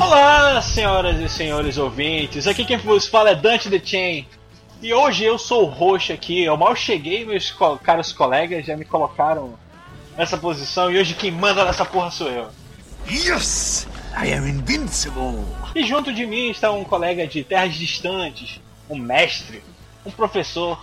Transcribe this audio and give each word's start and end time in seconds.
Olá, 0.00 0.62
senhoras 0.62 1.20
e 1.20 1.28
senhores 1.28 1.76
ouvintes. 1.76 2.46
Aqui 2.46 2.64
quem 2.64 2.78
vos 2.78 3.06
fala 3.06 3.30
é 3.30 3.34
Dante 3.34 3.68
The 3.68 3.80
Chain. 3.84 4.26
E 4.80 4.94
hoje 4.94 5.24
eu 5.24 5.38
sou 5.38 5.64
o 5.64 5.66
roxo 5.66 6.12
aqui. 6.12 6.42
Eu 6.42 6.56
mal 6.56 6.74
cheguei, 6.74 7.24
meus 7.26 7.50
co- 7.50 7.76
caros 7.78 8.12
colegas 8.12 8.64
já 8.64 8.76
me 8.76 8.84
colocaram 8.86 9.58
nessa 10.16 10.38
posição. 10.38 10.90
E 10.90 10.98
hoje 10.98 11.12
quem 11.14 11.30
manda 11.30 11.64
nessa 11.66 11.84
porra 11.84 12.10
sou 12.10 12.28
eu. 12.30 12.48
Yes! 13.10 13.86
I 14.16 14.32
am 14.32 14.48
invincible! 14.48 15.44
E 15.74 15.84
junto 15.84 16.12
de 16.14 16.24
mim 16.26 16.50
está 16.50 16.72
um 16.72 16.82
colega 16.82 17.26
de 17.26 17.44
terras 17.44 17.74
distantes, 17.74 18.58
um 18.88 18.96
mestre, 18.98 19.62
um 20.06 20.10
professor. 20.10 20.78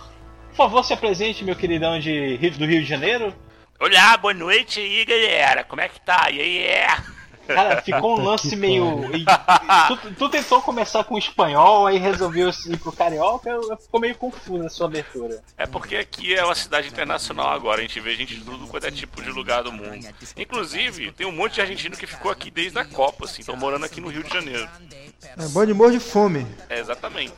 Por 0.50 0.56
favor, 0.56 0.84
se 0.84 0.92
apresente, 0.92 1.44
meu 1.44 1.56
queridão 1.56 1.98
de 1.98 2.36
Rio- 2.36 2.52
do 2.52 2.66
Rio 2.66 2.82
de 2.82 2.88
Janeiro. 2.88 3.34
Olá, 3.80 4.16
boa 4.16 4.34
noite 4.34 4.80
aí, 4.80 5.04
galera. 5.04 5.62
Como 5.62 5.80
é 5.80 5.88
que 5.88 6.00
tá? 6.00 6.28
E 6.32 6.40
aí, 6.40 6.58
é? 6.66 6.88
Cara, 7.46 7.80
ficou 7.80 8.18
um 8.18 8.24
lance 8.26 8.56
meio. 8.56 9.08
Tu, 9.86 10.14
tu 10.14 10.28
tentou 10.28 10.60
começar 10.60 11.04
com 11.04 11.16
espanhol, 11.16 11.86
aí 11.86 11.96
resolveu 11.96 12.50
ir 12.66 12.76
pro 12.76 12.90
carioca, 12.90 13.56
ficou 13.80 14.00
meio 14.00 14.16
confuso 14.16 14.66
a 14.66 14.68
sua 14.68 14.86
abertura. 14.86 15.40
É 15.56 15.64
porque 15.64 15.94
aqui 15.94 16.34
é 16.34 16.44
uma 16.44 16.56
cidade 16.56 16.88
internacional 16.88 17.50
agora. 17.50 17.78
A 17.78 17.82
gente 17.82 18.00
vê 18.00 18.16
gente 18.16 18.34
de 18.34 18.44
tudo 18.44 18.66
quanto 18.66 18.84
é 18.84 18.90
tipo 18.90 19.22
de 19.22 19.30
lugar 19.30 19.62
do 19.62 19.70
mundo. 19.70 20.06
Inclusive, 20.36 21.12
tem 21.12 21.26
um 21.26 21.32
monte 21.32 21.54
de 21.54 21.60
argentino 21.60 21.96
que 21.96 22.06
ficou 22.06 22.32
aqui 22.32 22.50
desde 22.50 22.80
a 22.80 22.84
Copa, 22.84 23.26
assim. 23.26 23.42
Estão 23.42 23.56
morando 23.56 23.84
aqui 23.84 24.00
no 24.00 24.08
Rio 24.08 24.24
de 24.24 24.30
Janeiro. 24.30 24.68
É 25.22 25.48
bom 25.48 25.64
de 25.64 25.72
morro 25.72 25.92
de 25.92 26.00
fome. 26.00 26.44
É, 26.68 26.80
exatamente. 26.80 27.32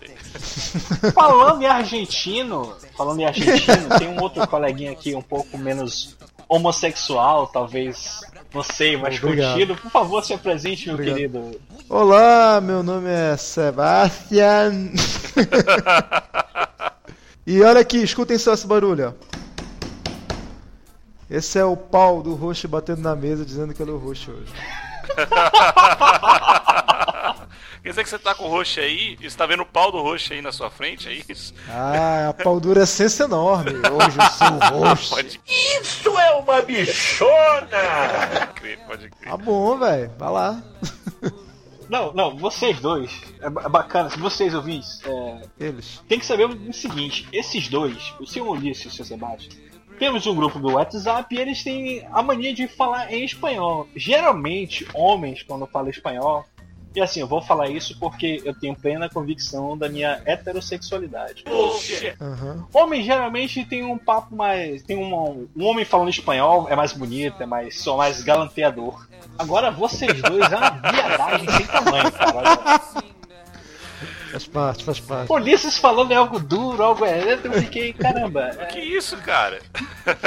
Falando 1.15 1.63
em 1.63 1.67
argentino, 1.67 2.77
falando 2.97 3.21
em 3.21 3.25
argentino, 3.25 3.99
tem 3.99 4.09
um 4.09 4.21
outro 4.21 4.47
coleguinha 4.47 4.93
aqui 4.93 5.15
um 5.15 5.23
pouco 5.23 5.57
menos 5.57 6.17
homossexual, 6.51 7.47
talvez 7.47 8.23
não 8.53 8.65
sei, 8.65 8.97
mais 8.97 9.23
Obrigado. 9.23 9.53
curtido. 9.53 9.77
Por 9.77 9.91
favor, 9.91 10.25
se 10.25 10.35
apresente, 10.35 10.87
meu 10.87 10.95
Obrigado. 10.95 11.17
querido. 11.17 11.61
Olá, 11.89 12.61
meu 12.61 12.83
nome 12.83 13.09
é 13.09 13.37
Sebastian. 13.37 14.91
e 17.47 17.63
olha 17.63 17.81
aqui, 17.81 17.99
escutem 17.99 18.37
só 18.37 18.53
esse 18.53 18.67
barulho. 18.67 19.15
Esse 21.31 21.61
é 21.61 21.65
o 21.65 21.77
pau 21.77 22.21
do 22.21 22.35
roxo 22.35 22.67
batendo 22.67 23.01
na 23.01 23.15
mesa 23.15 23.45
dizendo 23.45 23.73
que 23.73 23.81
ele 23.81 23.93
é 23.93 23.95
o 23.95 23.99
roxo 23.99 24.33
hoje. 24.33 24.53
Quer 27.83 27.89
dizer 27.91 28.05
que 28.05 28.11
você 28.11 28.19
tá 28.19 28.35
com 28.35 28.45
o 28.45 28.49
roxo 28.49 28.79
aí 28.79 29.17
e 29.21 29.31
você 29.31 29.37
tá 29.37 29.47
vendo 29.47 29.63
o 29.63 29.67
pau 29.67 29.91
do 29.91 30.03
roxo 30.03 30.33
aí 30.35 30.43
na 30.43 30.53
sua 30.53 30.71
frente, 30.71 31.09
é 31.09 31.23
isso? 31.33 31.55
Ah, 31.69 32.29
a 32.29 32.35
pau 32.35 32.61
dura 32.61 32.83
é 32.83 32.87
senso 32.87 33.23
enorme. 33.23 33.71
Hoje 33.73 34.19
eu 34.19 34.31
sou 34.31 34.59
roxo. 34.87 35.11
Pode 35.15 35.41
Isso 35.49 36.19
é 36.19 36.31
uma 36.35 36.61
bichona! 36.63 38.47
crer, 38.55 38.79
pode 38.87 39.09
crer. 39.11 39.31
Tá 39.31 39.37
bom, 39.37 39.79
velho. 39.79 40.11
Vai 40.19 40.31
lá. 40.31 40.63
Não, 41.89 42.13
não, 42.13 42.37
vocês 42.37 42.79
dois, 42.79 43.11
é 43.41 43.51
ba- 43.51 43.69
bacana, 43.69 44.09
se 44.11 44.19
vocês 44.19 44.55
ouvintes, 44.55 45.01
é, 45.05 45.43
Eles. 45.59 46.01
tem 46.09 46.21
que 46.21 46.27
saber 46.27 46.45
o 46.45 46.73
seguinte: 46.73 47.27
esses 47.33 47.67
dois, 47.69 48.15
o 48.21 48.27
seu 48.27 48.49
Ulisses 48.49 48.85
e 48.85 48.89
o 48.89 48.91
seu 48.93 49.05
Sebastião, 49.05 49.59
temos 49.99 50.25
um 50.27 50.35
grupo 50.37 50.61
do 50.61 50.75
WhatsApp 50.75 51.35
e 51.35 51.39
eles 51.41 51.65
têm 51.65 52.07
a 52.13 52.23
mania 52.23 52.55
de 52.55 52.69
falar 52.69 53.13
em 53.13 53.25
espanhol. 53.25 53.89
Geralmente, 53.97 54.87
homens, 54.95 55.43
quando 55.43 55.67
falam 55.67 55.91
espanhol, 55.91 56.45
e 56.95 57.01
assim, 57.01 57.21
eu 57.21 57.27
vou 57.27 57.41
falar 57.41 57.69
isso 57.69 57.97
porque 57.99 58.41
eu 58.45 58.53
tenho 58.55 58.75
plena 58.75 59.09
convicção 59.09 59.77
da 59.79 59.89
minha 59.89 60.21
heterossexualidade. 60.25 61.45
Aham. 62.21 62.67
Homem 62.73 63.03
geralmente 63.05 63.65
tem 63.65 63.85
um 63.85 63.97
papo 63.99 64.35
mais. 64.35 64.83
Tem 64.83 64.97
um, 64.97 65.49
um 65.57 65.65
homem 65.65 65.85
falando 65.85 66.09
espanhol 66.11 66.67
é 66.69 66.75
mais 66.75 66.93
bonito, 66.93 67.43
é 67.43 67.47
mais, 67.47 67.79
só 67.81 67.97
mais 67.97 68.23
galanteador. 68.23 69.07
Agora 69.39 69.71
vocês 69.71 70.21
dois 70.21 70.51
é 70.51 70.57
uma 70.57 70.71
viadagem 70.71 71.49
sem 71.51 71.67
tamanho, 71.67 72.13
cara. 72.13 72.81
Faz 74.31 74.47
parte, 74.47 74.85
faz 74.85 75.01
parte. 75.01 75.33
Ulisses 75.33 75.77
falando 75.77 76.13
é 76.13 76.17
algo 76.17 76.39
duro, 76.39 76.83
algo 76.83 77.05
é. 77.05 77.35
Eu 77.43 77.53
fiquei, 77.55 77.93
caramba. 77.93 78.51
é, 78.59 78.67
Que 78.67 78.79
isso, 78.79 79.17
cara? 79.19 79.61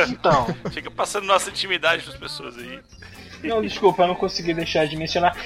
Então, 0.10 0.48
Fica 0.72 0.92
passando 0.92 1.26
nossa 1.26 1.50
intimidade 1.50 2.04
pras 2.04 2.18
pessoas 2.18 2.58
aí. 2.58 2.80
não, 3.44 3.62
desculpa, 3.62 4.04
eu 4.04 4.08
não 4.08 4.16
consegui 4.16 4.54
deixar 4.54 4.86
de 4.88 4.98
mencionar. 4.98 5.38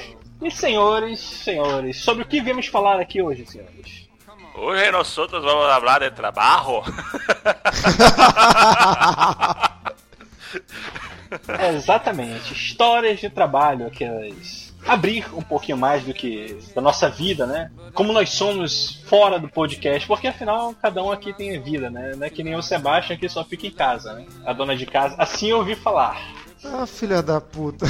E 0.42 0.52
senhores, 0.52 1.20
senhores, 1.20 1.98
sobre 1.98 2.24
o 2.24 2.28
que 2.28 2.42
viemos 2.42 2.68
falar 2.68 3.00
aqui 3.00 3.22
hoje, 3.22 3.46
senhores? 3.46 4.08
Hoje 4.56 4.92
nós 4.92 5.18
outros 5.18 5.44
vamos 5.44 5.66
falar 5.66 6.00
de 6.00 6.12
trabalho. 6.12 6.84
É, 11.60 11.74
exatamente, 11.74 12.54
histórias 12.54 13.20
de 13.20 13.30
trabalho, 13.30 13.88
aquelas. 13.88 14.74
Abrir 14.86 15.26
um 15.36 15.42
pouquinho 15.42 15.78
mais 15.78 16.04
do 16.04 16.14
que 16.14 16.58
da 16.74 16.82
nossa 16.82 17.10
vida, 17.10 17.46
né? 17.46 17.70
Como 17.94 18.14
nós 18.14 18.30
somos 18.30 19.04
fora 19.08 19.38
do 19.38 19.50
podcast, 19.50 20.08
porque 20.08 20.28
afinal 20.28 20.74
cada 20.82 21.04
um 21.04 21.12
aqui 21.12 21.34
tem 21.34 21.62
vida, 21.62 21.90
né? 21.90 22.14
Não 22.16 22.26
é 22.26 22.30
que 22.30 22.44
nem 22.44 22.56
o 22.56 22.62
Sebastian 22.62 23.18
que 23.18 23.28
só 23.28 23.44
fica 23.44 23.68
em 23.68 23.72
casa, 23.72 24.14
né? 24.14 24.26
A 24.46 24.54
dona 24.54 24.78
de 24.78 24.86
casa, 24.86 25.16
assim 25.18 25.50
eu 25.50 25.58
ouvi 25.58 25.76
falar. 25.76 26.18
Ah, 26.64 26.86
filha 26.88 27.22
da 27.22 27.40
puta. 27.40 27.86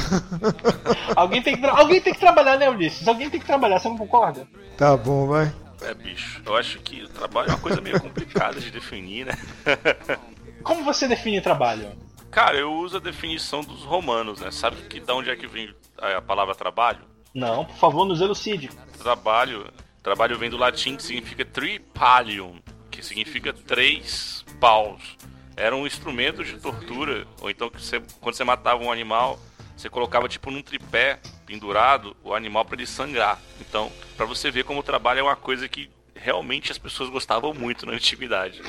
Alguém 1.15 1.41
tem 1.41 1.55
que, 1.55 1.61
tra- 1.61 1.77
alguém 1.79 2.01
tem 2.01 2.13
que 2.13 2.19
trabalhar, 2.19 2.57
né, 2.57 2.69
Ulisses? 2.69 3.07
Alguém 3.07 3.29
tem 3.29 3.39
que 3.39 3.45
trabalhar, 3.45 3.79
você 3.79 3.87
não 3.89 3.97
concorda? 3.97 4.47
Tá 4.77 4.95
bom, 4.95 5.27
vai. 5.27 5.51
É, 5.81 5.93
bicho, 5.93 6.41
eu 6.45 6.55
acho 6.55 6.79
que 6.79 7.03
o 7.03 7.07
trabalho 7.09 7.49
é 7.49 7.53
uma 7.53 7.59
coisa 7.59 7.79
meio 7.81 7.99
complicada 8.01 8.59
de 8.59 8.69
definir, 8.71 9.25
né? 9.25 9.33
Como 10.63 10.83
você 10.83 11.07
define 11.07 11.39
trabalho? 11.39 11.91
Cara, 12.29 12.57
eu 12.57 12.73
uso 12.73 12.97
a 12.97 12.99
definição 12.99 13.61
dos 13.61 13.83
romanos, 13.83 14.41
né? 14.41 14.51
Sabe 14.51 14.75
que 14.83 14.99
da 14.99 15.15
onde 15.15 15.29
é 15.29 15.35
que 15.35 15.47
vem 15.47 15.73
a 15.97 16.21
palavra 16.21 16.53
trabalho? 16.53 16.99
Não, 17.33 17.63
por 17.65 17.75
favor, 17.77 18.05
nos 18.05 18.19
elucide. 18.21 18.69
Trabalho, 18.99 19.65
trabalho 20.03 20.37
vem 20.37 20.49
do 20.49 20.57
latim 20.57 20.95
que 20.97 21.03
significa 21.03 21.45
tripalium, 21.45 22.55
que 22.91 23.01
significa 23.03 23.53
três 23.53 24.43
paus. 24.59 25.15
Era 25.57 25.75
um 25.75 25.87
instrumento 25.87 26.43
de 26.43 26.59
tortura, 26.59 27.25
ou 27.41 27.49
então 27.49 27.69
que 27.69 27.81
você, 27.81 27.99
quando 28.21 28.35
você 28.35 28.43
matava 28.43 28.83
um 28.83 28.91
animal, 28.91 29.39
você 29.75 29.89
colocava 29.89 30.29
tipo 30.29 30.51
num 30.51 30.61
tripé 30.61 31.19
pendurado 31.45 32.15
o 32.23 32.33
animal 32.33 32.63
para 32.63 32.75
ele 32.75 32.85
sangrar. 32.85 33.39
Então, 33.59 33.91
para 34.15 34.27
você 34.27 34.51
ver 34.51 34.63
como 34.63 34.81
o 34.81 34.83
trabalho 34.83 35.19
é 35.19 35.23
uma 35.23 35.35
coisa 35.35 35.67
que 35.67 35.89
realmente 36.15 36.71
as 36.71 36.77
pessoas 36.77 37.09
gostavam 37.09 37.53
muito 37.53 37.85
na 37.85 37.93
antiguidade. 37.93 38.61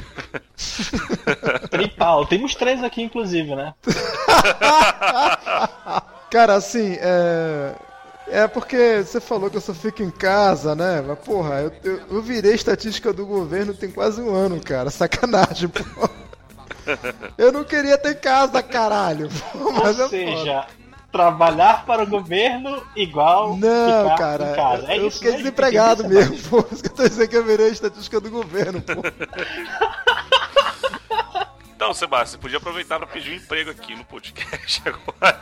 Tripal. 1.70 2.24
Temos 2.26 2.54
três 2.54 2.82
aqui, 2.82 3.02
inclusive, 3.02 3.54
né? 3.54 3.74
Cara, 6.30 6.54
assim, 6.54 6.96
é. 7.00 7.74
É 8.30 8.46
porque 8.46 9.02
você 9.02 9.22
falou 9.22 9.48
que 9.48 9.56
eu 9.56 9.60
só 9.60 9.72
fico 9.72 10.02
em 10.02 10.10
casa, 10.10 10.74
né? 10.74 11.00
Mas, 11.00 11.18
porra, 11.20 11.62
eu, 11.62 11.72
eu, 11.82 12.02
eu 12.10 12.22
virei 12.22 12.52
estatística 12.52 13.10
do 13.10 13.24
governo 13.24 13.72
tem 13.72 13.90
quase 13.90 14.20
um 14.20 14.34
ano, 14.34 14.60
cara. 14.60 14.90
Sacanagem, 14.90 15.70
pô. 15.70 15.82
Eu 17.36 17.52
não 17.52 17.64
queria 17.64 17.96
ter 17.98 18.14
casa, 18.20 18.62
caralho. 18.62 19.28
Mas 19.54 19.98
Ou 19.98 20.06
é 20.06 20.08
foda. 20.08 20.08
seja, 20.08 20.66
trabalhar 21.10 21.84
para 21.86 22.02
o 22.02 22.06
governo 22.06 22.82
igual 22.94 23.56
Não, 23.56 24.10
ficar 24.10 24.16
cara. 24.16 24.50
em 24.50 24.54
casa. 24.56 24.92
É 24.92 24.98
eu 24.98 25.08
isso, 25.08 25.16
fiquei 25.18 25.32
né? 25.32 25.36
desempregado 25.38 26.06
mesmo, 26.08 26.36
pô. 26.48 26.66
Isso 26.72 26.82
que 26.82 26.88
eu 26.90 26.94
tô 26.94 27.08
dizendo 27.08 27.28
que 27.28 27.36
eu 27.36 27.44
virei 27.44 27.68
estatística 27.68 28.20
do 28.20 28.30
governo, 28.30 28.80
pô. 28.82 29.02
Então, 31.74 31.94
Sebastião, 31.94 32.32
você 32.32 32.38
podia 32.38 32.58
aproveitar 32.58 32.98
para 32.98 33.06
pedir 33.06 33.30
um 33.32 33.36
emprego 33.36 33.70
aqui 33.70 33.94
no 33.94 34.04
podcast 34.04 34.82
agora. 34.88 35.40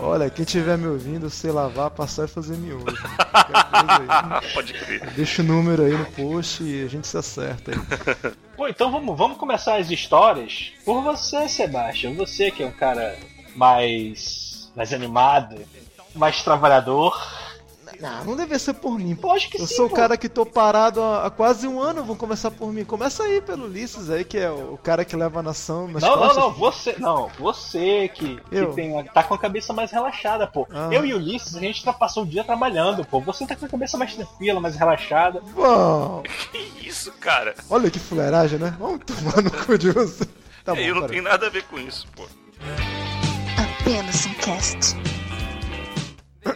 Olha, 0.00 0.30
quem 0.30 0.44
tiver 0.44 0.78
me 0.78 0.86
ouvindo, 0.86 1.28
sei 1.28 1.50
lavar, 1.50 1.90
passar 1.90 2.26
e 2.26 2.28
fazer 2.28 2.56
miojo. 2.56 2.84
Qualquer 2.86 3.64
coisa 3.64 4.40
aí. 4.40 4.54
Pode 4.54 4.72
crer. 4.72 5.10
Deixa 5.10 5.42
o 5.42 5.44
número 5.44 5.84
aí 5.84 5.92
no 5.92 6.06
post 6.06 6.62
e 6.62 6.84
a 6.84 6.88
gente 6.88 7.08
se 7.08 7.18
acerta 7.18 7.72
aí. 7.72 8.32
Pô, 8.56 8.68
então 8.68 8.92
vamos, 8.92 9.18
vamos 9.18 9.36
começar 9.36 9.76
as 9.76 9.90
histórias 9.90 10.72
por 10.84 11.02
você, 11.02 11.48
Sebastião. 11.48 12.14
Você 12.14 12.50
que 12.52 12.62
é 12.62 12.66
um 12.66 12.72
cara 12.72 13.18
mais, 13.56 14.70
mais 14.76 14.92
animado, 14.92 15.56
mais 16.14 16.44
trabalhador. 16.44 17.20
Não, 18.00 18.24
não 18.24 18.36
deve 18.36 18.56
ser 18.58 18.74
por 18.74 18.98
mim. 18.98 19.14
Pô, 19.16 19.32
acho 19.32 19.48
que 19.50 19.60
Eu 19.60 19.66
sim, 19.66 19.74
sou 19.74 19.86
o 19.86 19.90
cara 19.90 20.16
que 20.16 20.28
tô 20.28 20.46
parado 20.46 21.02
há, 21.02 21.26
há 21.26 21.30
quase 21.30 21.66
um 21.66 21.80
ano, 21.80 22.04
vão 22.04 22.14
começar 22.14 22.50
por 22.50 22.72
mim. 22.72 22.84
Começa 22.84 23.24
aí 23.24 23.40
pelo 23.40 23.64
Ulisses 23.64 24.08
aí, 24.08 24.24
que 24.24 24.38
é 24.38 24.50
o 24.50 24.78
cara 24.82 25.04
que 25.04 25.16
leva 25.16 25.40
a 25.40 25.42
nação 25.42 25.88
nas 25.88 26.02
Não, 26.02 26.10
não, 26.10 26.18
costas. 26.18 26.36
não, 26.44 26.52
você, 26.52 26.94
não, 26.98 27.30
você 27.38 28.08
que, 28.14 28.36
que 28.36 28.56
Eu? 28.56 28.72
tem, 28.72 29.02
tá 29.06 29.22
com 29.24 29.34
a 29.34 29.38
cabeça 29.38 29.72
mais 29.72 29.90
relaxada, 29.90 30.46
pô. 30.46 30.66
Ah. 30.70 30.88
Eu 30.92 31.04
e 31.04 31.12
o 31.12 31.16
Ulisses, 31.16 31.56
a 31.56 31.60
gente 31.60 31.82
tá 31.84 31.92
passou 31.92 32.22
o 32.22 32.26
dia 32.26 32.44
trabalhando, 32.44 33.04
pô. 33.04 33.20
Você 33.20 33.46
tá 33.46 33.56
com 33.56 33.66
a 33.66 33.68
cabeça 33.68 33.98
mais 33.98 34.14
tranquila, 34.14 34.60
mais 34.60 34.76
relaxada. 34.76 35.42
Bom, 35.54 36.22
Que 36.52 36.86
isso, 36.88 37.10
cara? 37.18 37.54
olha 37.68 37.90
que 37.90 37.98
fuleiragem, 37.98 38.58
né? 38.58 38.76
Vamos 38.78 39.00
tomar 39.04 39.42
no 39.42 39.50
cu 39.50 39.76
de 39.76 39.90
você. 39.90 40.24
Tá 40.64 40.74
bom, 40.74 40.80
eu 40.80 40.94
não 40.94 41.06
tenho 41.08 41.22
nada 41.22 41.46
a 41.46 41.50
ver 41.50 41.64
com 41.64 41.78
isso, 41.78 42.06
pô. 42.14 42.24
Apenas 43.80 44.26
um 44.26 44.34
cast. 44.34 44.96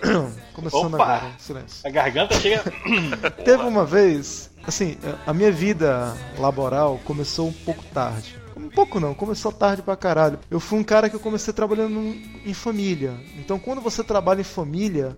Começando 0.53 0.95
Opa! 0.95 1.05
agora, 1.05 1.33
silêncio. 1.39 1.87
A 1.87 1.91
garganta 1.91 2.39
chega. 2.39 2.63
Teve 3.45 3.63
uma 3.65 3.85
vez 3.85 4.51
assim, 4.67 4.97
a 5.27 5.33
minha 5.33 5.51
vida 5.51 6.17
laboral 6.39 7.01
começou 7.05 7.49
um 7.49 7.53
pouco 7.53 7.83
tarde. 7.87 8.41
Um 8.57 8.69
pouco 8.69 9.01
não, 9.01 9.15
começou 9.15 9.51
tarde 9.51 9.83
pra 9.83 9.97
caralho. 9.97 10.39
Eu 10.51 10.61
fui 10.61 10.79
um 10.79 10.85
cara 10.85 11.09
que 11.09 11.17
eu 11.17 11.21
comecei 11.21 11.53
trabalhando 11.53 11.99
em 12.45 12.55
família. 12.55 13.15
Então 13.37 13.59
quando 13.59 13.81
você 13.81 14.05
trabalha 14.05 14.41
em 14.41 14.45
família, 14.45 15.17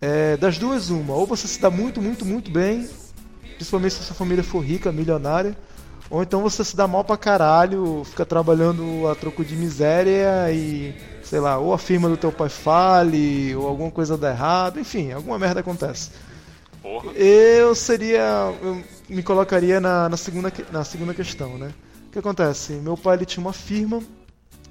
é, 0.00 0.36
das 0.36 0.58
duas 0.58 0.90
uma, 0.90 1.14
ou 1.14 1.26
você 1.26 1.48
se 1.48 1.60
dá 1.60 1.70
muito, 1.70 2.02
muito, 2.02 2.24
muito 2.24 2.50
bem, 2.50 2.88
principalmente 3.54 3.94
se 3.94 4.00
a 4.00 4.04
sua 4.04 4.16
família 4.16 4.44
for 4.44 4.60
rica, 4.60 4.92
milionária, 4.92 5.56
ou 6.08 6.22
então 6.22 6.40
você 6.40 6.62
se 6.62 6.76
dá 6.76 6.86
mal 6.86 7.04
pra 7.04 7.16
caralho, 7.16 8.02
fica 8.04 8.24
trabalhando 8.24 9.08
a 9.08 9.14
troco 9.14 9.44
de 9.44 9.56
miséria 9.56 10.50
e, 10.52 10.94
sei 11.22 11.40
lá, 11.40 11.58
ou 11.58 11.72
a 11.72 11.78
firma 11.78 12.08
do 12.08 12.16
teu 12.16 12.30
pai 12.30 12.48
fale, 12.48 13.54
ou 13.56 13.66
alguma 13.66 13.90
coisa 13.90 14.16
dá 14.16 14.30
errado, 14.30 14.78
enfim, 14.78 15.12
alguma 15.12 15.38
merda 15.38 15.60
acontece. 15.60 16.10
Porra. 16.80 17.10
Eu 17.12 17.74
seria. 17.74 18.54
Eu 18.62 18.82
me 19.08 19.22
colocaria 19.22 19.80
na, 19.80 20.08
na, 20.08 20.16
segunda, 20.16 20.52
na 20.70 20.84
segunda 20.84 21.12
questão, 21.12 21.58
né? 21.58 21.72
O 22.08 22.12
que 22.12 22.18
acontece? 22.20 22.74
Meu 22.74 22.96
pai 22.96 23.16
ele 23.16 23.26
tinha 23.26 23.44
uma 23.44 23.52
firma, 23.52 24.00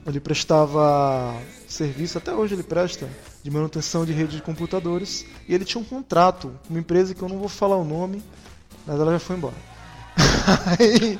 ele 0.05 0.21
prestava 0.21 1.35
serviço, 1.67 2.17
até 2.17 2.33
hoje 2.33 2.55
ele 2.55 2.63
presta, 2.63 3.09
de 3.43 3.51
manutenção 3.51 4.05
de 4.05 4.13
rede 4.13 4.37
de 4.37 4.41
computadores, 4.41 5.25
e 5.47 5.53
ele 5.53 5.65
tinha 5.65 5.81
um 5.81 5.85
contrato 5.85 6.51
com 6.65 6.73
uma 6.73 6.79
empresa 6.79 7.13
que 7.13 7.21
eu 7.21 7.27
não 7.27 7.37
vou 7.37 7.49
falar 7.49 7.75
o 7.75 7.83
nome, 7.83 8.23
mas 8.87 8.97
ela 8.97 9.11
já 9.11 9.19
foi 9.19 9.35
embora. 9.35 9.74
Aí, 10.79 11.17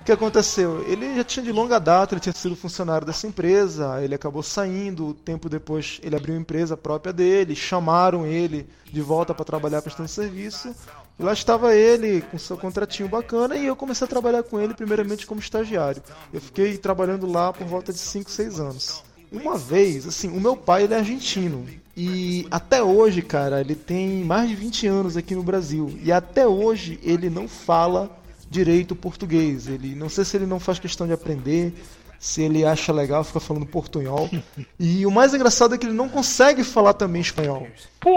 o 0.00 0.04
que 0.04 0.12
aconteceu? 0.12 0.84
Ele 0.88 1.16
já 1.16 1.24
tinha 1.24 1.44
de 1.44 1.52
longa 1.52 1.78
data, 1.78 2.14
ele 2.14 2.20
tinha 2.20 2.32
sido 2.32 2.56
funcionário 2.56 3.06
dessa 3.06 3.26
empresa, 3.26 4.02
ele 4.02 4.14
acabou 4.14 4.42
saindo, 4.42 5.14
tempo 5.14 5.48
depois 5.48 6.00
ele 6.02 6.16
abriu 6.16 6.34
uma 6.34 6.40
empresa 6.40 6.76
própria 6.76 7.12
dele, 7.12 7.54
chamaram 7.54 8.26
ele 8.26 8.66
de 8.90 9.00
volta 9.00 9.34
para 9.34 9.44
trabalhar 9.44 9.82
prestando 9.82 10.08
serviço. 10.08 10.74
E 11.18 11.22
lá 11.22 11.32
estava 11.32 11.74
ele 11.74 12.22
com 12.22 12.38
seu 12.38 12.56
contratinho 12.56 13.08
bacana 13.08 13.56
e 13.56 13.66
eu 13.66 13.76
comecei 13.76 14.04
a 14.06 14.08
trabalhar 14.08 14.42
com 14.42 14.58
ele 14.58 14.74
primeiramente 14.74 15.26
como 15.26 15.40
estagiário. 15.40 16.02
Eu 16.32 16.40
fiquei 16.40 16.78
trabalhando 16.78 17.30
lá 17.30 17.52
por 17.52 17.66
volta 17.66 17.92
de 17.92 17.98
5, 17.98 18.30
6 18.30 18.60
anos. 18.60 19.04
Uma 19.30 19.56
vez, 19.56 20.06
assim, 20.06 20.28
o 20.28 20.40
meu 20.40 20.56
pai 20.56 20.84
ele 20.84 20.94
é 20.94 20.98
argentino. 20.98 21.66
E 21.96 22.46
até 22.50 22.82
hoje, 22.82 23.20
cara, 23.20 23.60
ele 23.60 23.74
tem 23.74 24.24
mais 24.24 24.48
de 24.48 24.54
20 24.54 24.86
anos 24.86 25.16
aqui 25.16 25.34
no 25.34 25.42
Brasil. 25.42 25.98
E 26.02 26.10
até 26.10 26.46
hoje 26.46 26.98
ele 27.02 27.28
não 27.28 27.46
fala 27.46 28.10
direito 28.52 28.94
português. 28.94 29.66
Ele 29.66 29.94
não 29.94 30.08
sei 30.08 30.24
se 30.24 30.36
ele 30.36 30.46
não 30.46 30.60
faz 30.60 30.78
questão 30.78 31.06
de 31.06 31.12
aprender, 31.12 31.74
se 32.18 32.42
ele 32.42 32.64
acha 32.64 32.92
legal 32.92 33.24
ficar 33.24 33.40
falando 33.40 33.66
portunhol. 33.66 34.30
E 34.78 35.04
o 35.06 35.10
mais 35.10 35.34
engraçado 35.34 35.74
é 35.74 35.78
que 35.78 35.86
ele 35.86 35.94
não 35.94 36.08
consegue 36.08 36.62
falar 36.62 36.92
também 36.92 37.22
espanhol. 37.22 37.66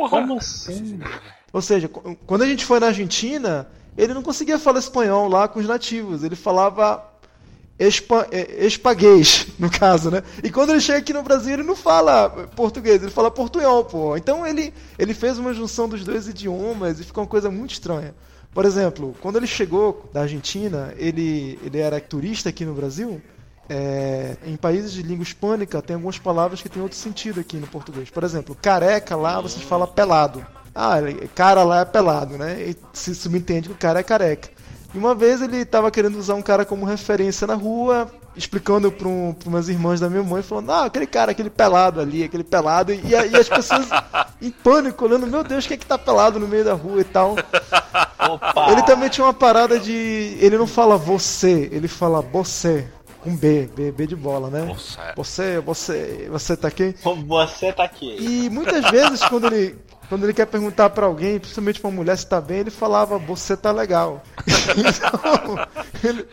Como 0.10 0.38
assim? 0.38 1.00
Ou 1.52 1.62
seja, 1.62 1.88
qu- 1.88 2.16
quando 2.28 2.42
a 2.44 2.48
gente 2.48 2.66
foi 2.66 2.80
na 2.80 2.88
Argentina, 2.88 3.68
ele 3.98 4.14
não 4.14 4.22
conseguia 4.22 4.60
falar 4.60 4.80
espanhol 4.80 5.28
lá 5.30 5.48
com 5.48 5.60
os 5.60 5.66
nativos. 5.66 6.22
Ele 6.24 6.36
falava 6.36 7.02
espa, 7.80 8.28
é, 8.32 8.66
espaguês, 8.66 9.48
no 9.58 9.70
caso, 9.70 10.12
né? 10.12 10.22
E 10.44 10.50
quando 10.52 10.72
ele 10.72 10.82
chega 10.82 11.00
aqui 11.00 11.14
no 11.14 11.24
Brasil, 11.24 11.54
ele 11.54 11.64
não 11.64 11.76
fala 11.76 12.30
português, 12.56 13.02
ele 13.02 13.12
fala 13.12 13.32
portunhol, 13.32 13.86
pô. 13.86 14.16
Então 14.18 14.46
ele, 14.46 14.74
ele 15.00 15.14
fez 15.14 15.38
uma 15.38 15.54
junção 15.54 15.88
dos 15.88 16.04
dois 16.04 16.28
idiomas 16.28 17.00
e 17.00 17.04
ficou 17.04 17.24
uma 17.24 17.30
coisa 17.30 17.50
muito 17.50 17.72
estranha. 17.72 18.14
Por 18.56 18.64
exemplo, 18.64 19.14
quando 19.22 19.36
ele 19.36 19.48
chegou 19.48 20.10
da 20.14 20.22
Argentina, 20.22 20.94
ele, 20.98 21.60
ele 21.62 21.78
era 21.78 22.00
turista 22.00 22.48
aqui 22.48 22.64
no 22.64 22.74
Brasil. 22.74 23.22
é, 23.68 24.38
em 24.46 24.56
países 24.56 24.94
de 24.94 25.02
língua 25.02 25.24
hispânica, 25.24 25.82
tem 25.82 25.96
algumas 25.96 26.18
palavras 26.18 26.62
que 26.62 26.70
têm 26.70 26.82
outro 26.82 26.98
sentido 26.98 27.42
aqui 27.42 27.58
no 27.58 27.68
português. 27.68 28.10
Por 28.10 28.24
exemplo, 28.24 28.56
careca 28.56 29.16
lá 29.18 29.42
você 29.42 29.60
fala 29.60 29.86
pelado. 29.86 30.46
Ah, 30.74 30.96
cara 31.34 31.64
lá 31.64 31.82
é 31.82 31.86
pelado, 31.86 32.38
né? 32.38 32.62
E 32.70 32.78
se 32.94 33.14
subentende 33.14 33.68
que 33.68 33.76
o 33.76 33.78
cara 33.78 34.00
é 34.00 34.04
careca. 34.04 34.50
E 34.96 34.98
uma 34.98 35.14
vez 35.14 35.42
ele 35.42 35.58
estava 35.58 35.92
querendo 35.92 36.18
usar 36.18 36.36
um 36.36 36.42
cara 36.42 36.64
como 36.64 36.86
referência 36.86 37.46
na 37.46 37.54
rua, 37.54 38.10
explicando 38.34 38.90
para 38.90 39.10
um, 39.10 39.36
umas 39.46 39.68
irmãs 39.68 40.00
da 40.00 40.10
minha 40.10 40.24
mãe, 40.24 40.42
falando, 40.42 40.72
ah, 40.72 40.86
aquele 40.86 41.06
cara, 41.06 41.32
aquele 41.32 41.50
pelado 41.50 42.00
ali, 42.00 42.24
aquele 42.24 42.46
pelado. 42.46 42.94
E, 42.94 43.14
aí 43.14 43.36
as 43.36 43.50
pessoas 43.50 43.90
em 44.42 44.50
pânico, 44.50 45.04
olhando, 45.04 45.28
meu 45.28 45.44
Deus, 45.44 45.68
quem 45.68 45.76
é 45.76 45.78
que 45.78 45.86
tá 45.86 45.98
pelado 45.98 46.40
no 46.40 46.48
meio 46.48 46.64
da 46.64 46.74
rua 46.74 47.02
e 47.02 47.04
tal. 47.04 47.36
Opa! 48.30 48.72
Ele 48.72 48.84
também 48.84 49.10
tinha 49.10 49.26
uma 49.26 49.34
parada 49.34 49.78
de. 49.78 50.38
Ele 50.40 50.58
não 50.58 50.66
fala 50.66 50.96
você, 50.96 51.68
ele 51.74 51.90
fala 51.90 52.22
você. 52.22 52.88
Com 53.26 53.36
B, 53.36 53.68
B, 53.76 53.92
B 53.92 54.06
de 54.06 54.16
bola, 54.16 54.52
né? 54.52 54.72
Você. 54.72 55.00
Você, 55.16 55.60
você, 55.60 56.28
você 56.30 56.56
tá 56.56 56.68
aqui? 56.68 56.96
Você 57.26 57.74
tá 57.74 57.84
aqui. 57.84 58.16
E 58.20 58.50
muitas 58.52 58.88
vezes 58.92 59.20
quando 59.26 59.48
ele, 59.48 59.76
quando 60.08 60.26
ele 60.26 60.34
quer 60.34 60.46
perguntar 60.46 60.92
pra 60.92 61.08
alguém, 61.08 61.40
principalmente 61.40 61.82
pra 61.82 61.90
uma 61.90 61.96
mulher 61.96 62.16
se 62.20 62.28
tá 62.28 62.40
bem, 62.40 62.60
ele 62.60 62.70
falava 62.70 63.18
você 63.18 63.58
tá 63.58 63.72
legal. 63.72 64.22
então, 64.78 65.68
ele, 66.04 66.28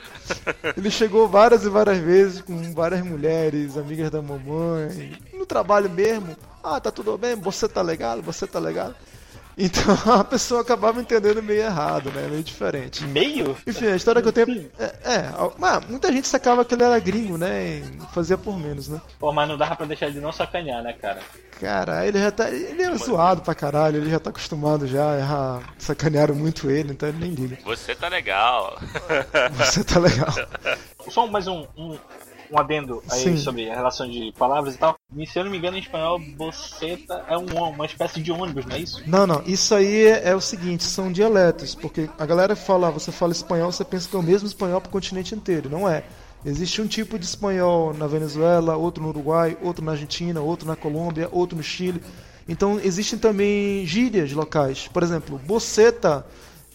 ele 0.77 0.91
chegou 0.91 1.27
várias 1.27 1.65
e 1.65 1.71
várias 1.71 1.97
vezes 1.97 2.43
com 2.43 2.75
várias 2.75 3.01
mulheres, 3.01 3.79
amigas 3.79 4.11
da 4.11 4.21
mamãe, 4.21 5.17
no 5.33 5.47
trabalho 5.47 5.89
mesmo. 5.89 6.37
Ah, 6.63 6.79
tá 6.79 6.91
tudo 6.91 7.17
bem? 7.17 7.37
Você 7.37 7.67
tá 7.67 7.81
legal? 7.81 8.21
Você 8.21 8.47
tá 8.47 8.59
legal? 8.59 8.93
Então 9.57 9.95
a 10.19 10.25
pessoa 10.25 10.63
acabava 10.63 11.01
entendendo 11.01 11.43
meio 11.43 11.63
errado, 11.63 12.11
né? 12.11 12.27
Meio 12.29 12.43
diferente. 12.43 13.05
Meio? 13.05 13.57
Enfim, 13.67 13.87
a 13.87 13.97
história 13.97 14.23
que 14.23 14.29
eu 14.29 14.33
tenho. 14.33 14.71
É, 14.79 14.85
é 15.05 15.33
mas 15.59 15.85
muita 15.87 16.13
gente 16.13 16.27
sacava 16.27 16.65
que 16.65 16.75
ele 16.75 16.83
era 16.83 16.99
gringo, 16.99 17.37
né? 17.37 17.65
E 17.65 17.85
fazia 18.13 18.39
por 18.39 18.59
menos, 18.59 18.89
né? 18.89 19.01
Pô, 19.19 19.33
mas 19.33 19.49
não 19.49 19.57
dava 19.57 19.77
pra 19.77 19.87
deixar 19.87 20.11
de 20.11 20.21
não 20.21 20.33
sacanear, 20.33 20.83
né, 20.83 20.93
cara? 20.93 21.21
Cara, 21.61 22.07
ele 22.07 22.19
já 22.19 22.31
tá. 22.31 22.51
Ele 22.51 22.83
é 22.83 22.97
zoado 22.97 23.43
pra 23.43 23.55
caralho, 23.55 23.99
ele 23.99 24.11
já 24.11 24.19
tá 24.19 24.31
acostumado 24.31 24.87
já, 24.87 25.19
já 25.21 25.61
sacanearam 25.79 26.35
muito 26.35 26.71
ele, 26.71 26.93
então 26.93 27.09
ele 27.09 27.19
nem 27.19 27.31
liga. 27.31 27.59
Você 27.65 27.95
tá 27.95 28.09
legal. 28.09 28.79
Você 29.57 29.85
tá 29.85 30.01
legal. 30.01 30.33
Só 31.09 31.27
mais 31.27 31.47
um, 31.47 31.65
um, 31.77 31.97
um 32.53 32.59
adendo 32.59 33.03
aí 33.11 33.23
Sim. 33.23 33.37
sobre 33.39 33.71
a 33.71 33.75
relação 33.75 34.09
de 34.09 34.33
palavras 34.39 34.75
e 34.75 34.79
tal. 34.79 34.97
E, 35.17 35.27
se 35.27 35.39
eu 35.39 35.45
não 35.45 35.51
me 35.51 35.57
engano, 35.57 35.77
em 35.77 35.81
espanhol, 35.81 36.19
boceta 36.19 37.25
é 37.29 37.37
um, 37.39 37.47
uma 37.47 37.87
espécie 37.87 38.21
de 38.21 38.31
ônibus, 38.31 38.67
não 38.67 38.77
é 38.77 38.81
isso? 38.81 39.03
Não, 39.07 39.27
não, 39.27 39.43
isso 39.47 39.75
aí 39.75 40.07
é, 40.07 40.35
o 40.35 40.41
seguinte, 40.41 40.85
são 40.85 41.11
dialetos, 41.11 41.75
porque 41.75 42.11
a 42.19 42.27
galera 42.27 42.55
fala, 42.55 42.91
você 42.91 43.11
fala 43.11 43.33
espanhol, 43.33 43.73
você 43.73 43.85
pensa 43.85 44.09
que 44.09 44.15
é 44.15 44.19
o 44.19 44.23
mesmo 44.23 44.47
espanhol 44.47 44.81
pro 44.81 44.91
continente 44.91 45.35
inteiro, 45.35 45.71
não 45.71 45.89
é. 45.89 46.05
Existe 46.45 46.83
um 46.83 46.87
tipo 46.87 47.19
de 47.19 47.25
espanhol 47.25 47.95
na 47.95 48.07
Venezuela, 48.07 48.77
outro 48.77 49.03
no 49.03 49.11
Uruguai, 49.11 49.57
outro 49.63 49.85
na 49.85 49.93
Argentina, 49.93 50.41
outro 50.41 50.67
na 50.67 50.75
Colômbia, 50.75 51.29
outro 51.31 51.57
no 51.57 51.63
Chile. 51.63 52.03
Então 52.49 52.81
existem 52.83 53.17
também 53.17 53.87
gírias 53.87 54.33
locais. 54.33 54.89
Por 54.89 55.05
exemplo, 55.05 55.39
boceta 55.39 56.27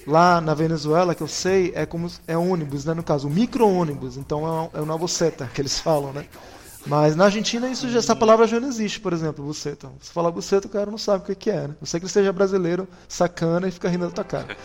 lá 0.07 0.39
na 0.39 0.53
Venezuela, 0.53 1.13
que 1.13 1.21
eu 1.21 1.27
sei, 1.27 1.73
é 1.75 1.85
como 1.85 2.09
é 2.25 2.37
ônibus, 2.37 2.85
né, 2.85 2.93
no 2.93 3.03
caso, 3.03 3.29
micro-ônibus. 3.29 4.15
Então 4.17 4.69
é, 4.73 4.79
é 4.79 4.81
uma 4.81 4.97
boceta 4.97 5.49
que 5.53 5.61
eles 5.61 5.77
falam, 5.81 6.13
né? 6.13 6.25
Mas 6.85 7.17
na 7.17 7.25
Argentina 7.25 7.67
isso 7.67 7.89
já, 7.89 7.99
essa 7.99 8.15
palavra 8.15 8.47
já 8.47 8.61
não 8.61 8.69
existe, 8.69 9.01
por 9.01 9.11
exemplo, 9.11 9.43
buceta. 9.43 9.91
Você 9.99 10.09
fala 10.13 10.31
buceta, 10.31 10.67
o 10.67 10.69
cara 10.69 10.89
não 10.89 10.97
sabe 10.97 11.23
o 11.23 11.27
que 11.27 11.35
que 11.35 11.51
é, 11.51 11.67
né? 11.67 11.75
Não 11.81 11.85
sei 11.85 11.99
que 11.99 12.05
ele 12.05 12.13
seja 12.13 12.31
brasileiro, 12.31 12.87
sacana 13.09 13.67
e 13.67 13.71
fica 13.71 13.89
rindo 13.89 14.05
da 14.05 14.11
tua 14.11 14.23
cara. 14.23 14.55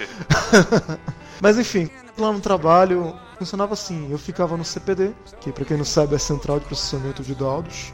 Mas 1.43 1.59
enfim, 1.59 1.91
lá 2.17 2.31
no 2.33 2.41
trabalho 2.41 3.13
funcionava 3.37 3.73
assim, 3.73 4.09
eu 4.13 4.19
ficava 4.19 4.57
no 4.57 4.65
CPD, 4.65 5.11
que 5.41 5.51
pra 5.51 5.65
quem 5.65 5.77
não 5.77 5.85
sabe 5.85 6.15
é 6.15 6.19
Central 6.19 6.61
de 6.61 6.67
Processamento 6.67 7.25
de 7.25 7.35
Dados. 7.35 7.93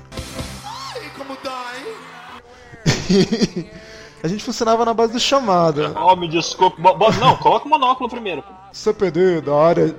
a 4.23 4.29
gente 4.29 4.45
funcionava 4.45 4.85
na 4.85 4.95
base 4.95 5.13
do 5.13 5.21
chamada. 5.21 5.93
Oh, 5.99 6.17
me 6.17 6.29
desculpe. 6.29 6.81
Não, 6.81 7.37
coloca 7.37 7.67
o 7.67 7.69
monóculo 7.69 8.09
primeiro. 8.09 8.43
CPD 8.73 9.41
da 9.41 9.55
área 9.55 9.97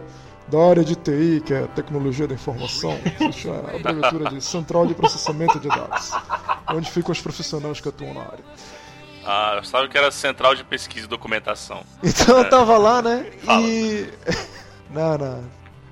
da 0.49 0.59
área 0.67 0.83
de 0.83 0.95
TI, 0.95 1.43
que 1.45 1.53
é 1.53 1.67
Tecnologia 1.67 2.27
da 2.27 2.33
Informação, 2.33 2.99
isso 3.29 3.49
é 3.49 3.51
a 3.51 3.75
abreviatura 3.75 4.29
de 4.31 4.41
Central 4.41 4.88
de 4.88 4.95
Processamento 4.95 5.59
de 5.59 5.67
Dados, 5.67 6.11
onde 6.73 6.89
ficam 6.89 7.11
os 7.11 7.21
profissionais 7.21 7.79
que 7.79 7.88
atuam 7.88 8.15
na 8.15 8.21
área. 8.21 8.43
Ah, 9.25 9.53
eu 9.57 9.63
sabia 9.63 9.88
que 9.88 9.97
era 9.97 10.09
Central 10.09 10.55
de 10.55 10.63
Pesquisa 10.63 11.05
e 11.05 11.09
Documentação. 11.09 11.83
Então 12.01 12.38
eu 12.38 12.49
tava 12.49 12.77
lá, 12.77 13.01
né? 13.01 13.31
E. 13.61 14.07
Não, 14.89 15.19
não. 15.19 15.43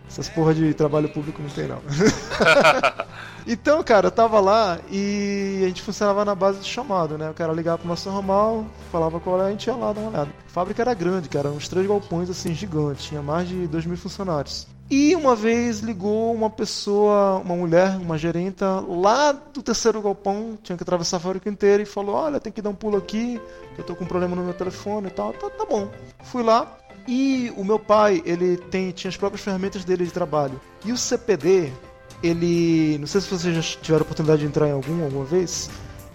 Essas 0.09 0.27
porra 0.27 0.55
de 0.55 0.73
trabalho 0.73 1.07
público 1.09 1.39
não 1.39 1.49
tem, 1.51 1.67
não. 1.67 1.79
então, 3.47 3.81
cara, 3.81 4.07
eu 4.07 4.11
tava 4.11 4.39
lá 4.39 4.79
e 4.91 5.61
a 5.63 5.67
gente 5.67 5.81
funcionava 5.81 6.25
na 6.25 6.35
base 6.35 6.59
de 6.59 6.65
chamado, 6.67 7.17
né? 7.17 7.29
O 7.29 7.33
cara 7.33 7.53
ligava 7.53 7.77
pro 7.77 7.87
nosso 7.87 8.09
ramal, 8.09 8.65
falava 8.91 9.19
qual 9.19 9.39
era, 9.39 9.47
a 9.47 9.51
gente 9.51 9.67
ia 9.67 9.75
lá 9.75 9.93
dar 9.93 10.01
uma 10.01 10.09
olhada. 10.09 10.29
A 10.45 10.49
fábrica 10.49 10.81
era 10.81 10.93
grande, 10.93 11.29
cara, 11.29 11.49
uns 11.49 11.67
três 11.67 11.87
galpões 11.87 12.29
assim 12.29 12.53
gigantes, 12.53 13.05
tinha 13.05 13.21
mais 13.21 13.47
de 13.47 13.67
dois 13.67 13.85
mil 13.85 13.97
funcionários. 13.97 14.67
E 14.89 15.15
uma 15.15 15.35
vez 15.35 15.79
ligou 15.79 16.33
uma 16.33 16.49
pessoa, 16.49 17.41
uma 17.43 17.55
mulher, 17.55 17.97
uma 17.97 18.17
gerenta, 18.17 18.81
lá 18.87 19.33
do 19.33 19.61
terceiro 19.61 20.01
galpão, 20.01 20.57
tinha 20.63 20.77
que 20.77 20.83
atravessar 20.83 21.17
a 21.17 21.19
fábrica 21.19 21.49
inteira 21.49 21.83
e 21.83 21.85
falou: 21.85 22.15
Olha, 22.15 22.39
tem 22.39 22.53
que 22.53 22.61
dar 22.61 22.69
um 22.69 22.75
pulo 22.75 22.97
aqui, 22.97 23.39
eu 23.77 23.83
tô 23.83 23.95
com 23.95 24.05
um 24.05 24.07
problema 24.07 24.35
no 24.35 24.43
meu 24.43 24.53
telefone 24.53 25.07
e 25.07 25.11
tal. 25.11 25.33
Tá, 25.33 25.49
tá 25.49 25.65
bom. 25.65 25.89
Fui 26.23 26.41
lá, 26.41 26.77
e 27.07 27.53
o 27.55 27.63
meu 27.63 27.79
pai, 27.79 28.21
ele 28.25 28.57
tem, 28.57 28.91
tinha 28.91 29.09
as 29.09 29.15
próprias 29.15 29.41
ferramentas 29.41 29.85
dele 29.85 30.05
de 30.05 30.11
trabalho. 30.11 30.59
E 30.83 30.91
o 30.91 30.97
CPD, 30.97 31.71
ele. 32.21 32.97
Não 32.99 33.07
sei 33.07 33.21
se 33.21 33.29
vocês 33.29 33.55
já 33.55 33.61
tiveram 33.81 34.01
a 34.01 34.05
oportunidade 34.05 34.41
de 34.41 34.47
entrar 34.47 34.67
em 34.67 34.71
algum 34.71 35.03
alguma 35.03 35.25
vez. 35.25 35.69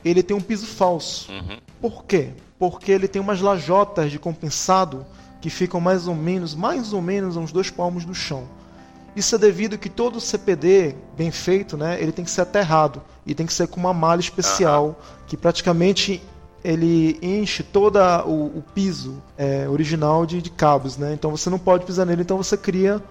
Ele 0.04 0.23
tem 0.23 0.37
um 0.37 0.40
piso 0.40 0.66
falso. 0.66 1.30
Uhum. 1.30 1.59
Por 1.80 2.04
quê? 2.04 2.30
Porque 2.59 2.90
ele 2.90 3.06
tem 3.06 3.21
umas 3.23 3.40
lajotas 3.40 4.11
de 4.11 4.18
compensado 4.18 5.06
que 5.40 5.50
ficam 5.50 5.80
mais 5.80 6.06
ou 6.06 6.14
menos, 6.14 6.54
mais 6.54 6.92
ou 6.92 7.02
menos 7.02 7.37
a 7.37 7.40
uns 7.40 7.52
dois 7.52 7.71
palmos 7.71 8.04
do 8.04 8.14
chão. 8.14 8.44
Isso 9.14 9.35
é 9.35 9.38
devido 9.38 9.76
que 9.76 9.90
todo 9.90 10.21
CPD 10.21 10.94
bem 11.16 11.30
feito, 11.30 11.76
né, 11.76 12.00
ele 12.00 12.12
tem 12.12 12.25
que 12.25 12.30
ser 12.30 12.40
aterrado 12.42 13.02
e 13.26 13.35
tem 13.35 13.44
que 13.44 13.52
ser 13.52 13.68
com 13.68 13.78
uma 13.78 13.92
malha 13.92 14.21
especial 14.21 14.99
que 15.26 15.37
praticamente 15.37 16.23
ele 16.64 17.18
enche 17.21 17.62
todo 17.62 17.99
o, 18.25 18.59
o 18.59 18.64
piso 18.75 19.21
é, 19.37 19.68
original 19.68 20.25
de, 20.25 20.40
de 20.40 20.49
cabos, 20.49 20.97
né? 20.97 21.12
Então 21.12 21.30
você 21.30 21.50
não 21.50 21.59
pode 21.59 21.85
pisar 21.85 22.06
nele, 22.06 22.23
então 22.23 22.37
você 22.37 22.56
cria 22.56 23.02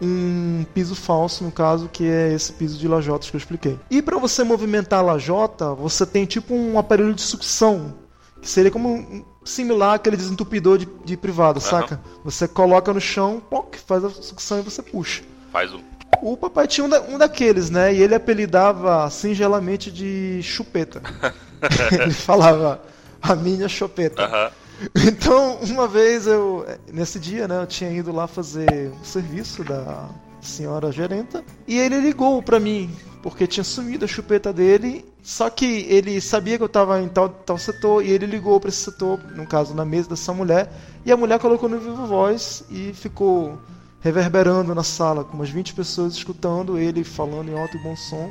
um 0.00 0.64
piso 0.74 0.94
falso, 0.94 1.42
no 1.44 1.50
caso, 1.50 1.88
que 1.92 2.04
é 2.06 2.32
esse 2.32 2.52
piso 2.52 2.78
de 2.78 2.86
lajotas 2.86 3.30
que 3.30 3.36
eu 3.36 3.38
expliquei. 3.38 3.78
E 3.90 4.02
para 4.02 4.18
você 4.18 4.44
movimentar 4.44 4.98
a 5.00 5.02
lajota, 5.02 5.72
você 5.74 6.04
tem 6.04 6.24
tipo 6.26 6.54
um 6.54 6.78
aparelho 6.78 7.14
de 7.14 7.22
sucção, 7.22 7.94
que 8.40 8.48
seria 8.48 8.70
como 8.70 8.88
um- 8.94 9.24
similar 9.44 9.94
àquele 9.94 10.16
desentupidor 10.16 10.76
de, 10.78 10.88
de 11.04 11.16
privada, 11.16 11.60
saca? 11.60 12.00
Você 12.24 12.46
coloca 12.48 12.92
no 12.92 13.00
chão, 13.00 13.40
poc, 13.48 13.76
faz 13.86 14.04
a 14.04 14.10
sucção 14.10 14.58
e 14.58 14.62
você 14.62 14.82
puxa. 14.82 15.22
Faz 15.52 15.72
um. 15.72 15.80
O 16.22 16.36
papai 16.36 16.66
tinha 16.66 16.84
um, 16.84 16.88
da- 16.88 17.00
um 17.02 17.16
daqueles, 17.18 17.70
né? 17.70 17.94
E 17.94 18.02
ele 18.02 18.14
apelidava 18.14 19.08
singelamente 19.10 19.90
de 19.90 20.40
chupeta. 20.42 21.00
ele 21.92 22.12
falava 22.12 22.80
a 23.22 23.34
minha 23.34 23.68
chupeta. 23.68 24.24
Aham. 24.24 24.50
Então, 25.06 25.58
uma 25.62 25.88
vez 25.88 26.26
eu, 26.26 26.66
nesse 26.92 27.18
dia, 27.18 27.48
né, 27.48 27.62
eu 27.62 27.66
tinha 27.66 27.90
ido 27.90 28.12
lá 28.12 28.26
fazer 28.26 28.92
o 29.00 29.04
serviço 29.04 29.64
da 29.64 30.08
senhora 30.40 30.92
gerenta 30.92 31.42
e 31.66 31.78
ele 31.78 31.98
ligou 31.98 32.42
pra 32.42 32.60
mim 32.60 32.94
porque 33.22 33.46
tinha 33.46 33.64
sumido 33.64 34.04
a 34.04 34.08
chupeta 34.08 34.52
dele. 34.52 35.04
Só 35.22 35.50
que 35.50 35.84
ele 35.88 36.20
sabia 36.20 36.56
que 36.56 36.62
eu 36.62 36.68
tava 36.68 37.00
em 37.00 37.08
tal, 37.08 37.28
tal 37.28 37.58
setor 37.58 38.04
e 38.04 38.10
ele 38.12 38.26
ligou 38.26 38.60
pra 38.60 38.68
esse 38.68 38.78
setor, 38.78 39.18
no 39.34 39.44
caso 39.44 39.74
na 39.74 39.84
mesa 39.84 40.10
dessa 40.10 40.32
mulher, 40.32 40.70
e 41.04 41.10
a 41.10 41.16
mulher 41.16 41.40
colocou 41.40 41.68
no 41.68 41.80
vivo 41.80 42.06
voz 42.06 42.62
e 42.70 42.92
ficou 42.92 43.58
reverberando 44.00 44.72
na 44.72 44.84
sala 44.84 45.24
com 45.24 45.34
umas 45.34 45.50
20 45.50 45.74
pessoas 45.74 46.12
escutando 46.12 46.78
ele 46.78 47.02
falando 47.02 47.50
em 47.50 47.58
alto 47.58 47.76
e 47.76 47.82
bom 47.82 47.96
som. 47.96 48.30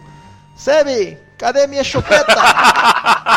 Sebe, 0.56 1.18
cadê 1.38 1.68
minha 1.68 1.84
chupeta? 1.84 2.34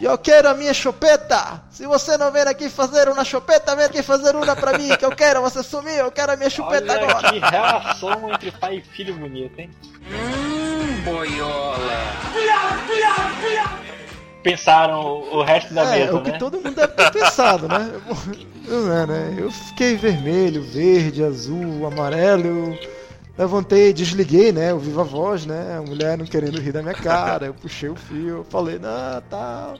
Eu 0.00 0.16
quero 0.16 0.48
a 0.48 0.54
minha 0.54 0.72
chupeta! 0.72 1.62
Se 1.70 1.86
você 1.86 2.16
não 2.16 2.32
vir 2.32 2.48
aqui 2.48 2.70
fazer 2.70 3.08
uma 3.08 3.22
chupeta, 3.24 3.76
vem 3.76 3.84
aqui 3.84 4.02
fazer 4.02 4.34
uma 4.34 4.56
pra 4.56 4.78
mim, 4.78 4.96
que 4.96 5.04
eu 5.04 5.14
quero, 5.14 5.42
você 5.42 5.62
sumiu, 5.62 5.92
eu 5.92 6.10
quero 6.10 6.32
a 6.32 6.36
minha 6.36 6.48
chupeta 6.48 6.92
Olha 6.92 7.04
agora! 7.10 7.32
que 7.32 7.38
relação 7.38 8.30
entre 8.32 8.50
pai 8.52 8.76
e 8.76 8.80
filho 8.80 9.14
bonita, 9.14 9.60
hein? 9.60 9.70
Pensaram 14.42 15.00
o 15.02 15.36
o 15.38 15.42
resto 15.42 15.74
da 15.74 15.82
É, 15.94 15.98
mesa, 16.00 16.16
o 16.16 16.22
que 16.22 16.30
né? 16.32 16.38
todo 16.38 16.56
mundo 16.56 16.70
deve 16.74 16.94
ter 16.94 17.10
pensado, 17.12 17.68
né? 17.68 17.92
Eu, 18.66 18.92
é, 18.92 19.06
né? 19.06 19.34
eu 19.38 19.50
fiquei 19.50 19.96
vermelho, 19.96 20.62
verde, 20.62 21.22
azul, 21.22 21.86
amarelo, 21.86 22.46
eu 22.46 22.78
levantei, 23.40 23.92
desliguei, 23.92 24.52
né? 24.52 24.72
O 24.74 24.78
viva 24.78 25.02
voz, 25.02 25.46
né? 25.46 25.78
A 25.78 25.82
mulher 25.82 26.18
não 26.18 26.26
querendo 26.26 26.60
rir 26.60 26.72
da 26.72 26.82
minha 26.82 26.94
cara, 26.94 27.46
eu 27.46 27.54
puxei 27.54 27.88
o 27.88 27.96
fio, 27.96 28.44
falei, 28.50 28.78
não, 28.78 29.20
tá. 29.30 29.74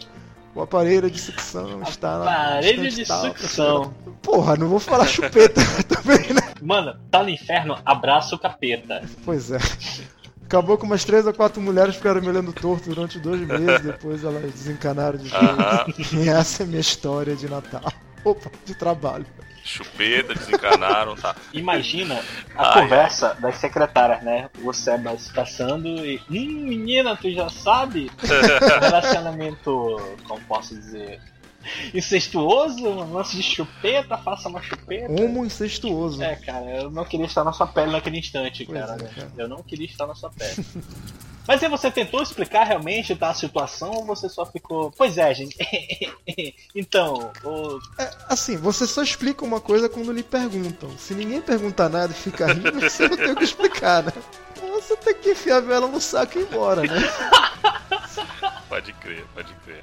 O 0.55 0.63
aparelho 0.63 1.11
de 1.11 1.21
sucção 1.21 1.83
está 1.83 2.19
na. 2.19 2.25
Aparelho 2.25 2.91
de 2.91 3.05
tal, 3.05 3.27
sucção. 3.27 3.95
Porra, 4.23 4.57
não 4.57 4.69
vou 4.69 4.81
falar 4.81 5.07
chupeta 5.07 5.61
também, 5.87 6.33
né? 6.33 6.55
Mano, 6.61 6.99
tá 7.11 7.23
no 7.23 7.29
inferno, 7.29 7.79
abraça 7.85 8.35
o 8.35 8.39
capeta. 8.39 9.03
Pois 9.25 9.51
é. 9.51 9.59
Acabou 10.45 10.77
com 10.77 10.87
umas 10.87 11.05
três 11.05 11.25
ou 11.27 11.33
quatro 11.33 11.61
mulheres 11.61 11.95
ficaram 11.95 12.21
me 12.21 12.29
olhando 12.29 12.53
torto 12.53 12.89
durante 12.89 13.21
dois 13.21 13.41
meses, 13.47 13.81
depois 13.83 14.25
elas 14.25 14.43
desencanaram 14.43 15.19
de. 15.19 15.33
Aham. 15.33 15.85
E 16.13 16.29
essa 16.29 16.63
é 16.63 16.65
a 16.65 16.67
minha 16.67 16.81
história 16.81 17.37
de 17.37 17.49
Natal. 17.49 17.93
Opa, 18.25 18.51
de 18.65 18.75
trabalho. 18.75 19.27
Chupeta, 19.71 20.35
desencanaram, 20.35 21.15
tá. 21.15 21.37
Imagina 21.53 22.21
a 22.57 22.69
Ai, 22.69 22.83
conversa 22.83 23.37
das 23.39 23.57
secretárias, 23.57 24.23
né? 24.23 24.51
O 24.63 24.73
Sebas 24.73 25.31
passando 25.31 25.87
e. 25.89 26.21
Hum, 26.29 26.67
menina, 26.67 27.17
tu 27.17 27.31
já 27.31 27.49
sabe? 27.49 28.11
Relacionamento, 28.81 30.17
como 30.27 30.41
posso 30.43 30.75
dizer? 30.75 31.21
Incestuoso, 31.95 32.87
um 32.87 33.13
lance 33.13 33.37
de 33.37 33.43
chupeta, 33.43 34.17
faça 34.19 34.49
uma 34.49 34.63
chupeta. 34.63 35.13
Homo 35.13 35.45
incestuoso. 35.45 36.23
É, 36.23 36.37
cara, 36.37 36.65
eu 36.83 36.91
não 36.91 37.05
queria 37.05 37.27
estar 37.27 37.45
na 37.45 37.53
sua 37.53 37.67
pele 37.67 37.93
naquele 37.93 38.19
instante, 38.19 38.65
cara. 38.67 38.95
é, 38.95 39.03
né? 39.03 39.11
cara. 39.15 39.33
Eu 39.37 39.49
não 39.49 39.63
queria 39.63 39.87
estar 39.87 40.07
na 40.07 40.15
sua 40.15 40.31
pele. 40.31 40.65
Mas 41.49 41.63
aí 41.65 41.69
você 41.69 41.91
tentou 41.91 42.23
explicar 42.23 42.65
realmente 42.65 43.17
tá, 43.17 43.31
a 43.31 43.35
situação 43.35 43.91
ou 43.91 44.05
você 44.05 44.29
só 44.29 44.47
ficou. 44.47 44.93
Pois 44.97 45.19
é, 45.19 45.35
gente. 45.35 45.57
então, 46.77 47.33
o... 47.43 47.81
É, 47.99 48.11
assim, 48.29 48.57
você 48.57 48.87
só 48.87 49.03
explica 49.03 49.45
uma 49.45 49.61
coisa 49.61 49.89
quando 49.89 50.13
lhe 50.13 50.23
perguntam. 50.23 50.97
Se 50.97 51.13
ninguém 51.13 51.41
perguntar 51.41 51.89
nada 51.89 52.13
e 52.13 52.15
fica 52.15 52.53
rindo, 52.53 52.81
você 52.81 53.09
não 53.09 53.17
tem 53.17 53.33
o 53.33 53.37
que 53.37 53.43
explicar, 53.43 54.05
né? 54.05 54.13
Você 54.61 54.97
tem 54.99 55.15
que 55.15 55.31
enfiar 55.31 55.57
a 55.57 55.61
vela 55.61 55.89
no 55.89 56.01
saco 56.01 56.39
e 56.39 56.43
ir 56.43 56.45
embora, 56.45 56.83
né? 56.83 57.01
Pode 58.69 58.93
crer, 58.93 59.27
pode 59.35 59.53
crer. 59.65 59.83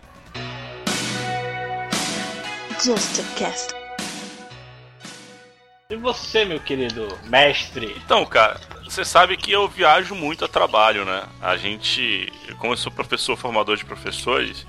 E 5.89 5.95
você, 5.95 6.45
meu 6.45 6.59
querido 6.59 7.07
mestre? 7.25 7.95
Então, 8.05 8.25
cara, 8.25 8.59
você 8.83 9.03
sabe 9.05 9.37
que 9.37 9.51
eu 9.51 9.67
viajo 9.67 10.15
muito 10.15 10.45
a 10.45 10.47
trabalho, 10.47 11.05
né? 11.05 11.23
A 11.41 11.55
gente, 11.57 12.31
como 12.59 12.73
eu 12.73 12.77
sou 12.77 12.91
professor 12.91 13.37
formador 13.37 13.77
de 13.77 13.85
professores, 13.85 14.65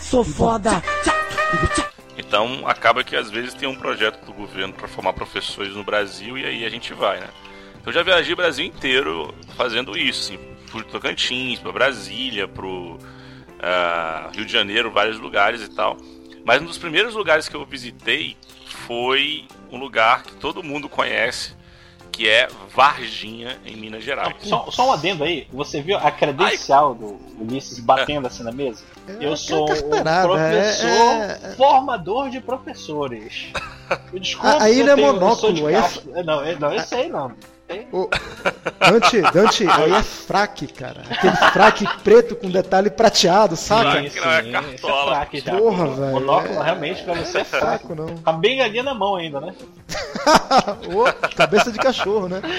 Sou 0.00 0.24
foda. 0.24 0.82
então 2.16 2.66
acaba 2.66 3.02
que 3.04 3.16
às 3.16 3.30
vezes 3.30 3.54
tem 3.54 3.68
um 3.68 3.74
projeto 3.76 4.24
do 4.24 4.32
governo 4.32 4.72
para 4.72 4.88
formar 4.88 5.12
professores 5.12 5.74
no 5.74 5.84
Brasil 5.84 6.38
e 6.38 6.44
aí 6.44 6.64
a 6.64 6.70
gente 6.70 6.92
vai, 6.94 7.20
né? 7.20 7.28
Eu 7.84 7.92
já 7.92 8.02
viajei 8.02 8.32
o 8.32 8.36
Brasil 8.36 8.64
inteiro 8.66 9.34
fazendo 9.56 9.96
isso, 9.96 10.32
assim, 10.32 10.56
fui 10.66 10.82
pro 10.82 10.92
Tocantins, 10.92 11.58
pra 11.58 11.72
Brasília, 11.72 12.46
pro 12.46 12.98
ah, 13.60 14.30
Rio 14.34 14.44
de 14.44 14.52
Janeiro, 14.52 14.90
vários 14.90 15.18
lugares 15.18 15.62
e 15.62 15.68
tal. 15.68 15.96
Mas 16.44 16.62
um 16.62 16.64
dos 16.66 16.78
primeiros 16.78 17.14
lugares 17.14 17.48
que 17.48 17.54
eu 17.54 17.64
visitei 17.64 18.36
foi 18.66 19.44
um 19.70 19.78
lugar 19.78 20.22
que 20.22 20.34
todo 20.36 20.62
mundo 20.62 20.88
conhece, 20.88 21.56
que 22.10 22.28
é 22.28 22.48
Varginha, 22.74 23.58
em 23.66 23.76
Minas 23.76 24.02
Gerais. 24.02 24.34
Só, 24.40 24.66
só 24.70 24.88
um 24.88 24.92
adendo 24.92 25.24
aí, 25.24 25.46
você 25.52 25.80
viu 25.82 25.96
a 25.98 26.10
credencial 26.10 26.94
do 26.94 27.18
Ulisses 27.38 27.78
batendo 27.80 28.26
assim 28.26 28.42
na 28.42 28.50
mesa? 28.52 28.82
Eu 29.20 29.36
sou 29.36 29.64
um 29.64 29.66
carteirada, 29.66 30.26
professor 30.28 30.88
é- 30.88 31.40
é- 31.44 31.54
formador 31.56 32.30
de 32.30 32.40
professores. 32.40 33.52
Eu 34.12 34.18
desculpe, 34.18 34.56
Ah, 34.60 34.64
aí 34.64 34.80
eu 34.80 34.84
não 34.86 34.92
é 34.92 35.00
eu 35.00 35.12
monóculo, 35.14 35.36
sou 35.36 35.52
de 35.52 35.66
aí 35.66 35.74
é 36.14 36.22
Não, 36.22 36.44
eu- 36.44 36.60
não, 36.60 36.72
eu 36.74 36.80
sei 36.80 37.08
não. 37.08 37.32
Ô, 37.92 38.08
Dante, 38.80 39.20
Dante, 39.32 39.66
aí 39.70 39.92
é 39.92 40.02
fraque, 40.02 40.66
cara. 40.66 41.02
Aquele 41.10 41.36
fraque 41.52 41.86
preto 42.02 42.34
com 42.36 42.48
detalhe 42.50 42.90
prateado, 42.90 43.56
saca? 43.56 43.90
Fraque 43.90 44.20
não 44.20 44.30
é 44.30 44.42
sim, 44.42 44.52
cartola. 44.52 45.12
é 45.12 45.14
fraque 45.16 45.40
já. 45.40 45.56
Porra, 45.56 45.84
O 45.86 45.94
velho, 45.94 46.12
Monóculo 46.12 46.60
é- 46.60 46.64
realmente 46.64 47.02
pra 47.04 47.14
você 47.14 47.38
é 47.38 47.44
fraco. 47.44 47.94
Não. 47.94 48.06
Com 48.18 48.30
a 48.30 48.32
bengalinha 48.32 48.82
na 48.82 48.94
mão 48.94 49.16
ainda, 49.16 49.40
né? 49.40 49.54
Ô, 50.94 51.28
cabeça 51.36 51.70
de 51.70 51.78
cachorro, 51.78 52.28
né? 52.28 52.40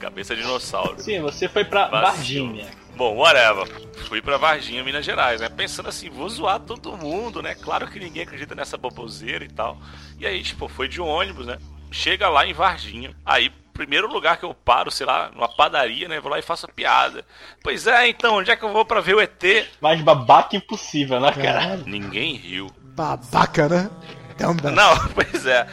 Cabeça 0.00 0.34
de 0.34 0.40
dinossauro. 0.42 0.94
Sim, 0.98 1.20
você 1.20 1.46
foi 1.48 1.62
pra 1.64 1.86
Vacilo. 1.88 2.46
Varginha. 2.46 2.66
Bom, 2.96 3.16
whatever. 3.16 3.68
Fui 4.08 4.20
pra 4.22 4.38
Varginha, 4.38 4.82
Minas 4.82 5.04
Gerais, 5.04 5.40
né? 5.42 5.48
Pensando 5.48 5.88
assim, 5.90 6.08
vou 6.08 6.28
zoar 6.28 6.58
todo 6.58 6.96
mundo, 6.96 7.42
né? 7.42 7.54
Claro 7.54 7.86
que 7.86 7.98
ninguém 8.00 8.22
acredita 8.22 8.54
nessa 8.54 8.76
boboseira 8.78 9.44
e 9.44 9.48
tal. 9.48 9.76
E 10.18 10.26
aí, 10.26 10.42
tipo, 10.42 10.68
foi 10.68 10.88
de 10.88 11.00
ônibus, 11.02 11.46
né? 11.46 11.58
Chega 11.90 12.28
lá 12.28 12.46
em 12.46 12.52
Varginha. 12.52 13.14
Aí, 13.24 13.50
primeiro 13.72 14.06
lugar 14.12 14.36
que 14.36 14.44
eu 14.44 14.54
paro, 14.54 14.90
sei 14.90 15.06
lá, 15.06 15.30
numa 15.34 15.48
padaria, 15.48 16.08
né? 16.08 16.20
Vou 16.20 16.30
lá 16.30 16.38
e 16.38 16.42
faço 16.42 16.66
a 16.66 16.68
piada. 16.72 17.24
Pois 17.62 17.86
é, 17.86 18.08
então, 18.08 18.36
onde 18.36 18.50
é 18.50 18.56
que 18.56 18.64
eu 18.64 18.72
vou 18.72 18.84
pra 18.84 19.00
ver 19.00 19.14
o 19.16 19.20
ET? 19.20 19.42
Mais 19.80 20.00
babaca 20.02 20.56
impossível, 20.56 21.18
né, 21.20 21.32
cara? 21.32 21.42
Caralho, 21.60 21.84
Ninguém 21.86 22.34
riu. 22.36 22.68
babaca, 22.94 23.68
né? 23.68 23.90
Não, 24.70 24.96
pois 25.14 25.46
é. 25.46 25.66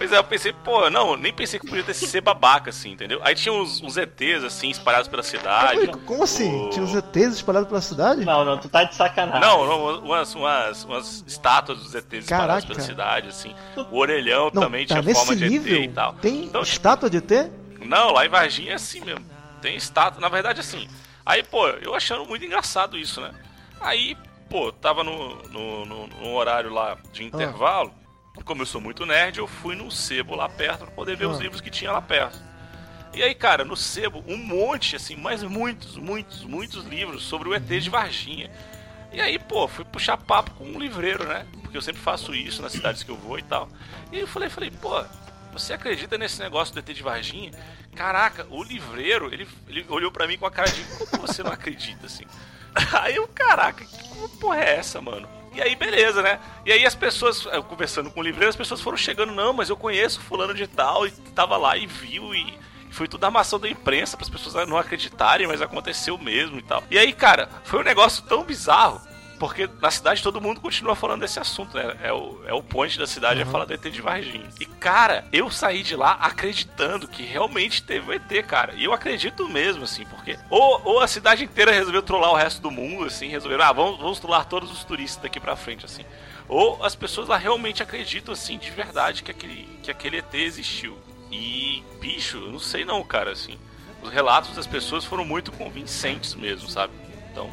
Pois 0.00 0.10
é, 0.12 0.16
eu 0.16 0.24
pensei, 0.24 0.50
pô, 0.64 0.88
não, 0.88 1.14
nem 1.14 1.30
pensei 1.30 1.60
que 1.60 1.66
podia 1.66 1.84
ter 1.84 1.92
ser 1.92 2.22
babaca, 2.22 2.70
assim, 2.70 2.92
entendeu? 2.92 3.20
Aí 3.22 3.34
tinha 3.34 3.52
uns, 3.52 3.82
uns 3.82 3.98
ETs, 3.98 4.42
assim, 4.44 4.70
espalhados 4.70 5.08
pela 5.08 5.22
cidade. 5.22 5.78
Oi, 5.80 5.86
Como 6.06 6.22
assim? 6.24 6.68
O- 6.68 6.70
Tinha 6.70 6.82
os 6.82 6.94
ETs 6.94 7.34
espalhados 7.34 7.68
pela 7.68 7.82
cidade? 7.82 8.24
Não, 8.24 8.42
não, 8.42 8.56
tu 8.56 8.66
tá 8.70 8.84
de 8.84 8.94
sacanagem. 8.94 9.40
Não, 9.42 9.66
não, 9.66 9.98
umas, 10.02 10.34
umas, 10.34 10.84
umas 10.84 11.24
estátuas 11.26 11.80
dos 11.80 11.94
ETs 11.94 12.24
espalhadas 12.24 12.64
Caraca. 12.64 12.66
pela 12.66 12.80
cidade, 12.80 13.28
assim. 13.28 13.54
O 13.90 13.98
orelhão 13.98 14.50
Não, 14.54 14.62
também 14.62 14.86
tá 14.86 14.94
tinha 14.94 15.02
nesse 15.02 15.20
forma 15.26 15.36
de? 15.36 15.54
ET 15.56 15.66
e 15.84 15.88
tal. 15.88 16.14
Tem 16.14 16.44
Então, 16.44 16.62
tipo, 16.62 16.72
estátua 16.72 17.10
de 17.10 17.18
ET? 17.18 17.50
não, 17.84 18.10
lá 18.12 18.24
em 18.24 18.28
Varginha 18.30 18.72
é 18.72 18.76
assim 18.76 19.02
mesmo. 19.04 19.24
Tem 19.60 19.76
estátua, 19.76 20.18
na 20.18 20.30
verdade, 20.30 20.60
assim. 20.60 20.88
Aí, 21.26 21.42
pô, 21.42 21.68
eu 21.68 21.94
achando 21.94 22.24
muito 22.24 22.42
engraçado 22.42 22.96
isso, 22.96 23.20
né? 23.20 23.32
Aí, 23.82 24.16
pô, 24.48 24.72
tava 24.72 25.04
no, 25.04 25.34
no, 25.50 25.84
no- 25.84 26.06
no 26.06 26.32
horário 26.34 26.72
lá 26.72 26.92
Ah. 26.92 27.08
de 27.12 27.22
intervalo. 27.22 27.92
Como 28.44 28.62
eu 28.62 28.66
sou 28.66 28.80
muito 28.80 29.04
nerd, 29.04 29.38
eu 29.38 29.46
fui 29.46 29.74
num 29.74 29.90
sebo 29.90 30.34
lá 30.34 30.48
perto 30.48 30.84
pra 30.84 30.90
poder 30.92 31.16
ver 31.16 31.26
os 31.26 31.38
Ah. 31.38 31.42
livros 31.42 31.60
que 31.60 31.70
tinha 31.70 31.92
lá 31.92 32.00
perto. 32.00 32.38
E 33.12 33.22
aí, 33.22 33.34
cara, 33.34 33.64
no 33.64 33.76
sebo, 33.76 34.24
um 34.26 34.36
monte, 34.36 34.94
assim, 34.96 35.16
mas 35.16 35.42
muitos, 35.42 35.96
muitos, 35.96 36.44
muitos 36.44 36.84
livros 36.84 37.24
sobre 37.24 37.48
o 37.48 37.54
ET 37.54 37.66
de 37.80 37.90
Varginha. 37.90 38.50
E 39.12 39.20
aí, 39.20 39.36
pô, 39.38 39.66
fui 39.66 39.84
puxar 39.84 40.16
papo 40.16 40.52
com 40.52 40.64
um 40.64 40.78
livreiro, 40.78 41.24
né? 41.26 41.44
Porque 41.62 41.76
eu 41.76 41.82
sempre 41.82 42.00
faço 42.00 42.32
isso 42.34 42.62
nas 42.62 42.70
cidades 42.72 43.02
que 43.02 43.10
eu 43.10 43.16
vou 43.16 43.36
e 43.38 43.42
tal. 43.42 43.68
E 44.12 44.16
aí 44.16 44.20
eu 44.20 44.28
falei, 44.28 44.48
falei, 44.48 44.70
pô, 44.70 45.04
você 45.52 45.72
acredita 45.72 46.16
nesse 46.16 46.40
negócio 46.40 46.72
do 46.72 46.78
ET 46.78 46.86
de 46.94 47.02
Varginha? 47.02 47.50
Caraca, 47.96 48.46
o 48.48 48.62
livreiro, 48.62 49.32
ele, 49.34 49.48
ele 49.66 49.84
olhou 49.88 50.12
pra 50.12 50.28
mim 50.28 50.38
com 50.38 50.46
a 50.46 50.50
cara 50.50 50.70
de 50.70 50.80
como 51.06 51.26
você 51.26 51.42
não 51.42 51.50
acredita, 51.50 52.06
assim? 52.06 52.24
Aí 53.02 53.16
eu, 53.16 53.26
caraca, 53.26 53.84
que 53.84 54.28
porra 54.38 54.60
é 54.62 54.76
essa, 54.76 55.00
mano? 55.00 55.28
E 55.52 55.60
aí, 55.60 55.74
beleza, 55.74 56.22
né? 56.22 56.38
E 56.64 56.72
aí 56.72 56.86
as 56.86 56.94
pessoas, 56.94 57.44
eu 57.46 57.62
conversando 57.62 58.10
com 58.10 58.20
o 58.20 58.22
livreiro, 58.22 58.50
as 58.50 58.56
pessoas 58.56 58.80
foram 58.80 58.96
chegando, 58.96 59.32
não, 59.32 59.52
mas 59.52 59.68
eu 59.68 59.76
conheço 59.76 60.20
fulano 60.20 60.54
de 60.54 60.66
tal, 60.66 61.06
e 61.06 61.10
tava 61.10 61.56
lá 61.56 61.76
e 61.76 61.86
viu, 61.86 62.34
e 62.34 62.58
foi 62.90 63.08
tudo 63.08 63.24
armação 63.24 63.58
da 63.58 63.68
imprensa 63.68 64.16
para 64.16 64.24
as 64.24 64.30
pessoas 64.30 64.68
não 64.68 64.76
acreditarem, 64.76 65.46
mas 65.46 65.62
aconteceu 65.62 66.16
mesmo 66.18 66.58
e 66.58 66.62
tal. 66.62 66.82
E 66.90 66.98
aí, 66.98 67.12
cara, 67.12 67.48
foi 67.64 67.80
um 67.80 67.84
negócio 67.84 68.22
tão 68.24 68.44
bizarro, 68.44 69.00
porque 69.40 69.66
na 69.80 69.90
cidade 69.90 70.22
todo 70.22 70.38
mundo 70.38 70.60
continua 70.60 70.94
falando 70.94 71.22
desse 71.22 71.40
assunto, 71.40 71.74
né? 71.74 71.96
É 72.02 72.12
o, 72.12 72.42
é 72.46 72.52
o 72.52 72.62
ponte 72.62 72.98
da 72.98 73.06
cidade, 73.06 73.40
é 73.40 73.46
falar 73.46 73.64
do 73.64 73.72
ET 73.72 73.80
de 73.80 74.02
Varginha. 74.02 74.46
E, 74.60 74.66
cara, 74.66 75.24
eu 75.32 75.50
saí 75.50 75.82
de 75.82 75.96
lá 75.96 76.12
acreditando 76.20 77.08
que 77.08 77.22
realmente 77.22 77.82
teve 77.82 78.10
o 78.10 78.12
ET, 78.12 78.46
cara. 78.46 78.74
E 78.74 78.84
eu 78.84 78.92
acredito 78.92 79.48
mesmo, 79.48 79.84
assim, 79.84 80.04
porque 80.04 80.38
ou, 80.50 80.82
ou 80.84 81.00
a 81.00 81.08
cidade 81.08 81.42
inteira 81.42 81.72
resolveu 81.72 82.02
trollar 82.02 82.32
o 82.32 82.36
resto 82.36 82.60
do 82.60 82.70
mundo, 82.70 83.06
assim, 83.06 83.28
resolveram, 83.28 83.64
ah, 83.64 83.72
vamos, 83.72 83.98
vamos 83.98 84.20
trollar 84.20 84.44
todos 84.44 84.70
os 84.70 84.84
turistas 84.84 85.22
daqui 85.22 85.40
pra 85.40 85.56
frente, 85.56 85.86
assim. 85.86 86.04
Ou 86.46 86.84
as 86.84 86.94
pessoas 86.94 87.26
lá 87.26 87.38
realmente 87.38 87.82
acreditam, 87.82 88.34
assim, 88.34 88.58
de 88.58 88.70
verdade, 88.70 89.22
que 89.22 89.30
aquele, 89.30 89.66
que 89.82 89.90
aquele 89.90 90.18
ET 90.18 90.34
existiu. 90.34 90.98
E, 91.32 91.82
bicho, 91.98 92.36
eu 92.36 92.52
não 92.52 92.58
sei 92.58 92.84
não, 92.84 93.02
cara, 93.02 93.30
assim. 93.30 93.58
Os 94.02 94.10
relatos 94.10 94.54
das 94.54 94.66
pessoas 94.66 95.02
foram 95.02 95.24
muito 95.24 95.50
convincentes 95.50 96.34
mesmo, 96.34 96.68
sabe? 96.68 96.92
Então, 97.30 97.48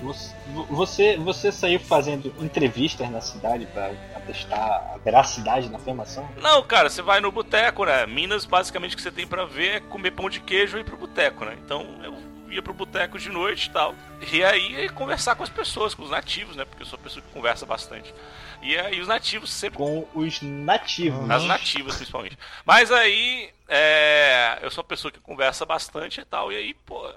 Você, 0.70 1.18
você 1.18 1.52
saiu 1.52 1.80
fazendo 1.80 2.34
entrevistas 2.40 3.10
na 3.10 3.22
cidade 3.22 3.66
pra 3.68 3.92
atestar 4.16 4.94
a 4.94 4.98
veracidade 4.98 5.70
da 5.70 5.78
afirmação? 5.78 6.28
Não, 6.42 6.64
cara, 6.64 6.90
você 6.90 7.02
vai 7.02 7.20
no 7.20 7.32
boteco, 7.32 7.86
né? 7.86 8.06
Minas, 8.06 8.46
basicamente, 8.46 8.94
o 8.94 8.96
que 8.96 9.04
você 9.04 9.12
tem 9.12 9.28
pra 9.28 9.46
ver 9.46 9.76
é 9.76 9.80
comer 9.80 10.12
pão 10.12 10.30
de 10.30 10.40
queijo 10.40 10.78
e 10.78 10.82
ir 10.82 10.84
pro 10.84 10.98
boteco, 10.98 11.46
né? 11.46 11.56
Então, 11.64 11.86
eu 12.04 12.18
ia 12.50 12.62
pro 12.62 12.74
boteco 12.74 13.20
de 13.20 13.30
noite 13.30 13.68
e 13.68 13.72
tal. 13.72 13.94
E 14.32 14.44
aí, 14.44 14.90
conversar 14.90 15.36
com 15.36 15.44
as 15.44 15.50
pessoas, 15.50 15.94
com 15.94 16.04
os 16.04 16.10
nativos, 16.10 16.56
né? 16.56 16.66
Porque 16.66 16.82
eu 16.82 16.88
sou 16.88 16.98
uma 16.98 17.04
pessoa 17.04 17.24
que 17.24 17.32
conversa 17.32 17.66
bastante. 17.66 18.14
E 18.62 18.78
aí, 18.78 19.00
os 19.00 19.08
nativos 19.08 19.52
sempre 19.52 19.78
Com 19.78 20.08
os 20.16 20.42
nativos. 20.42 21.30
As 21.30 21.44
nativas, 21.44 21.96
principalmente. 21.96 22.38
Mas 22.66 22.92
aí, 22.92 23.52
é, 23.68 24.58
eu 24.62 24.72
sou 24.72 24.82
uma 24.82 24.88
pessoa 24.88 25.12
que 25.12 25.20
conversa 25.20 25.66
bastante 25.66 26.22
e 26.22 26.26
tal, 26.26 26.52
e 26.52 26.56
aí, 26.56 26.74
pô, 26.74 27.08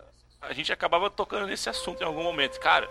a 0.40 0.52
gente 0.52 0.72
acabava 0.72 1.10
tocando 1.10 1.46
nesse 1.46 1.68
assunto 1.68 2.02
em 2.02 2.06
algum 2.06 2.22
momento. 2.22 2.58
Cara, 2.60 2.88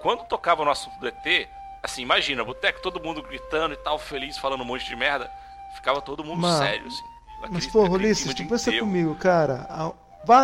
quando 0.00 0.24
tocava 0.24 0.64
no 0.64 0.70
assunto 0.70 0.98
do 1.00 1.06
ET, 1.08 1.48
assim, 1.82 2.02
imagina, 2.02 2.44
boteco, 2.44 2.80
todo 2.80 3.02
mundo 3.02 3.22
gritando 3.22 3.74
e 3.74 3.76
tal, 3.76 3.98
feliz, 3.98 4.38
falando 4.38 4.62
um 4.62 4.66
monte 4.66 4.86
de 4.86 4.96
merda, 4.96 5.30
ficava 5.76 6.00
todo 6.00 6.24
mundo 6.24 6.40
Mano, 6.40 6.64
sério, 6.64 6.86
assim. 6.86 7.02
Mas, 7.40 7.50
Aquele- 7.56 7.72
porra, 7.72 7.86
aquele 7.88 8.04
Ulisses, 8.06 8.34
tu 8.34 8.46
pensa 8.46 8.72
comigo, 8.78 9.14
cara. 9.16 9.66
a- 9.68 9.92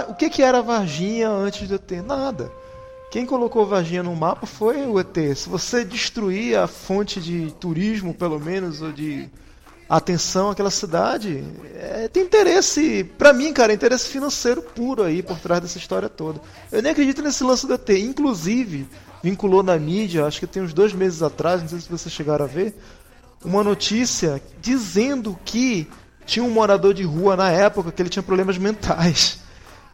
O 0.09 0.15
que 0.17 0.29
que 0.29 0.43
era 0.43 0.61
Varginha 0.61 1.29
antes 1.29 1.69
do 1.69 1.77
ET? 1.77 2.03
Nada. 2.03 2.51
Quem 3.13 3.25
colocou 3.25 3.65
Varginha 3.65 4.03
no 4.03 4.15
mapa 4.17 4.45
foi 4.45 4.85
o 4.85 4.99
ET. 4.99 5.17
Se 5.37 5.49
você 5.49 5.85
destruir 5.85 6.59
a 6.59 6.67
fonte 6.67 7.21
de 7.21 7.53
turismo, 7.53 8.13
pelo 8.13 8.41
menos, 8.41 8.83
ou 8.83 8.91
de 8.91 9.31
atenção 9.89 10.51
àquela 10.51 10.71
cidade, 10.71 11.43
é, 11.75 12.09
tem 12.09 12.25
interesse, 12.25 13.05
pra 13.17 13.33
mim, 13.33 13.53
cara, 13.53 13.73
interesse 13.73 14.09
financeiro 14.09 14.61
puro 14.61 15.03
aí 15.03 15.23
por 15.23 15.39
trás 15.39 15.63
dessa 15.63 15.79
história 15.79 16.09
toda. 16.09 16.41
Eu 16.71 16.83
nem 16.83 16.93
acredito 16.93 17.23
nesse 17.23 17.43
lance 17.43 17.67
do 17.67 17.75
ET. 17.75 17.89
Inclusive, 17.89 18.87
vinculou 19.23 19.63
na 19.63 19.79
mídia, 19.79 20.27
acho 20.27 20.41
que 20.41 20.47
tem 20.47 20.63
uns 20.63 20.75
dois 20.75 20.93
meses 20.93 21.23
atrás, 21.23 21.63
não 21.63 21.69
sei 21.69 21.81
se 21.81 21.89
vocês 21.89 22.13
chegaram 22.13 22.45
a 22.45 22.49
ver, 22.49 22.75
uma 23.43 23.65
notícia 23.65 24.43
dizendo 24.61 25.39
que 25.45 25.89
tinha 26.27 26.45
um 26.45 26.51
morador 26.51 26.93
de 26.93 27.05
rua 27.05 27.37
na 27.37 27.51
época 27.51 27.91
que 27.91 28.03
ele 28.03 28.11
tinha 28.11 28.23
problemas 28.23 28.59
mentais. 28.59 29.39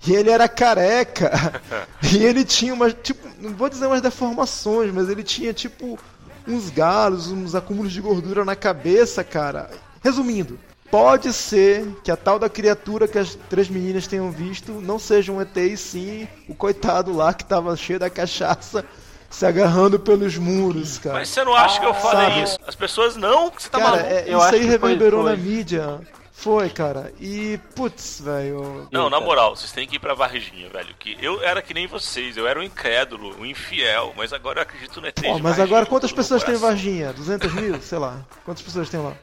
E 0.07 0.13
ele 0.13 0.31
era 0.31 0.49
careca. 0.49 1.63
e 2.13 2.25
ele 2.25 2.45
tinha 2.45 2.75
umas, 2.75 2.95
tipo, 3.03 3.27
não 3.41 3.53
vou 3.53 3.69
dizer 3.69 3.87
umas 3.87 4.03
deformações, 4.03 4.92
mas 4.92 5.09
ele 5.09 5.23
tinha 5.23 5.53
tipo 5.53 5.99
uns 6.47 6.68
galos, 6.71 7.29
uns 7.29 7.55
acúmulos 7.55 7.92
de 7.92 8.01
gordura 8.01 8.45
na 8.45 8.55
cabeça, 8.55 9.25
cara. 9.25 9.71
Resumindo, 10.05 10.59
pode 10.90 11.33
ser 11.33 11.87
que 12.05 12.11
a 12.11 12.17
tal 12.17 12.38
da 12.38 12.49
criatura 12.49 13.09
que 13.09 13.19
as 13.19 13.35
três 13.49 13.69
meninas 13.69 14.07
tenham 14.07 14.31
visto 14.31 14.71
não 14.73 14.99
seja 14.99 15.33
um 15.33 15.40
ET 15.40 15.57
e 15.57 15.77
sim 15.77 16.29
o 16.49 16.55
coitado 16.55 17.12
lá 17.17 17.33
que 17.33 17.45
tava 17.45 17.75
cheio 17.77 17.99
da 17.99 18.11
cachaça 18.11 18.85
se 19.31 19.45
agarrando 19.47 19.99
pelos 19.99 20.37
muros, 20.37 20.99
cara. 20.99 21.17
Mas 21.17 21.31
você 21.31 21.43
não 21.43 21.55
acha 21.57 21.81
que 21.81 21.87
eu 21.87 21.95
falei 21.95 22.27
sabe? 22.29 22.43
isso? 22.43 22.59
As 22.67 22.75
pessoas 22.77 23.17
não, 23.17 23.51
que 23.51 23.62
você 23.62 23.69
tá 23.71 23.79
Cara, 23.79 23.90
maluco. 23.97 24.09
é, 24.12 24.21
Eu 24.29 24.38
isso 24.38 24.47
acho 24.47 24.55
aí 24.55 24.61
que 24.61 24.67
foi- 24.67 24.71
reverberou 24.90 25.23
foi. 25.23 25.31
na 25.33 25.37
mídia. 25.37 26.01
Foi, 26.37 26.69
cara. 26.69 27.12
E, 27.21 27.59
putz, 27.75 28.21
velho. 28.21 28.87
Não, 28.93 29.09
na 29.09 29.19
moral, 29.21 29.57
vocês 29.57 29.73
têm 29.73 29.87
que 29.88 29.97
ir 29.97 29.99
pra 29.99 30.14
Varginha, 30.14 30.69
velho. 30.69 30.95
Que 30.99 31.17
eu 31.21 31.43
era 31.43 31.62
que 31.62 31.73
nem 31.73 31.87
vocês, 31.87 32.37
eu 32.37 32.47
era 32.47 32.61
um 32.61 32.62
incrédulo, 32.62 33.35
um 33.40 33.47
infiel, 33.47 34.12
mas 34.17 34.33
agora 34.33 34.59
eu 34.59 34.62
acredito 34.64 35.01
no 35.01 35.07
ET. 35.07 35.14
Pô, 35.23 35.33
mas 35.35 35.43
Varginha 35.43 35.64
agora 35.64 35.87
quantas 35.87 36.12
pessoas 36.12 36.45
tem 36.45 36.55
em. 36.55 36.59
Varginha? 36.59 37.12
200 37.12 37.53
mil? 37.55 37.81
Sei 37.81 37.99
lá. 37.99 38.19
Quantas 38.45 38.62
pessoas 38.62 38.88
tem 38.90 39.01
lá? 39.01 39.14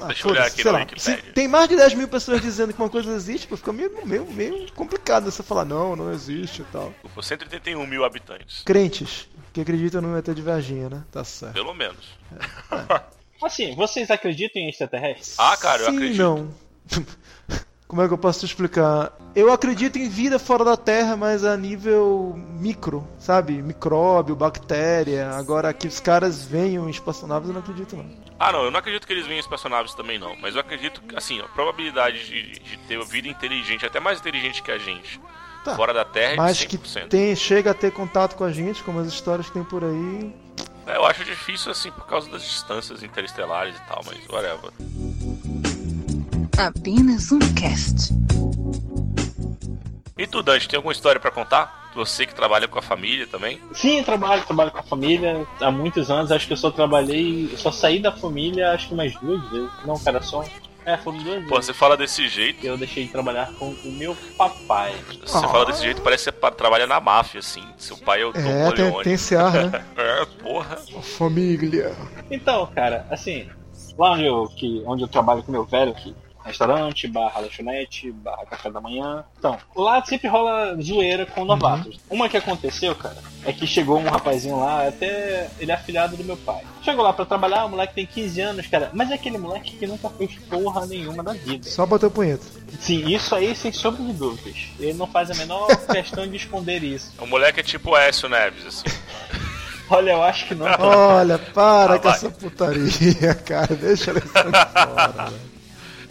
Ah, 0.00 0.06
Deixa 0.08 0.26
eu 0.26 0.30
olhar 0.32 0.46
aqui 0.46 0.62
sei 0.62 0.70
lá. 0.70 0.86
Se 0.96 1.16
tem 1.32 1.48
mais 1.48 1.68
de 1.68 1.76
10 1.76 1.94
mil 1.94 2.08
pessoas 2.08 2.40
dizendo 2.42 2.72
que 2.72 2.80
uma 2.80 2.90
coisa 2.90 3.12
existe, 3.14 3.46
pô, 3.46 3.56
fica 3.56 3.72
meio, 3.72 4.06
meio, 4.06 4.26
meio 4.26 4.72
complicado 4.72 5.30
você 5.30 5.42
falar, 5.42 5.64
não, 5.64 5.96
não 5.96 6.12
existe 6.12 6.62
e 6.62 6.64
tal. 6.66 6.92
Com 7.14 7.22
181 7.22 7.86
mil 7.86 8.04
habitantes, 8.04 8.62
Crentes 8.64 9.28
que 9.52 9.60
acreditam 9.62 10.02
no 10.02 10.16
ET 10.18 10.26
de 10.26 10.42
Varginha, 10.42 10.90
né? 10.90 11.04
Tá 11.10 11.24
certo. 11.24 11.54
pelo 11.54 11.72
menos. 11.72 12.04
Assim, 13.42 13.74
vocês 13.74 14.10
acreditam 14.10 14.60
em 14.60 14.68
extraterrestres? 14.68 15.34
Ah, 15.38 15.56
cara, 15.56 15.82
eu 15.82 15.90
Sim, 15.90 15.96
acredito. 15.96 16.18
não. 16.22 16.54
Como 17.88 18.02
é 18.02 18.08
que 18.08 18.14
eu 18.14 18.18
posso 18.18 18.40
te 18.40 18.46
explicar? 18.46 19.12
Eu 19.34 19.52
acredito 19.52 19.96
em 19.96 20.08
vida 20.08 20.38
fora 20.40 20.64
da 20.64 20.76
Terra, 20.76 21.16
mas 21.16 21.44
a 21.44 21.56
nível 21.56 22.34
micro, 22.58 23.06
sabe? 23.18 23.62
Micróbio, 23.62 24.34
bactéria. 24.34 25.30
Agora 25.30 25.72
que 25.72 25.86
os 25.86 26.00
caras 26.00 26.44
venham 26.44 26.88
em 26.88 26.90
espaçonaves, 26.90 27.48
eu 27.48 27.54
não 27.54 27.60
acredito 27.60 27.94
não. 27.96 28.06
Ah, 28.40 28.50
não, 28.50 28.64
eu 28.64 28.70
não 28.72 28.80
acredito 28.80 29.06
que 29.06 29.12
eles 29.12 29.26
venham 29.26 29.38
espaçonaves 29.38 29.94
também, 29.94 30.18
não. 30.18 30.34
Mas 30.36 30.54
eu 30.56 30.60
acredito 30.62 31.00
que, 31.00 31.16
assim, 31.16 31.40
a 31.40 31.44
probabilidade 31.44 32.26
de, 32.26 32.58
de 32.58 32.76
ter 32.88 33.02
vida 33.04 33.28
inteligente, 33.28 33.86
até 33.86 34.00
mais 34.00 34.18
inteligente 34.18 34.62
que 34.62 34.70
a 34.72 34.78
gente, 34.78 35.20
Tá. 35.64 35.74
fora 35.76 35.92
da 35.92 36.04
Terra, 36.04 36.32
é 36.34 36.36
Mas 36.36 36.56
de 36.58 36.66
que 36.66 36.78
100%. 36.78 37.08
tem, 37.08 37.34
chega 37.34 37.70
a 37.72 37.74
ter 37.74 37.90
contato 37.92 38.36
com 38.36 38.44
a 38.44 38.52
gente, 38.52 38.82
como 38.84 39.00
as 39.00 39.06
histórias 39.08 39.46
que 39.48 39.52
tem 39.52 39.64
por 39.64 39.82
aí. 39.84 40.34
É, 40.86 40.96
Eu 40.96 41.04
acho 41.04 41.24
difícil, 41.24 41.72
assim, 41.72 41.90
por 41.90 42.06
causa 42.06 42.30
das 42.30 42.42
distâncias 42.42 43.02
interestelares 43.02 43.76
e 43.76 43.80
tal, 43.88 44.00
mas 44.06 44.18
whatever. 44.28 44.70
Apenas 46.58 47.30
um 47.32 47.38
cast. 47.54 48.12
E 50.18 50.26
tu, 50.26 50.42
Dante, 50.42 50.68
tem 50.68 50.76
alguma 50.78 50.92
história 50.92 51.20
pra 51.20 51.30
contar? 51.30 51.90
Você 51.94 52.26
que 52.26 52.34
trabalha 52.34 52.66
com 52.68 52.78
a 52.78 52.82
família 52.82 53.26
também? 53.26 53.60
Sim, 53.72 54.02
trabalho, 54.02 54.44
trabalho 54.44 54.70
com 54.70 54.78
a 54.78 54.82
família 54.82 55.46
há 55.60 55.70
muitos 55.70 56.10
anos. 56.10 56.30
Acho 56.32 56.46
que 56.46 56.52
eu 56.52 56.56
só 56.56 56.70
trabalhei, 56.70 57.48
eu 57.52 57.58
só 57.58 57.70
saí 57.70 58.00
da 58.00 58.12
família 58.12 58.72
acho 58.72 58.88
que 58.88 58.94
mais 58.94 59.14
duas 59.20 59.42
vezes. 59.50 59.70
Não, 59.84 59.98
cara, 59.98 60.22
só. 60.22 60.44
É, 60.84 60.96
foram 60.96 61.18
duas 61.18 61.42
Pô, 61.44 61.54
vezes. 61.56 61.66
você 61.66 61.74
fala 61.74 61.96
desse 61.96 62.28
jeito, 62.28 62.64
Eu 62.64 62.76
deixei 62.78 63.06
de 63.06 63.10
trabalhar 63.12 63.50
com 63.58 63.70
o 63.70 63.92
meu 63.92 64.16
papai. 64.38 64.94
você 65.24 65.36
Ah. 65.36 65.48
fala 65.48 65.66
desse 65.66 65.82
jeito, 65.82 66.00
parece 66.00 66.30
que 66.30 66.38
você 66.40 66.50
trabalha 66.52 66.86
na 66.86 67.00
máfia, 67.00 67.40
assim. 67.40 67.64
Seu 67.76 67.96
pai 67.98 68.22
é 68.22 68.26
o 68.26 68.32
Tom 68.32 68.38
É, 68.40 68.72
tem, 68.72 69.02
tem 69.02 69.12
esse 69.14 69.34
ar, 69.36 69.52
né? 69.52 69.84
É, 69.96 70.24
porra. 70.42 70.76
Família. 71.02 71.94
Então, 72.30 72.66
cara, 72.74 73.06
assim, 73.10 73.48
lá 73.98 74.12
onde 74.12 74.24
eu, 74.26 74.46
que, 74.56 74.82
onde 74.86 75.02
eu 75.02 75.08
trabalho 75.08 75.42
com 75.42 75.50
meu 75.52 75.64
velho, 75.64 75.92
que 75.94 76.14
restaurante, 76.46 77.06
barra 77.08 77.40
lanchonete, 77.40 78.10
barra 78.12 78.46
café 78.46 78.70
da 78.70 78.80
manhã. 78.80 79.24
Então, 79.38 79.58
lá 79.74 80.02
sempre 80.04 80.28
rola 80.28 80.76
zoeira 80.80 81.26
com 81.26 81.44
novatos. 81.44 81.98
Uma 82.08 82.28
que 82.28 82.36
aconteceu, 82.36 82.94
cara, 82.94 83.16
é 83.44 83.52
que 83.52 83.66
chegou 83.66 83.98
um 83.98 84.08
rapazinho 84.08 84.58
lá, 84.58 84.86
até 84.88 85.48
ele 85.58 85.70
é 85.70 85.74
afilhado 85.74 86.16
do 86.16 86.24
meu 86.24 86.36
pai. 86.36 86.62
Chegou 86.82 87.04
lá 87.04 87.12
pra 87.12 87.24
trabalhar, 87.24 87.64
o 87.64 87.70
moleque 87.70 87.94
tem 87.94 88.06
15 88.06 88.40
anos, 88.40 88.66
cara, 88.68 88.90
mas 88.94 89.10
é 89.10 89.14
aquele 89.14 89.38
moleque 89.38 89.76
que 89.76 89.86
nunca 89.86 90.08
fez 90.10 90.34
porra 90.48 90.86
nenhuma 90.86 91.22
da 91.22 91.32
vida. 91.32 91.68
Só 91.68 91.84
bateu 91.84 92.10
punheta. 92.10 92.44
Sim, 92.80 93.06
isso 93.08 93.34
aí 93.34 93.54
sem 93.54 93.72
sombra 93.72 94.02
de 94.04 94.12
dúvidas. 94.12 94.56
Ele 94.78 94.92
não 94.94 95.06
faz 95.06 95.30
a 95.30 95.34
menor 95.34 95.66
questão 95.90 96.26
de 96.26 96.36
esconder 96.36 96.82
isso. 96.82 97.12
O 97.18 97.26
moleque 97.26 97.60
é 97.60 97.62
tipo 97.62 97.90
o 97.90 97.96
Écio 97.96 98.28
Neves, 98.28 98.64
assim. 98.66 98.84
Olha, 99.88 100.10
eu 100.12 100.22
acho 100.24 100.46
que 100.48 100.54
não. 100.56 100.66
Olha, 100.80 101.38
para 101.38 101.94
Ah, 101.94 101.98
com 101.98 102.08
vai. 102.08 102.12
essa 102.16 102.28
putaria, 102.30 103.34
cara. 103.46 103.72
Deixa 103.76 104.10
ela 104.10 104.20
fora, 104.20 105.08
velho. 105.30 105.40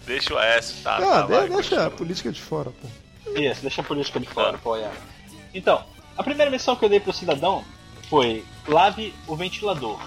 Deixa 0.05 0.33
o 0.33 0.39
Écio, 0.39 0.75
tá? 0.83 0.97
Ah, 0.97 0.99
tá, 1.01 1.21
de- 1.23 1.27
vai, 1.29 1.39
deixa 1.49 1.55
continua. 1.55 1.85
a 1.85 1.89
política 1.91 2.31
de 2.31 2.41
fora, 2.41 2.71
pô. 2.71 3.31
Isso, 3.39 3.61
deixa 3.61 3.81
a 3.81 3.83
política 3.83 4.19
de 4.19 4.27
fora, 4.27 4.57
pô, 4.57 4.75
é. 4.77 4.89
Então, 5.53 5.83
a 6.17 6.23
primeira 6.23 6.51
missão 6.51 6.75
que 6.75 6.85
eu 6.85 6.89
dei 6.89 6.99
pro 6.99 7.11
cidadão 7.13 7.63
foi 8.09 8.43
lave 8.67 9.13
o 9.27 9.35
ventilador. 9.35 9.99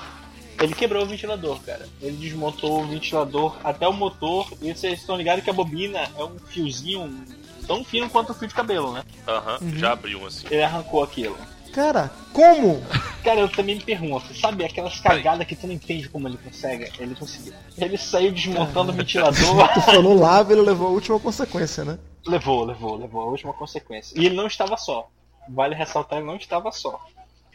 Ele 0.61 0.75
quebrou 0.75 1.03
o 1.05 1.07
ventilador, 1.07 1.61
cara. 1.63 1.87
Ele 2.03 2.17
desmontou 2.17 2.81
o 2.83 2.87
ventilador 2.87 3.57
até 3.63 3.87
o 3.87 3.93
motor. 3.93 4.49
E 4.61 4.73
vocês 4.75 4.99
estão 5.01 5.17
ligados 5.17 5.45
que 5.45 5.51
a 5.51 5.53
bobina 5.53 6.01
é 6.17 6.25
um 6.25 6.37
fiozinho 6.49 7.25
tão 7.67 7.85
fino 7.85 8.09
quanto 8.11 8.31
o 8.31 8.35
fio 8.35 8.49
de 8.49 8.55
cabelo, 8.55 8.93
né? 8.93 9.05
Aham, 9.27 9.59
Uhum. 9.61 9.79
já 9.79 9.93
abriu 9.93 10.21
um 10.21 10.27
assim. 10.27 10.47
Ele 10.51 10.63
arrancou 10.63 11.03
aquilo. 11.03 11.37
Cara, 11.73 12.11
como? 12.33 12.83
Cara, 13.29 13.41
eu 13.41 13.49
também 13.51 13.75
me 13.75 13.83
pergunto, 13.83 14.35
sabe 14.35 14.65
aquelas 14.65 14.99
cagadas 15.01 15.47
que 15.47 15.55
tu 15.55 15.67
não 15.67 15.75
entende 15.75 16.09
como 16.09 16.27
ele 16.27 16.39
consegue? 16.39 16.91
Ele 16.99 17.15
conseguiu. 17.15 17.53
Ele 17.77 17.99
saiu 17.99 18.33
desmontando 18.33 18.91
o 18.91 18.95
ventilador. 18.95 19.69
Tu 19.75 19.83
falou 19.83 20.19
lava, 20.19 20.51
ele 20.51 20.63
levou 20.63 20.87
a 20.89 20.91
última 20.93 21.21
consequência, 21.21 21.85
né? 21.85 21.99
levou, 22.27 22.65
levou, 22.65 22.97
levou 22.97 23.21
a 23.21 23.27
última 23.27 23.53
consequência. 23.53 24.19
E 24.19 24.25
ele 24.25 24.35
não 24.35 24.47
estava 24.47 24.79
só. 24.79 25.11
Vale 25.47 25.75
ressaltar, 25.75 26.21
ele 26.21 26.27
não 26.27 26.37
estava 26.37 26.73
só. 26.73 26.99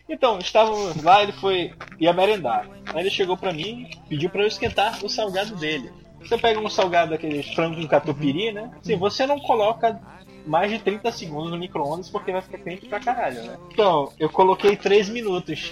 Então, 0.08 0.38
estávamos 0.38 1.02
lá, 1.02 1.24
ele 1.24 1.32
foi. 1.32 1.74
ia 2.00 2.14
merendar. 2.14 2.70
Aí 2.94 3.00
ele 3.00 3.10
chegou 3.10 3.36
pra 3.36 3.52
mim, 3.52 3.90
pediu 4.08 4.30
pra 4.30 4.44
eu 4.44 4.48
esquentar 4.48 5.04
o 5.04 5.10
salgado 5.10 5.56
dele. 5.56 5.92
Você 6.20 6.38
pega 6.38 6.60
um 6.60 6.70
salgado 6.70 7.10
daquele 7.10 7.42
frango 7.56 7.82
com 7.82 7.88
catupiry, 7.88 8.52
né? 8.52 8.70
Sim, 8.84 8.96
você 8.96 9.26
não 9.26 9.40
coloca 9.40 10.00
mais 10.46 10.72
de 10.72 10.80
30 10.80 11.12
segundos 11.12 11.52
no 11.52 11.58
micro-ondas 11.58 12.10
porque 12.10 12.32
vai 12.32 12.42
ficar 12.42 12.58
quente 12.60 12.86
pra 12.86 13.00
caralho, 13.00 13.44
né? 13.44 13.58
Então, 13.72 14.12
eu 14.20 14.30
coloquei 14.30 14.76
3 14.76 15.10
minutos. 15.10 15.72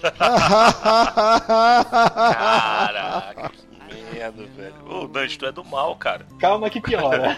Caraca, 2.31 3.51
que 3.89 4.15
merda, 4.15 4.43
velho. 4.55 4.75
Ô, 4.89 5.07
Dante, 5.07 5.37
tu 5.37 5.45
é 5.45 5.51
do 5.51 5.63
mal, 5.63 5.95
cara. 5.95 6.25
Calma 6.39 6.69
que 6.69 6.81
piora. 6.81 7.37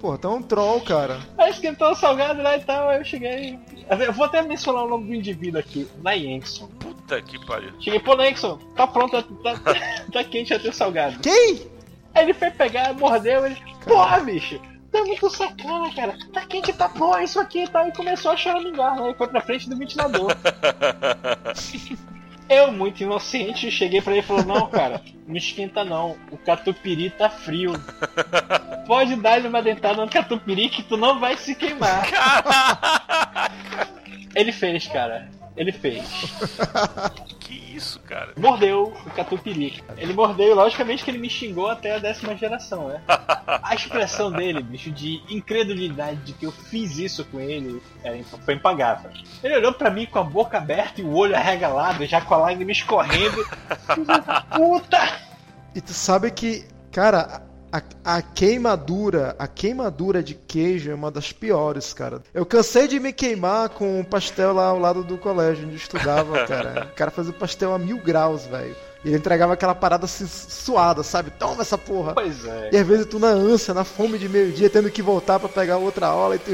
Pô, 0.00 0.16
tá 0.16 0.30
um 0.30 0.40
troll, 0.40 0.80
cara. 0.80 1.20
Aí 1.36 1.50
esquentou 1.50 1.90
o 1.90 1.94
salgado 1.94 2.40
lá 2.42 2.56
e 2.56 2.60
tal, 2.60 2.88
aí 2.88 2.98
eu 2.98 3.04
cheguei. 3.04 3.58
Eu 3.88 4.12
vou 4.12 4.24
até 4.24 4.40
mencionar 4.40 4.84
o 4.84 4.88
nome 4.88 5.08
do 5.08 5.14
indivíduo 5.14 5.60
aqui, 5.60 5.86
Nayenson. 6.02 6.68
Puta 6.78 7.20
que 7.20 7.44
pariu. 7.44 7.72
Cheguei, 7.80 8.00
pô, 8.00 8.14
Nexon, 8.16 8.56
tá 8.74 8.86
pronto, 8.86 9.22
tá, 9.22 9.56
tá, 9.58 9.74
tá 10.10 10.24
quente 10.24 10.50
já 10.50 10.58
teu 10.58 10.72
salgado. 10.72 11.18
Quem? 11.20 11.66
Aí 12.14 12.24
ele 12.24 12.32
foi 12.32 12.50
pegar, 12.50 12.94
mordeu, 12.94 13.44
ele, 13.44 13.56
porra, 13.84 14.20
bicho, 14.20 14.58
tá 14.90 15.04
muito 15.04 15.30
sacana, 15.30 15.94
cara. 15.94 16.16
Tá 16.32 16.44
quente, 16.46 16.72
tá 16.72 16.88
porra, 16.88 17.22
isso 17.22 17.38
aqui 17.38 17.64
e 17.64 17.68
tal. 17.68 17.88
E 17.88 17.92
começou 17.92 18.30
a 18.32 18.36
choramingar, 18.36 18.96
né? 18.96 19.10
E 19.10 19.14
foi 19.14 19.28
pra 19.28 19.40
frente 19.40 19.68
do 19.68 19.76
ventilador. 19.76 20.34
Eu, 22.50 22.72
muito 22.72 23.00
inocente, 23.00 23.70
cheguei 23.70 24.02
pra 24.02 24.12
ele 24.12 24.22
e 24.22 24.24
falei, 24.24 24.44
não, 24.44 24.66
cara, 24.66 25.00
não 25.24 25.36
esquenta 25.36 25.84
não. 25.84 26.16
O 26.32 26.36
catupiry 26.36 27.08
tá 27.08 27.30
frio. 27.30 27.72
Pode 28.88 29.14
dar-lhe 29.14 29.46
uma 29.46 29.62
dentada 29.62 30.04
no 30.04 30.10
catupiry 30.10 30.68
que 30.68 30.82
tu 30.82 30.96
não 30.96 31.20
vai 31.20 31.36
se 31.36 31.54
queimar. 31.54 32.08
Ele 34.34 34.50
fez, 34.50 34.88
cara. 34.88 35.30
Ele 35.56 35.70
fez. 35.70 36.02
Isso, 37.80 37.98
cara? 38.00 38.34
Mordeu 38.36 38.92
o 39.06 39.10
catupiry. 39.10 39.82
Ele 39.96 40.12
mordeu 40.12 40.50
e 40.50 40.54
logicamente 40.54 41.02
que 41.02 41.10
ele 41.10 41.16
me 41.16 41.30
xingou 41.30 41.68
até 41.70 41.96
a 41.96 41.98
décima 41.98 42.36
geração, 42.36 42.88
né? 42.88 43.00
A 43.46 43.74
expressão 43.74 44.30
dele, 44.30 44.62
bicho, 44.62 44.90
de 44.90 45.22
incredulidade 45.30 46.20
de 46.20 46.34
que 46.34 46.44
eu 46.44 46.52
fiz 46.52 46.98
isso 46.98 47.24
com 47.24 47.40
ele 47.40 47.82
é, 48.04 48.22
foi 48.44 48.54
impagável. 48.54 49.10
Ele 49.42 49.56
olhou 49.56 49.72
pra 49.72 49.90
mim 49.90 50.04
com 50.04 50.18
a 50.18 50.22
boca 50.22 50.58
aberta 50.58 51.00
e 51.00 51.04
o 51.04 51.14
olho 51.14 51.34
arregalado, 51.34 52.04
já 52.04 52.20
com 52.20 52.34
a 52.34 52.36
lágrima 52.36 52.70
escorrendo. 52.70 53.46
Puta! 54.54 54.98
E 55.74 55.80
tu 55.80 55.94
sabe 55.94 56.30
que, 56.30 56.68
cara, 56.92 57.42
a, 57.72 57.82
a 58.16 58.22
queimadura, 58.22 59.34
a 59.38 59.46
queimadura 59.46 60.22
de 60.22 60.34
queijo 60.34 60.90
é 60.90 60.94
uma 60.94 61.10
das 61.10 61.32
piores, 61.32 61.92
cara. 61.92 62.22
Eu 62.34 62.44
cansei 62.44 62.88
de 62.88 62.98
me 62.98 63.12
queimar 63.12 63.68
com 63.70 64.00
um 64.00 64.04
pastel 64.04 64.52
lá 64.52 64.66
ao 64.66 64.78
lado 64.78 65.04
do 65.04 65.16
colégio 65.16 65.64
onde 65.64 65.74
eu 65.74 65.78
estudava, 65.78 66.44
cara. 66.46 66.88
O 66.92 66.96
cara 66.96 67.10
fazia 67.10 67.30
o 67.30 67.38
pastel 67.38 67.72
a 67.72 67.78
mil 67.78 67.98
graus, 67.98 68.44
velho. 68.46 68.74
E 69.04 69.08
ele 69.08 69.16
entregava 69.16 69.54
aquela 69.54 69.74
parada 69.74 70.04
assim, 70.04 70.26
suada, 70.26 71.02
sabe? 71.02 71.30
Toma 71.30 71.62
essa 71.62 71.78
porra. 71.78 72.12
Pois 72.14 72.44
é. 72.44 72.70
E 72.72 72.76
às 72.76 72.86
vezes 72.86 73.06
tu 73.06 73.18
na 73.18 73.28
ânsia, 73.28 73.72
na 73.72 73.84
fome 73.84 74.18
de 74.18 74.28
meio-dia, 74.28 74.68
tendo 74.68 74.90
que 74.90 75.00
voltar 75.00 75.40
pra 75.40 75.48
pegar 75.48 75.78
outra 75.78 76.06
aula 76.08 76.36
e 76.36 76.38
tu. 76.38 76.50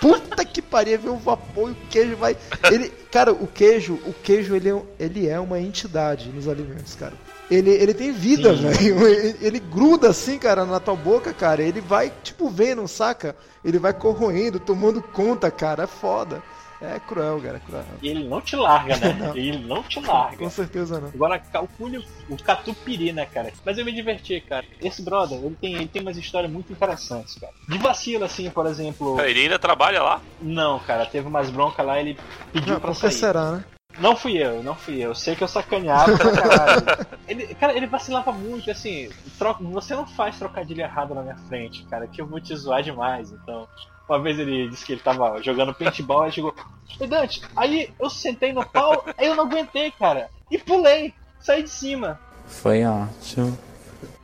Puta 0.00 0.44
que 0.44 0.60
pariu, 0.60 0.98
vê 0.98 1.08
o 1.08 1.16
vapor 1.16 1.70
e 1.70 1.72
o 1.72 1.88
queijo 1.88 2.16
vai. 2.16 2.36
Ele. 2.70 2.92
Cara, 3.10 3.32
o 3.32 3.46
queijo, 3.46 3.94
o 4.06 4.12
queijo 4.12 4.54
ele 4.54 4.70
é, 4.70 4.82
ele 4.98 5.28
é 5.28 5.38
uma 5.38 5.60
entidade 5.60 6.28
nos 6.30 6.48
alimentos, 6.48 6.94
cara. 6.94 7.14
Ele, 7.50 7.70
ele 7.70 7.92
tem 7.92 8.12
vida, 8.12 8.52
velho. 8.54 9.06
Ele, 9.06 9.36
ele 9.40 9.58
gruda 9.58 10.08
assim, 10.08 10.38
cara, 10.38 10.64
na 10.64 10.80
tua 10.80 10.96
boca, 10.96 11.34
cara. 11.34 11.62
Ele 11.62 11.80
vai, 11.80 12.10
tipo, 12.22 12.48
vendo, 12.48 12.86
saca? 12.88 13.36
Ele 13.64 13.78
vai 13.78 13.92
corroendo, 13.92 14.58
tomando 14.58 15.02
conta, 15.02 15.50
cara. 15.50 15.84
É 15.84 15.86
foda. 15.86 16.42
É 16.80 16.98
cruel, 16.98 17.40
cara, 17.40 17.58
é 17.58 17.60
cruel. 17.60 17.84
E 18.02 18.08
ele 18.08 18.28
não 18.28 18.40
te 18.40 18.56
larga, 18.56 18.96
né? 18.96 19.12
Não. 19.20 19.36
Ele 19.36 19.58
não 19.58 19.84
te 19.84 20.00
larga. 20.00 20.36
Com 20.36 20.50
certeza 20.50 21.00
não. 21.00 21.08
Agora 21.08 21.38
calcule 21.38 22.04
o 22.28 22.36
catupiry, 22.36 23.12
né, 23.12 23.24
cara? 23.24 23.52
Mas 23.64 23.78
eu 23.78 23.84
me 23.84 23.92
diverti, 23.92 24.40
cara. 24.40 24.66
Esse 24.80 25.00
brother, 25.00 25.38
ele 25.38 25.56
tem, 25.60 25.74
ele 25.74 25.86
tem 25.86 26.02
umas 26.02 26.16
histórias 26.16 26.50
muito 26.50 26.72
interessantes, 26.72 27.36
cara. 27.36 27.52
De 27.68 27.78
vacilo, 27.78 28.24
assim, 28.24 28.50
por 28.50 28.66
exemplo. 28.66 29.20
Ele 29.20 29.42
ainda 29.42 29.60
trabalha 29.60 30.02
lá? 30.02 30.20
Não, 30.40 30.80
cara, 30.80 31.06
teve 31.06 31.28
umas 31.28 31.50
broncas 31.50 31.86
lá 31.86 32.00
ele 32.00 32.18
pediu 32.52 32.74
Não, 32.74 32.80
pra 32.80 32.94
sair. 32.94 33.12
será, 33.12 33.52
né? 33.52 33.64
Não 33.98 34.16
fui 34.16 34.36
eu, 34.38 34.62
não 34.62 34.74
fui 34.74 34.96
eu. 34.96 35.10
Eu 35.10 35.14
sei 35.14 35.36
que 35.36 35.44
eu 35.44 35.48
sacaneava 35.48 36.16
pra 36.16 36.32
caralho. 36.32 37.06
ele, 37.28 37.54
cara, 37.54 37.74
ele 37.76 37.86
vacilava 37.86 38.32
muito, 38.32 38.70
assim. 38.70 39.10
Troca, 39.38 39.62
você 39.62 39.94
não 39.94 40.06
faz 40.06 40.38
trocadilho 40.38 40.80
errado 40.80 41.14
na 41.14 41.22
minha 41.22 41.36
frente, 41.48 41.84
cara, 41.84 42.06
que 42.06 42.20
eu 42.20 42.26
vou 42.26 42.40
te 42.40 42.54
zoar 42.56 42.82
demais. 42.82 43.30
Então, 43.30 43.68
uma 44.08 44.18
vez 44.20 44.38
ele 44.38 44.68
disse 44.70 44.84
que 44.84 44.92
ele 44.92 45.00
tava 45.02 45.42
jogando 45.42 45.74
paintball, 45.74 46.22
aí 46.22 46.32
chegou. 46.32 46.54
E 47.00 47.06
Dante, 47.06 47.42
aí 47.56 47.92
eu 48.00 48.08
sentei 48.10 48.52
no 48.52 48.64
pau, 48.66 49.04
aí 49.16 49.26
eu 49.26 49.34
não 49.34 49.44
aguentei, 49.44 49.90
cara. 49.90 50.30
E 50.50 50.58
pulei, 50.58 51.14
saí 51.40 51.62
de 51.62 51.70
cima. 51.70 52.18
Foi 52.46 52.84
ótimo. 52.84 53.56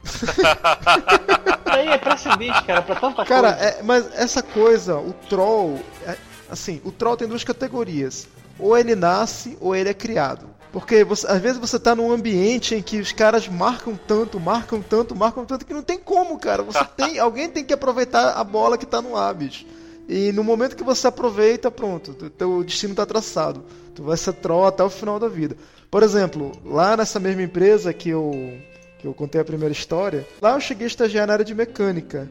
Aí 1.67 1.89
é 1.89 1.99
precedente, 1.99 2.63
cara, 2.65 2.83
pra 2.83 2.97
tanta 2.97 3.25
Cara, 3.25 3.53
coisa. 3.53 3.69
é- 3.69 3.83
mas 3.83 4.15
essa 4.19 4.43
coisa, 4.43 4.97
o 4.97 5.13
troll, 5.29 5.79
é- 6.07 6.17
assim, 6.51 6.81
o 6.85 6.91
troll 6.91 7.17
tem 7.17 7.29
duas 7.29 7.45
categorias. 7.45 8.27
Ou 8.59 8.77
ele 8.77 8.95
nasce 8.95 9.57
ou 9.61 9.75
ele 9.75 9.89
é 9.89 9.95
criado. 9.95 10.49
Porque 10.73 11.03
você- 11.05 11.27
às 11.27 11.41
vezes 11.41 11.59
você 11.59 11.79
tá 11.79 11.95
num 11.95 12.13
ambiente 12.13 12.75
em 12.75 12.83
que 12.83 12.99
os 13.01 13.13
caras 13.13 13.49
marcam 13.49 13.97
tanto, 14.07 14.39
marcam 14.39 14.83
tanto, 14.83 15.15
marcam 15.17 15.45
tanto 15.45 15.65
que 15.65 15.73
não 15.73 15.83
tem 15.83 15.99
como, 15.99 16.39
cara. 16.39 16.63
Você 16.63 16.85
tem, 16.97 17.19
alguém 17.19 17.49
tem 17.49 17.65
que 17.65 17.73
aproveitar 17.73 18.33
a 18.33 18.45
bola 18.45 18.77
que 18.77 18.85
tá 18.87 19.01
no 19.01 19.17
ar, 19.17 19.35
bicho. 19.35 19.65
E 20.09 20.33
no 20.33 20.43
momento 20.45 20.77
que 20.77 20.83
você 20.85 21.07
aproveita, 21.07 21.71
pronto, 21.71 22.11
o 22.11 22.31
teu 22.31 22.63
destino 22.65 22.95
tá 22.95 23.05
traçado. 23.07 23.65
Tu 23.95 24.03
vai 24.03 24.17
ser 24.17 24.33
troll 24.35 24.67
até 24.67 24.83
o 24.83 24.91
final 24.91 25.19
da 25.19 25.29
vida. 25.29 25.57
Por 25.91 26.03
exemplo, 26.03 26.53
lá 26.65 26.97
nessa 26.97 27.19
mesma 27.19 27.43
empresa 27.43 27.93
que 27.93 28.11
eu 28.11 28.59
que 28.99 29.07
eu 29.07 29.15
contei 29.15 29.41
a 29.41 29.45
primeira 29.45 29.71
história, 29.73 30.27
lá 30.43 30.55
eu 30.55 30.61
cheguei 30.61 30.85
a 30.85 30.89
estagiar 30.89 31.25
na 31.27 31.35
área 31.35 31.45
de 31.45 31.55
mecânica. 31.55 32.29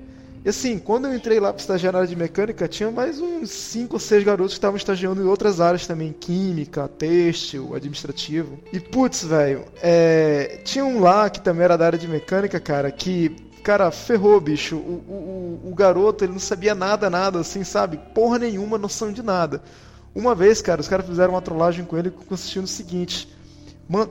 E 0.48 0.50
assim, 0.50 0.80
quando 0.80 1.10
eu 1.10 1.14
entrei 1.14 1.42
lá 1.42 1.52
para 1.52 1.60
estagiar 1.60 1.92
na 1.92 2.00
área 2.00 2.08
de 2.08 2.16
mecânica, 2.16 2.70
tinha 2.70 2.90
mais 2.90 3.20
uns 3.20 3.50
5 3.50 3.96
ou 3.96 4.00
6 4.00 4.24
garotos 4.24 4.54
que 4.54 4.58
estavam 4.60 4.78
estagiando 4.78 5.22
em 5.22 5.26
outras 5.26 5.60
áreas 5.60 5.86
também, 5.86 6.14
química, 6.14 6.88
têxtil, 6.88 7.76
administrativo. 7.76 8.58
E 8.72 8.80
putz, 8.80 9.26
velho, 9.26 9.66
é... 9.84 10.62
tinha 10.64 10.86
um 10.86 11.02
lá 11.02 11.30
que 11.30 11.42
também 11.42 11.66
era 11.66 11.78
da 11.78 11.86
área 11.88 12.00
de 12.00 12.08
mecânica, 12.08 12.62
cara, 12.62 12.90
que, 12.90 13.36
cara, 13.62 13.92
ferrou, 13.92 14.40
bicho. 14.40 14.78
O, 14.78 15.60
o, 15.66 15.70
o- 15.70 15.76
garoto, 15.76 16.24
ele 16.24 16.32
não 16.32 16.40
sabia 16.40 16.74
nada, 16.74 17.10
nada, 17.10 17.42
assim, 17.42 17.66
sabe? 17.66 18.00
Porra 18.16 18.40
nenhuma, 18.40 18.78
noção 18.78 19.12
de 19.12 19.22
nada. 19.22 19.62
Uma 20.16 20.34
vez, 20.34 20.62
cara, 20.62 20.80
os 20.80 20.88
caras 20.88 21.06
fizeram 21.06 21.34
uma 21.34 21.42
trollagem 21.42 21.84
com 21.84 21.98
ele 21.98 22.10
consistindo 22.10 22.62
no 22.62 22.68
seguinte: 22.70 23.28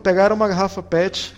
pegaram 0.03 0.37
uma 0.37 0.49
garrafa 0.49 0.83
PET, 0.83 1.35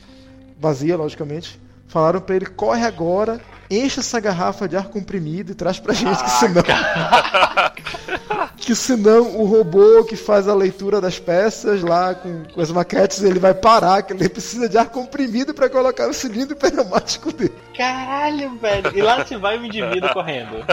vazia, 0.59 0.97
logicamente. 0.97 1.57
Falaram 1.87 2.21
pra 2.21 2.35
ele, 2.35 2.47
corre 2.47 2.85
agora, 2.85 3.41
enche 3.71 4.01
essa 4.01 4.19
garrafa 4.21 4.69
de 4.69 4.77
ar 4.77 4.89
comprimido 4.89 5.53
e 5.53 5.55
traz 5.55 5.79
pra 5.79 5.95
gente, 5.95 6.23
que 6.23 6.31
senão. 6.31 6.63
que 8.57 8.75
senão 8.75 9.37
o 9.37 9.45
robô 9.45 10.05
que 10.05 10.17
faz 10.17 10.49
a 10.49 10.55
leitura 10.55 11.01
das 11.01 11.19
peças 11.19 11.83
lá 11.83 12.15
com, 12.15 12.45
com 12.45 12.61
as 12.61 12.71
maquetes, 12.71 13.23
ele 13.23 13.39
vai 13.39 13.55
parar, 13.55 14.03
que 14.03 14.13
ele 14.13 14.29
precisa 14.29 14.69
de 14.69 14.77
ar 14.77 14.89
comprimido 14.89 15.55
pra 15.55 15.69
colocar 15.69 16.09
o 16.09 16.15
cilindro 16.15 16.57
pneumático 16.57 17.33
dele. 17.33 17.55
Caralho, 17.77 18.57
velho. 18.59 18.97
E 18.97 19.03
lá 19.03 19.25
se 19.25 19.37
vai 19.37 19.59
o 19.59 19.65
indivíduo 19.65 20.13
correndo. 20.13 20.65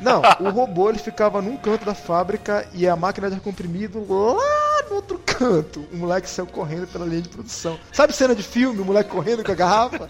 Não, 0.00 0.20
o 0.40 0.50
robô 0.50 0.90
ele 0.90 0.98
ficava 0.98 1.40
num 1.40 1.56
canto 1.56 1.84
da 1.84 1.94
fábrica 1.94 2.66
e 2.74 2.88
a 2.88 2.96
máquina 2.96 3.28
de 3.28 3.36
ar 3.36 3.40
comprimido 3.40 4.00
lá 4.08 4.82
no 4.90 4.96
outro 4.96 5.20
canto. 5.24 5.86
O 5.92 5.96
moleque 5.96 6.28
saiu 6.28 6.46
correndo 6.46 6.86
pela 6.86 7.06
linha 7.06 7.22
de 7.22 7.28
produção. 7.28 7.78
Sabe 7.92 8.12
cena 8.12 8.34
de 8.34 8.42
filme, 8.42 8.80
o 8.80 8.84
moleque 8.84 9.10
correndo 9.10 9.44
com 9.44 9.52
a 9.52 9.54
garrafa? 9.54 10.08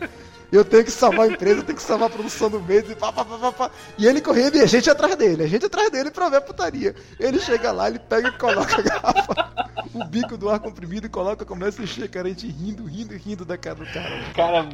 Eu 0.57 0.64
tenho 0.64 0.85
que 0.85 0.90
salvar 0.90 1.29
a 1.29 1.33
empresa, 1.33 1.61
eu 1.61 1.64
tenho 1.64 1.77
que 1.77 1.83
salvar 1.83 2.09
a 2.09 2.11
produção 2.11 2.49
do 2.49 2.61
mês 2.61 2.90
e 2.90 2.95
pá, 2.95 3.12
pá, 3.12 3.25
pá, 3.25 3.38
pá, 3.38 3.53
pá. 3.53 3.71
E 3.99 4.07
ele 4.07 4.23
correndo 4.23 4.57
e 4.57 4.62
a 4.62 4.66
gente 4.66 4.88
atrás 4.88 5.14
dele, 5.14 5.42
a 5.42 5.47
gente 5.47 5.66
atrás 5.66 5.90
dele 5.90 6.11
pra 6.11 6.31
ver 6.31 6.38
a 6.38 6.40
putaria. 6.40 6.95
Ele 7.21 7.38
chega 7.38 7.71
lá, 7.73 7.88
ele 7.88 7.99
pega 7.99 8.29
e 8.29 8.33
coloca 8.33 8.81
a 8.81 8.83
garrafa, 8.83 9.85
o 9.92 10.05
bico 10.05 10.38
do 10.38 10.49
ar 10.49 10.59
comprimido 10.59 11.07
e 11.07 11.11
coloca, 11.11 11.45
começa 11.45 11.83
a 11.83 11.85
encher, 11.85 12.09
cara, 12.09 12.27
a 12.27 12.31
gente 12.31 12.47
rindo, 12.47 12.87
rindo, 12.87 13.14
rindo 13.14 13.45
da 13.45 13.59
cara 13.59 13.75
do 13.75 13.87
cara. 13.87 14.33
Cara, 14.35 14.69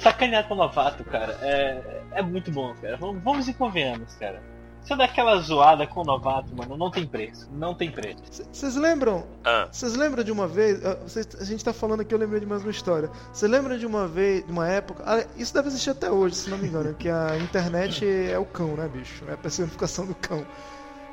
sacanear 0.00 0.48
com 0.48 0.54
o 0.54 0.56
novato, 0.56 1.04
cara, 1.04 1.38
é, 1.40 2.02
é 2.12 2.22
muito 2.22 2.50
bom, 2.50 2.74
cara. 2.82 2.96
Vamos 2.96 3.46
e 3.46 3.54
convenhamos, 3.54 4.14
cara. 4.16 4.42
Você 4.88 4.96
dá 4.96 5.04
aquela 5.04 5.38
zoada 5.40 5.86
com 5.86 6.00
o 6.00 6.04
novato, 6.04 6.48
mano, 6.56 6.74
não 6.74 6.90
tem 6.90 7.06
preço. 7.06 7.46
Não 7.52 7.74
tem 7.74 7.90
preço. 7.90 8.16
Vocês 8.50 8.74
lembram 8.74 9.26
Ah, 9.44 9.68
Vocês 9.70 9.94
lembram 9.94 10.24
de 10.24 10.32
uma 10.32 10.48
vez? 10.48 10.82
ah, 10.82 10.96
vocês- 11.06 11.28
a 11.38 11.44
gente 11.44 11.62
tá 11.62 11.74
falando 11.74 12.00
aqui, 12.00 12.14
eu 12.14 12.18
lembrei 12.18 12.40
de 12.40 12.46
mais 12.46 12.62
uma 12.62 12.70
história. 12.70 13.10
Vocês 13.30 13.50
lembram 13.52 13.76
de 13.76 13.84
uma 13.84 14.08
vez, 14.08 14.46
de 14.46 14.50
uma 14.50 14.66
época. 14.66 15.02
ah, 15.06 15.22
isso 15.36 15.52
deve 15.52 15.68
existir 15.68 15.90
até 15.90 16.10
hoje, 16.10 16.36
se 16.36 16.48
não 16.48 16.56
me 16.56 16.68
engano, 16.68 16.94
que 16.94 17.08
a 17.10 17.36
internet 17.38 18.02
é 18.06 18.38
o 18.38 18.46
cão, 18.46 18.76
né, 18.76 18.88
bicho? 18.90 19.24
É 19.28 19.34
a 19.34 19.36
personificação 19.36 20.06
do 20.06 20.14
cão. 20.14 20.46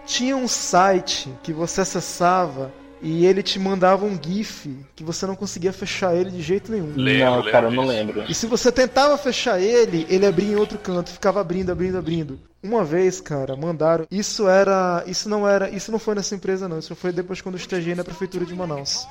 Tinha 0.06 0.38
um 0.38 0.48
site 0.48 1.30
que 1.44 1.52
você 1.52 1.82
acessava 1.82 2.72
e 3.02 3.26
ele 3.26 3.44
te 3.44 3.60
mandava 3.60 4.06
um 4.06 4.18
GIF 4.22 4.86
que 4.96 5.04
você 5.04 5.26
não 5.26 5.36
conseguia 5.36 5.74
fechar 5.74 6.16
ele 6.16 6.32
de 6.32 6.42
jeito 6.42 6.72
nenhum. 6.72 6.94
Lembro, 6.96 7.26
não, 7.26 7.36
lembro 7.38 7.52
cara, 7.52 7.68
eu 7.68 7.72
não 7.72 7.86
lembro. 7.86 8.24
E 8.30 8.34
se 8.34 8.46
você 8.48 8.72
tentava 8.72 9.18
fechar 9.18 9.60
ele, 9.60 10.06
ele 10.10 10.26
abria 10.26 10.54
em 10.54 10.56
outro 10.56 10.78
canto, 10.78 11.10
ficava 11.10 11.42
abrindo, 11.42 11.72
abrindo, 11.72 11.98
abrindo. 11.98 12.40
Uma 12.66 12.84
vez, 12.84 13.22
cara, 13.22 13.56
mandaram. 13.56 14.08
Isso 14.10 14.48
era. 14.48 15.04
Isso 15.06 15.30
não 15.30 15.48
era. 15.48 15.70
Isso 15.70 15.92
não 15.92 16.00
foi 16.00 16.16
nessa 16.16 16.34
empresa, 16.34 16.68
não. 16.68 16.80
Isso 16.80 16.96
foi 16.96 17.12
depois 17.12 17.42
quando 17.42 17.56
eu 17.56 17.60
estagiei 17.60 17.94
na 17.94 18.04
prefeitura 18.04 18.46
de 18.46 18.56
Manaus. 18.56 19.08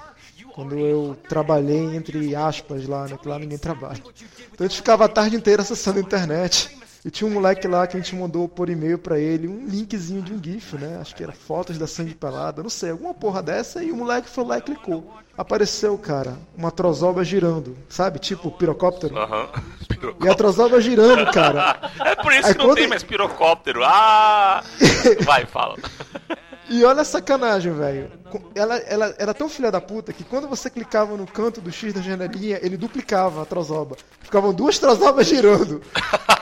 Quando 0.55 0.77
eu 0.77 1.17
trabalhei, 1.29 1.97
entre 1.97 2.35
aspas, 2.35 2.87
lá, 2.87 3.07
né? 3.07 3.17
Que 3.21 3.29
lá 3.29 3.39
ninguém 3.39 3.59
trabalha. 3.59 4.01
Então 4.53 4.65
a 4.65 4.69
gente 4.69 4.77
ficava 4.77 5.05
a 5.05 5.09
tarde 5.09 5.37
inteira 5.37 5.63
acessando 5.63 5.99
a 5.99 6.03
internet. 6.03 6.77
E 7.05 7.11
tinha 7.11 7.29
um 7.29 7.35
moleque 7.35 7.69
lá 7.69 7.87
que 7.87 7.97
a 7.97 8.01
gente 8.01 8.17
mandou 8.17 8.49
por 8.49 8.71
e-mail 8.71 8.97
pra 8.99 9.19
ele 9.19 9.47
um 9.47 9.67
linkzinho 9.67 10.23
de 10.23 10.33
um 10.33 10.43
GIF, 10.43 10.75
né? 10.79 10.99
Acho 11.01 11.15
que 11.15 11.23
era 11.23 11.33
fotos 11.33 11.77
da 11.77 11.87
sangue 11.87 12.15
pelada, 12.15 12.63
não 12.63 12.71
sei, 12.71 12.91
alguma 12.93 13.13
porra 13.13 13.43
dessa. 13.43 13.85
E 13.85 13.93
o 13.93 13.97
moleque 13.97 14.29
foi 14.31 14.43
lá 14.45 14.57
e 14.59 14.63
clicou. 14.63 15.13
Apareceu, 15.37 15.99
cara, 15.99 16.39
uma 16.57 16.71
trozoba 16.71 17.23
girando, 17.25 17.77
sabe? 17.91 18.19
Tipo 18.19 18.51
pirocóptero. 18.51 19.17
Aham. 19.19 19.49
E 20.23 20.29
a 20.29 20.35
trozoba 20.35 20.81
girando, 20.83 21.31
cara. 21.33 21.79
É 22.05 22.15
por 22.17 22.31
isso 22.33 22.49
Aí 22.49 22.53
que 22.53 22.59
não 22.59 22.67
quando- 22.67 22.77
tem 22.79 22.87
mais 22.89 23.03
pirocóptero. 23.03 23.83
Ah! 23.85 24.63
Vai, 25.25 25.47
fala. 25.47 25.77
E 26.69 26.83
olha 26.85 27.03
a 27.03 27.05
sacanagem, 27.05 27.73
velho. 27.73 28.11
Ela, 28.55 28.77
ela 28.79 29.15
era 29.19 29.35
tão 29.35 29.49
filha 29.49 29.71
da 29.71 29.81
puta 29.81 30.13
que 30.13 30.25
quando 30.25 30.49
você 30.49 30.71
clicava 30.71 31.17
no 31.17 31.27
canto 31.27 31.61
do 31.61 31.71
X 31.71 31.93
da 31.93 32.01
janelinha, 32.01 32.59
ele 32.63 32.77
duplicava 32.77 33.43
a 33.43 33.45
trozoba. 33.45 33.97
Ficavam 34.21 34.53
duas 34.53 34.79
trozobas 34.79 35.27
girando. 35.27 35.83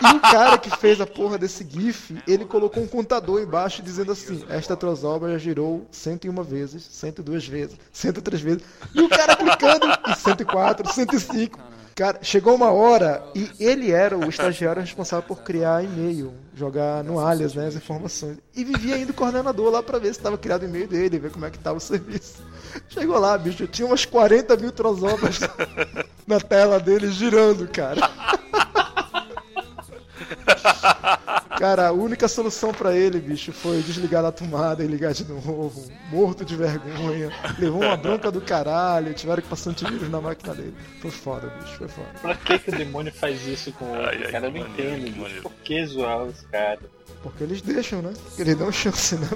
E 0.01 0.17
o 0.17 0.21
cara 0.21 0.59
que 0.59 0.71
fez 0.79 1.01
a 1.01 1.07
porra 1.07 1.39
desse 1.39 1.67
GIF, 1.69 2.23
ele 2.27 2.45
colocou 2.45 2.83
um 2.83 2.87
contador 2.87 3.41
embaixo 3.41 3.83
dizendo 3.83 4.13
assim: 4.13 4.45
Esta 4.49 4.77
trozoba 4.77 5.31
já 5.33 5.39
girou 5.39 5.87
101 5.91 6.43
vezes, 6.43 6.83
102 6.85 7.47
vezes, 7.47 7.77
103 7.93 8.41
vezes. 8.41 8.63
E 8.95 9.03
o 9.03 9.09
cara 9.09 9.37
clicando 9.37 9.87
em 9.87 10.15
104, 10.15 10.93
105. 10.93 11.72
Cara, 11.95 12.21
chegou 12.23 12.55
uma 12.55 12.71
hora 12.71 13.23
e 13.35 13.51
ele 13.61 13.91
era 13.91 14.17
o 14.17 14.29
estagiário 14.29 14.81
responsável 14.81 15.27
por 15.27 15.43
criar 15.43 15.85
e-mail, 15.85 16.33
jogar 16.55 17.05
no 17.05 17.21
alias, 17.21 17.55
né, 17.55 17.67
as 17.67 17.75
informações. 17.75 18.39
E 18.55 18.65
vivia 18.65 18.97
indo 18.97 19.13
coordenador 19.13 19.71
lá 19.71 19.83
pra 19.83 19.99
ver 19.99 20.07
se 20.07 20.19
estava 20.19 20.39
criado 20.39 20.63
o 20.63 20.65
e-mail 20.65 20.89
dele, 20.89 21.19
ver 21.19 21.31
como 21.31 21.45
é 21.45 21.51
que 21.51 21.59
tava 21.59 21.77
o 21.77 21.81
serviço. 21.81 22.43
Chegou 22.89 23.19
lá, 23.19 23.37
bicho, 23.37 23.67
tinha 23.67 23.87
umas 23.87 24.07
40 24.07 24.57
mil 24.57 24.73
trozobas 24.73 25.41
na 26.27 26.41
tela 26.41 26.81
dele 26.81 27.11
girando, 27.11 27.69
cara. 27.69 28.01
Cara, 31.63 31.87
a 31.87 31.93
única 31.93 32.27
solução 32.27 32.75
pra 32.75 32.93
ele, 32.93 33.21
bicho, 33.21 33.53
foi 33.53 33.81
desligar 33.83 34.21
da 34.21 34.33
tomada 34.33 34.83
e 34.83 34.87
ligar 34.89 35.13
de 35.13 35.25
novo. 35.25 35.89
Morto 36.11 36.45
de 36.45 36.57
vergonha. 36.57 37.31
Levou 37.57 37.85
uma 37.85 37.97
bronca 37.97 38.33
do 38.33 38.41
caralho. 38.41 39.15
Tiveram 39.15 39.41
que 39.41 39.49
passar 39.49 39.71
um 39.71 39.73
tiro 39.73 40.09
na 40.09 40.21
máquina 40.21 40.57
dele. 40.57 40.75
Foi 41.01 41.13
foda, 41.13 41.47
bicho, 41.61 41.77
foi 41.77 41.87
foda. 41.87 42.09
Pra 42.21 42.35
que, 42.35 42.59
que 42.59 42.71
o 42.71 42.77
demônio 42.77 43.13
faz 43.13 43.47
isso 43.47 43.71
com 43.75 43.85
o 43.85 43.97
outro? 43.97 44.33
Cara, 44.33 44.49
eu 44.49 44.53
não 44.53 44.75
que 44.75 44.83
bicho. 44.83 45.21
maneiro. 45.21 45.43
Por 45.43 45.53
que 45.63 45.87
zoar 45.87 46.25
os 46.25 46.41
caras? 46.51 46.83
Porque 47.23 47.45
eles 47.45 47.63
deixam, 47.63 48.03
né? 48.03 48.13
Eles 48.37 48.57
dão 48.57 48.73
chance, 48.73 49.15
né? 49.15 49.29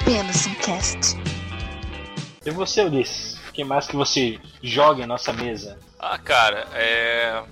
Apenas 0.00 0.46
um 0.46 0.54
cast. 0.54 1.18
E 2.46 2.50
você, 2.50 2.82
Ulisses? 2.82 3.38
O 3.46 3.52
que 3.52 3.62
mais 3.62 3.86
que 3.86 3.94
você 3.94 4.38
joga 4.62 5.02
em 5.02 5.06
nossa 5.06 5.34
mesa? 5.34 5.78
Ah, 5.98 6.16
cara, 6.16 6.66
é. 6.72 7.42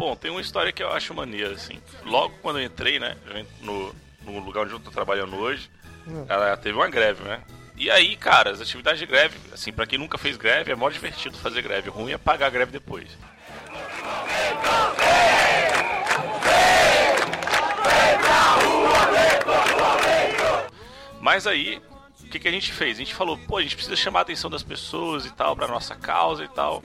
Bom, 0.00 0.16
tem 0.16 0.30
uma 0.30 0.40
história 0.40 0.72
que 0.72 0.82
eu 0.82 0.90
acho 0.90 1.12
maneira, 1.12 1.52
assim. 1.52 1.78
Logo 2.06 2.34
quando 2.40 2.58
eu 2.58 2.64
entrei, 2.64 2.98
né, 2.98 3.18
no, 3.60 3.94
no 4.22 4.38
lugar 4.38 4.62
onde 4.64 4.72
eu 4.72 4.80
tô 4.80 4.90
trabalhando 4.90 5.36
hoje, 5.36 5.70
Hum. 6.08 6.24
ela 6.26 6.56
teve 6.56 6.74
uma 6.74 6.88
greve, 6.88 7.22
né? 7.22 7.42
E 7.76 7.90
aí, 7.90 8.16
cara, 8.16 8.50
as 8.50 8.62
atividades 8.62 8.98
de 8.98 9.04
greve, 9.04 9.36
assim, 9.52 9.70
pra 9.70 9.84
quem 9.86 9.98
nunca 9.98 10.16
fez 10.16 10.38
greve, 10.38 10.72
é 10.72 10.74
mó 10.74 10.88
divertido 10.88 11.36
fazer 11.36 11.60
greve. 11.60 11.90
O 11.90 11.92
ruim 11.92 12.12
é 12.12 12.16
pagar 12.16 12.46
a 12.46 12.50
greve 12.50 12.72
depois. 12.72 13.10
Mas 21.20 21.46
aí, 21.46 21.80
o 22.22 22.28
que, 22.28 22.38
que 22.38 22.48
a 22.48 22.50
gente 22.50 22.72
fez? 22.72 22.96
A 22.96 23.00
gente 23.00 23.14
falou, 23.14 23.36
pô, 23.36 23.58
a 23.58 23.62
gente 23.62 23.76
precisa 23.76 23.96
chamar 23.96 24.20
a 24.20 24.22
atenção 24.22 24.48
das 24.50 24.62
pessoas 24.62 25.26
e 25.26 25.30
tal, 25.30 25.54
pra 25.54 25.68
nossa 25.68 25.94
causa 25.94 26.44
e 26.44 26.48
tal. 26.48 26.82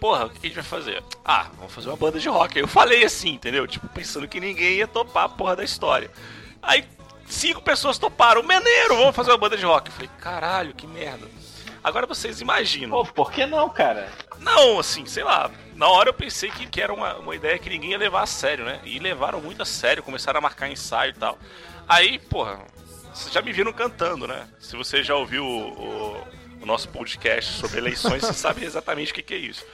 Porra, 0.00 0.26
o 0.26 0.30
que, 0.30 0.38
a 0.38 0.42
gente 0.48 0.54
vai 0.54 0.64
fazer? 0.64 1.02
Ah, 1.24 1.46
vamos 1.56 1.72
fazer 1.72 1.88
uma 1.88 1.96
banda 1.96 2.18
de 2.18 2.28
rock. 2.28 2.58
Eu 2.58 2.66
falei 2.68 3.04
assim, 3.04 3.30
entendeu? 3.30 3.66
Tipo, 3.66 3.88
pensando 3.88 4.26
que 4.28 4.40
ninguém 4.40 4.74
ia 4.76 4.88
topar 4.88 5.24
a 5.24 5.28
porra 5.28 5.56
da 5.56 5.64
história. 5.64 6.10
Aí, 6.62 6.84
cinco 7.26 7.62
pessoas 7.62 7.98
toparam. 7.98 8.42
Maneiro, 8.42 8.96
vamos 8.96 9.14
fazer 9.14 9.30
uma 9.30 9.38
banda 9.38 9.56
de 9.56 9.64
rock. 9.64 9.88
Eu 9.88 9.92
falei, 9.94 10.10
caralho, 10.20 10.74
que 10.74 10.86
merda. 10.86 11.26
Agora 11.84 12.06
vocês 12.06 12.40
imaginam. 12.40 12.90
Pô, 12.90 13.04
por 13.12 13.32
que 13.32 13.44
não, 13.46 13.68
cara? 13.68 14.08
Não, 14.38 14.78
assim, 14.78 15.04
sei 15.06 15.24
lá. 15.24 15.50
Na 15.74 15.88
hora 15.88 16.10
eu 16.10 16.14
pensei 16.14 16.50
que, 16.50 16.66
que 16.66 16.80
era 16.80 16.92
uma, 16.92 17.14
uma 17.16 17.34
ideia 17.34 17.58
que 17.58 17.68
ninguém 17.68 17.90
ia 17.90 17.98
levar 17.98 18.22
a 18.22 18.26
sério, 18.26 18.64
né? 18.64 18.80
E 18.84 18.98
levaram 19.00 19.40
muito 19.40 19.62
a 19.62 19.64
sério, 19.64 20.02
começaram 20.02 20.38
a 20.38 20.40
marcar 20.40 20.68
ensaio 20.68 21.10
e 21.10 21.14
tal. 21.14 21.38
Aí, 21.88 22.18
porra, 22.20 22.60
vocês 23.12 23.32
já 23.32 23.42
me 23.42 23.52
viram 23.52 23.72
cantando, 23.72 24.28
né? 24.28 24.46
Se 24.60 24.76
você 24.76 25.02
já 25.02 25.16
ouviu 25.16 25.44
o, 25.44 25.68
o- 26.18 26.42
o 26.62 26.66
nosso 26.66 26.88
podcast 26.88 27.54
sobre 27.58 27.78
eleições, 27.78 28.22
você 28.22 28.32
sabe 28.34 28.64
exatamente 28.64 29.10
o 29.10 29.14
que, 29.16 29.22
que 29.22 29.34
é 29.34 29.38
isso. 29.38 29.66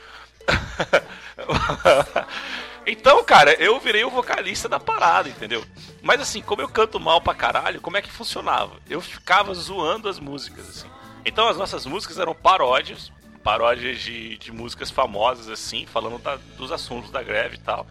então, 2.87 3.23
cara, 3.25 3.53
eu 3.55 3.79
virei 3.81 4.05
o 4.05 4.11
vocalista 4.11 4.69
da 4.69 4.81
parada, 4.81 5.29
entendeu? 5.29 5.65
Mas 6.03 6.21
assim, 6.21 6.41
como 6.41 6.63
eu 6.63 6.69
canto 6.69 6.99
mal 6.99 7.21
pra 7.21 7.35
caralho, 7.35 7.81
como 7.81 7.97
é 7.97 8.03
que 8.03 8.11
funcionava? 8.11 8.77
Eu 8.89 9.01
ficava 9.01 9.53
zoando 9.55 10.09
as 10.09 10.19
músicas, 10.19 10.69
assim. 10.69 10.89
Então 11.25 11.49
as 11.49 11.57
nossas 11.57 11.85
músicas 11.85 12.19
eram 12.19 12.35
paródias, 12.35 13.13
paródias 13.43 14.01
de, 14.01 14.39
de 14.39 14.53
músicas 14.53 14.91
famosas, 14.91 15.49
assim, 15.49 15.87
falando 15.87 16.19
da- 16.19 16.39
dos 16.57 16.73
assuntos 16.73 17.11
da 17.11 17.23
greve 17.23 17.57
e 17.57 17.61
tal. 17.61 17.87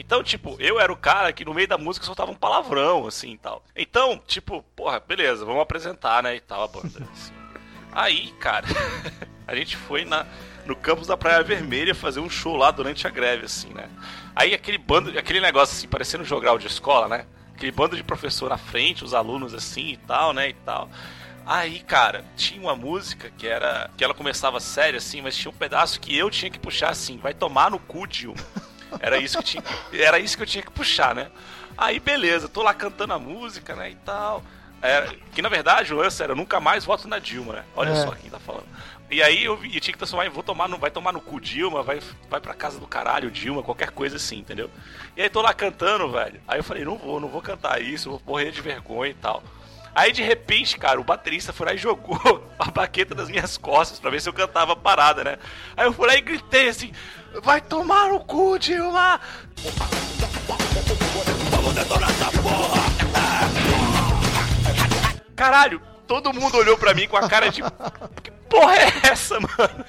Então, 0.00 0.22
tipo, 0.22 0.56
eu 0.60 0.78
era 0.78 0.92
o 0.92 0.96
cara 0.96 1.32
que 1.32 1.44
no 1.44 1.52
meio 1.52 1.66
da 1.66 1.76
música 1.76 2.06
soltava 2.06 2.30
um 2.30 2.34
palavrão, 2.34 3.08
assim 3.08 3.32
e 3.32 3.38
tal. 3.38 3.64
Então, 3.74 4.22
tipo, 4.28 4.62
porra, 4.76 5.00
beleza, 5.00 5.44
vamos 5.44 5.60
apresentar, 5.60 6.22
né, 6.22 6.36
e 6.36 6.40
tal, 6.40 6.62
a 6.62 6.68
banda. 6.68 7.02
assim. 7.12 7.32
Aí, 7.92 8.32
cara, 8.40 8.66
a 9.46 9.54
gente 9.54 9.76
foi 9.76 10.04
na, 10.04 10.26
no 10.66 10.76
campus 10.76 11.06
da 11.06 11.16
Praia 11.16 11.42
Vermelha 11.42 11.94
fazer 11.94 12.20
um 12.20 12.28
show 12.28 12.56
lá 12.56 12.70
durante 12.70 13.06
a 13.06 13.10
greve, 13.10 13.46
assim, 13.46 13.72
né? 13.72 13.88
Aí 14.36 14.54
aquele 14.54 14.78
bando, 14.78 15.18
aquele 15.18 15.40
negócio 15.40 15.76
assim, 15.76 15.88
parecendo 15.88 16.22
um 16.22 16.26
jogral 16.26 16.58
de 16.58 16.66
escola, 16.66 17.08
né? 17.08 17.26
Aquele 17.54 17.72
bando 17.72 17.96
de 17.96 18.04
professor 18.04 18.48
na 18.48 18.58
frente, 18.58 19.02
os 19.02 19.14
alunos 19.14 19.52
assim 19.52 19.88
e 19.88 19.96
tal, 19.96 20.32
né, 20.32 20.50
e 20.50 20.52
tal. 20.52 20.88
Aí, 21.44 21.80
cara, 21.80 22.24
tinha 22.36 22.60
uma 22.60 22.76
música 22.76 23.32
que 23.36 23.46
era. 23.46 23.90
que 23.96 24.04
ela 24.04 24.12
começava 24.12 24.60
séria, 24.60 24.98
assim, 24.98 25.22
mas 25.22 25.34
tinha 25.34 25.50
um 25.50 25.54
pedaço 25.54 25.98
que 25.98 26.16
eu 26.16 26.30
tinha 26.30 26.50
que 26.50 26.58
puxar 26.58 26.90
assim, 26.90 27.16
vai 27.16 27.32
tomar 27.32 27.70
no 27.70 27.78
cu, 27.78 28.06
Dilma. 28.06 28.36
Era 29.00 29.18
isso 29.18 29.38
que 29.38 29.44
tinha, 29.44 29.64
era 29.92 30.18
isso 30.18 30.36
que 30.36 30.42
eu 30.42 30.46
tinha 30.46 30.62
que 30.62 30.70
puxar, 30.70 31.14
né? 31.14 31.30
Aí, 31.76 31.98
beleza, 31.98 32.48
tô 32.48 32.62
lá 32.62 32.74
cantando 32.74 33.14
a 33.14 33.18
música, 33.18 33.74
né, 33.74 33.90
e 33.90 33.94
tal. 33.96 34.42
Era, 34.80 35.12
que 35.32 35.42
na 35.42 35.48
verdade 35.48 35.92
o 35.92 35.96
lance 35.96 36.22
era 36.22 36.34
nunca 36.34 36.60
mais 36.60 36.84
voto 36.84 37.08
na 37.08 37.18
Dilma, 37.18 37.54
né? 37.54 37.64
Olha 37.74 37.90
É. 37.90 38.04
só 38.04 38.12
quem 38.12 38.30
tá 38.30 38.38
falando. 38.38 38.66
E 39.10 39.22
aí 39.22 39.42
eu, 39.44 39.56
vi- 39.56 39.74
eu 39.74 39.80
tinha 39.80 39.92
que 39.92 39.98
transformar 39.98 40.26
em 40.26 40.30
vou 40.30 40.42
tomar 40.42 40.68
no, 40.68 40.76
vai 40.78 40.90
tomar 40.90 41.12
no 41.12 41.20
cu 41.20 41.40
Dilma, 41.40 41.82
vai, 41.82 42.00
vai 42.30 42.40
pra 42.40 42.54
casa 42.54 42.78
do 42.78 42.86
caralho 42.86 43.30
Dilma, 43.30 43.62
qualquer 43.62 43.90
coisa 43.90 44.16
assim, 44.16 44.38
entendeu? 44.38 44.70
E 45.16 45.22
aí 45.22 45.28
tô 45.30 45.40
lá 45.42 45.52
cantando, 45.54 46.10
velho. 46.12 46.40
Aí 46.46 46.58
eu 46.60 46.64
falei, 46.64 46.84
não 46.84 46.96
vou, 46.96 47.18
não 47.18 47.28
vou 47.28 47.40
cantar 47.42 47.80
isso, 47.82 48.10
vou 48.10 48.22
morrer 48.26 48.50
de 48.52 48.60
vergonha 48.60 49.10
e 49.10 49.14
tal. 49.14 49.42
Aí 49.94 50.12
de 50.12 50.22
repente, 50.22 50.78
cara, 50.78 51.00
o 51.00 51.04
baterista 51.04 51.52
foi 51.52 51.66
lá 51.66 51.74
e 51.74 51.78
jogou 51.78 52.46
a 52.58 52.70
baqueta 52.70 53.14
das 53.16 53.28
minhas 53.28 53.56
costas 53.56 53.98
pra 53.98 54.10
ver 54.10 54.20
se 54.20 54.28
eu 54.28 54.32
cantava 54.32 54.76
parada, 54.76 55.24
né? 55.24 55.38
Aí 55.76 55.86
eu 55.86 55.92
fui 55.92 56.06
lá 56.06 56.14
e 56.14 56.20
gritei 56.20 56.68
assim: 56.68 56.92
Vai 57.42 57.60
tomar 57.60 58.10
no 58.10 58.20
cu, 58.20 58.58
Dilma! 58.58 59.20
Caralho, 65.38 65.80
todo 66.04 66.32
mundo 66.32 66.56
olhou 66.56 66.76
pra 66.76 66.92
mim 66.92 67.06
com 67.06 67.16
a 67.16 67.28
cara 67.28 67.48
de. 67.48 67.62
Que 68.24 68.30
porra 68.50 68.74
é 68.74 69.08
essa, 69.08 69.38
mano? 69.38 69.84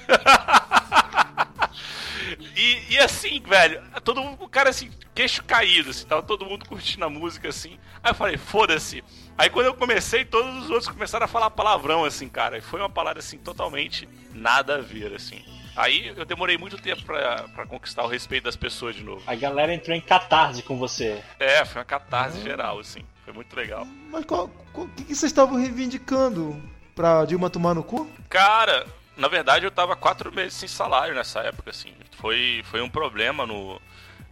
E, 2.56 2.94
e 2.94 2.98
assim, 2.98 3.40
velho, 3.40 3.82
todo 4.04 4.22
mundo, 4.22 4.44
o 4.44 4.48
cara 4.48 4.70
assim, 4.70 4.90
queixo 5.12 5.42
caído, 5.42 5.90
assim, 5.90 6.06
tava 6.06 6.22
todo 6.22 6.44
mundo 6.44 6.68
curtindo 6.68 7.04
a 7.04 7.10
música 7.10 7.48
assim. 7.48 7.78
Aí 8.02 8.12
eu 8.12 8.14
falei, 8.14 8.36
foda-se. 8.36 9.02
Aí 9.36 9.50
quando 9.50 9.66
eu 9.66 9.74
comecei, 9.74 10.24
todos 10.24 10.64
os 10.64 10.70
outros 10.70 10.88
começaram 10.88 11.24
a 11.24 11.28
falar 11.28 11.50
palavrão, 11.50 12.04
assim, 12.04 12.28
cara. 12.28 12.58
E 12.58 12.60
foi 12.60 12.78
uma 12.78 12.88
palavra 12.88 13.18
assim, 13.18 13.38
totalmente 13.38 14.08
nada 14.32 14.76
a 14.76 14.80
ver, 14.80 15.14
assim. 15.14 15.44
Aí 15.74 16.12
eu 16.16 16.24
demorei 16.24 16.56
muito 16.58 16.78
tempo 16.78 17.02
pra, 17.02 17.48
pra 17.48 17.66
conquistar 17.66 18.04
o 18.04 18.08
respeito 18.08 18.44
das 18.44 18.56
pessoas 18.56 18.94
de 18.94 19.02
novo. 19.02 19.22
A 19.26 19.34
galera 19.34 19.74
entrou 19.74 19.96
em 19.96 20.00
catarse 20.00 20.62
com 20.62 20.76
você. 20.76 21.22
É, 21.40 21.64
foi 21.64 21.80
uma 21.80 21.86
catarse 21.86 22.40
geral, 22.40 22.78
assim. 22.78 23.04
Foi 23.30 23.32
muito 23.36 23.54
legal. 23.54 23.86
Mas 24.10 24.24
qual, 24.24 24.50
o 24.74 24.88
que, 24.88 25.04
que 25.04 25.14
vocês 25.14 25.30
estavam 25.30 25.56
reivindicando 25.56 26.60
pra 26.96 27.24
Dilma 27.24 27.48
tomar 27.48 27.74
no 27.74 27.84
cu? 27.84 28.10
Cara, 28.28 28.84
na 29.16 29.28
verdade 29.28 29.64
eu 29.64 29.70
tava 29.70 29.94
quatro 29.94 30.34
meses 30.34 30.54
sem 30.54 30.68
salário 30.68 31.14
nessa 31.14 31.38
época, 31.40 31.70
assim. 31.70 31.92
Foi, 32.18 32.60
foi 32.64 32.82
um 32.82 32.88
problema 32.90 33.46
no. 33.46 33.80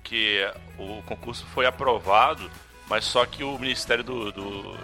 que 0.02 0.44
o 0.76 1.00
concurso 1.02 1.46
foi 1.54 1.64
aprovado, 1.64 2.50
mas 2.88 3.04
só 3.04 3.24
que 3.24 3.44
o 3.44 3.56
Ministério 3.56 4.02
do, 4.02 4.32
do, 4.32 4.62
do- 4.62 4.78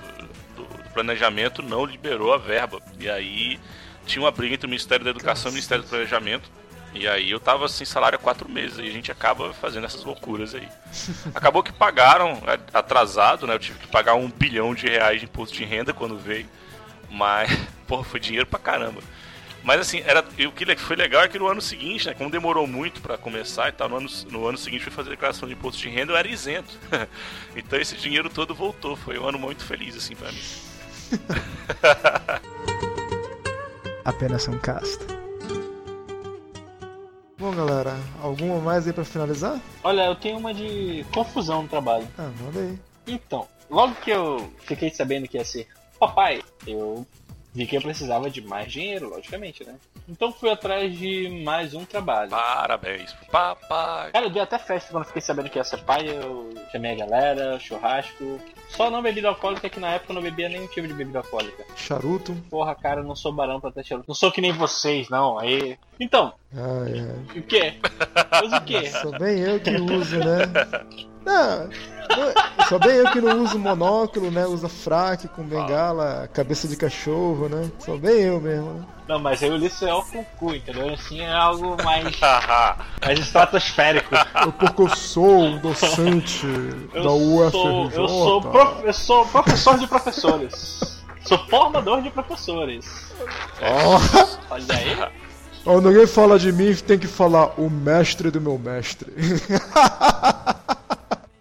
do 0.57 0.91
Planejamento 0.93 1.61
não 1.61 1.85
liberou 1.85 2.33
a 2.33 2.39
verba. 2.39 2.81
E 3.01 3.11
aí 3.11 3.59
tinha 4.07 4.23
uma 4.23 4.31
briga 4.31 4.55
entre 4.55 4.67
o 4.67 4.71
Ministério 4.71 5.05
da 5.05 5.11
Educação 5.11 5.49
e 5.49 5.51
o 5.51 5.55
Ministério 5.55 5.83
do 5.83 5.89
Planejamento. 5.91 6.49
E 6.95 7.09
aí 7.09 7.31
eu 7.31 7.41
tava 7.41 7.69
sem 7.69 7.85
salário 7.85 8.17
há 8.17 8.23
quatro 8.23 8.49
meses 8.49 8.79
e 8.79 8.83
a 8.83 8.91
gente 8.91 9.11
acaba 9.11 9.53
fazendo 9.53 9.85
essas 9.85 10.05
loucuras 10.05 10.55
aí. 10.55 10.69
Acabou 11.35 11.63
que 11.63 11.73
pagaram 11.73 12.41
é, 12.47 12.59
atrasado, 12.73 13.47
né? 13.47 13.55
Eu 13.55 13.59
tive 13.59 13.81
que 13.81 13.89
pagar 13.89 14.15
um 14.15 14.31
bilhão 14.31 14.75
de 14.75 14.87
reais 14.87 15.19
de 15.19 15.27
imposto 15.27 15.57
de 15.57 15.65
renda 15.65 15.93
quando 15.93 16.17
veio. 16.17 16.47
Mas, 17.11 17.51
porra, 17.89 18.05
foi 18.05 18.21
dinheiro 18.21 18.47
pra 18.47 18.61
caramba. 18.61 19.03
Mas 19.65 19.81
assim, 19.81 20.03
era, 20.05 20.21
o 20.21 20.53
que 20.53 20.77
foi 20.77 20.95
legal 20.95 21.23
é 21.23 21.29
que 21.29 21.39
no 21.39 21.49
ano 21.49 21.61
seguinte, 21.61 22.07
né? 22.07 22.15
Como 22.15 22.31
demorou 22.31 22.67
muito 22.67 23.01
pra 23.01 23.19
começar 23.19 23.71
e 23.71 23.73
tal, 23.73 23.89
no 23.89 23.97
ano, 23.97 24.09
no 24.31 24.47
ano 24.47 24.59
seguinte 24.59 24.85
fui 24.85 24.93
fazer 24.93 25.11
declaração 25.11 25.49
de 25.49 25.55
imposto 25.55 25.81
de 25.81 25.89
renda, 25.89 26.13
eu 26.13 26.17
era 26.17 26.29
isento. 26.29 26.79
então 27.57 27.81
esse 27.81 27.97
dinheiro 27.97 28.29
todo 28.31 28.55
voltou. 28.55 28.95
Foi 28.95 29.19
um 29.19 29.27
ano 29.27 29.39
muito 29.39 29.65
feliz, 29.65 29.97
assim, 29.97 30.15
pra 30.15 30.31
mim. 30.31 30.43
Apenas 34.05 34.47
um 34.47 34.59
cast. 34.59 35.14
Galera, 37.55 37.97
alguma 38.21 38.59
mais 38.59 38.87
aí 38.87 38.93
pra 38.93 39.05
finalizar? 39.05 39.61
Olha, 39.83 40.07
eu 40.07 40.17
tenho 40.17 40.39
uma 40.39 40.53
de 40.53 41.07
confusão 41.15 41.63
no 41.63 41.69
trabalho. 41.69 42.07
Ah, 42.19 42.31
manda 42.41 42.59
aí. 42.61 42.79
Então, 43.07 43.47
logo 43.71 43.95
que 43.97 44.11
eu 44.11 44.53
fiquei 44.63 44.91
sabendo 44.91 45.29
que 45.29 45.37
ia 45.37 45.45
ser 45.45 45.69
papai, 45.99 46.43
eu 46.67 47.07
vi 47.53 47.67
que 47.67 47.77
eu 47.77 47.81
precisava 47.81 48.29
de 48.29 48.41
mais 48.43 48.73
dinheiro, 48.73 49.09
logicamente, 49.09 49.65
né? 49.65 49.77
Então 50.07 50.31
fui 50.31 50.51
atrás 50.51 50.97
de 50.99 51.43
mais 51.45 51.73
um 51.73 51.85
trabalho. 51.85 52.29
Parabéns 52.31 53.13
pro 53.15 53.27
papai. 53.31 54.13
Cara, 54.13 54.27
eu 54.27 54.31
dei 54.31 54.43
até 54.43 54.59
festa 54.59 54.93
quando 54.93 55.07
fiquei 55.07 55.23
sabendo 55.23 55.49
que 55.49 55.59
ia 55.59 55.65
ser 55.65 55.79
pai, 55.79 56.07
eu 56.09 56.51
chamei 56.71 56.93
a 56.93 56.97
galera, 57.07 57.59
churrasco. 57.59 58.39
Só 58.69 58.91
não 58.91 59.01
bebida 59.03 59.29
alcoólica, 59.29 59.69
que 59.71 59.81
na 59.81 59.93
época 59.93 60.13
eu 60.13 60.17
não 60.17 60.23
bebia 60.23 60.49
nenhum 60.49 60.67
tipo 60.67 60.87
de 60.87 60.93
bebida 60.93 61.21
alcoólica. 61.21 61.65
Charuto. 61.75 62.35
Porra, 62.51 62.75
cara, 62.75 63.01
eu 63.01 63.05
não 63.05 63.17
sou 63.17 63.33
barão 63.33 63.61
pra 63.61 63.71
ter 63.71 63.85
charuto. 63.85 64.09
Não 64.09 64.15
sou 64.15 64.31
que 64.31 64.41
nem 64.43 64.53
vocês, 64.53 65.09
não. 65.09 65.39
Aí. 65.39 65.79
Então, 65.99 66.35
Ai, 66.55 67.01
ai. 67.01 67.39
o 67.39 67.43
quê? 67.43 67.75
Mas 68.31 68.53
o 68.53 68.61
quê? 68.63 68.87
Sou 68.91 69.19
bem 69.19 69.39
eu 69.41 69.59
que 69.61 69.71
uso, 69.71 70.19
né? 70.19 70.39
Não, 71.25 71.69
não- 71.69 72.67
sou 72.69 72.79
bem 72.79 72.97
eu 72.97 73.11
que 73.11 73.21
não 73.21 73.43
uso 73.45 73.59
monóculo, 73.59 74.31
né? 74.31 74.45
Usa 74.45 74.69
fraque 74.69 75.29
com 75.29 75.43
bengala, 75.45 76.29
cabeça 76.33 76.69
de 76.69 76.77
cachorro, 76.77 77.49
né? 77.49 77.71
Sou 77.79 77.97
bem 77.99 78.23
eu 78.23 78.41
mesmo, 78.41 78.75
né? 78.75 78.85
Não, 79.07 79.19
mas 79.19 79.43
aí 79.43 79.51
o 79.51 79.55
Ulisses 79.55 79.83
é 79.83 79.93
o 79.93 80.03
com 80.03 80.25
cu, 80.25 80.55
entendeu? 80.55 80.95
Assim 80.95 81.21
é 81.21 81.31
algo 81.31 81.77
mais, 81.85 82.05
mais 83.05 83.19
estratosférico. 83.19 84.15
Eu, 84.43 84.53
porque 84.53 84.83
eu 84.83 84.89
sou 84.97 85.43
um 85.45 85.59
docente 85.59 86.47
Eu 86.95 87.03
da 87.03 87.09
sou, 87.11 87.85
UFRJ. 87.85 87.99
eu, 88.01 88.09
sou 88.09 88.41
prof- 88.43 88.85
eu 88.85 88.93
sou 88.95 89.27
professor 89.27 89.79
de 89.79 89.87
professores. 89.87 91.03
Sou 91.23 91.39
formador 91.49 92.01
de 92.03 92.11
professores. 92.11 93.13
Ó, 93.63 94.01
Olha 94.51 94.65
aí. 94.75 94.99
ó, 95.67 95.81
ninguém 95.81 96.07
fala 96.07 96.39
de 96.39 96.51
mim, 96.53 96.75
tem 96.75 96.99
que 96.99 97.07
falar 97.07 97.59
o 97.61 97.69
mestre 97.71 98.31
do 98.31 98.41
meu 98.41 98.59
mestre. 98.59 99.13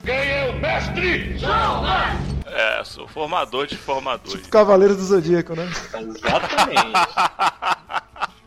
É, 0.06 0.52
sou 1.40 2.23
formador 3.08 3.68
de 3.68 3.78
formadores. 3.78 4.48
Cavaleiro 4.48 4.96
do 4.96 5.04
Zodíaco, 5.04 5.56
né? 5.56 5.70
Exatamente. 5.94 7.00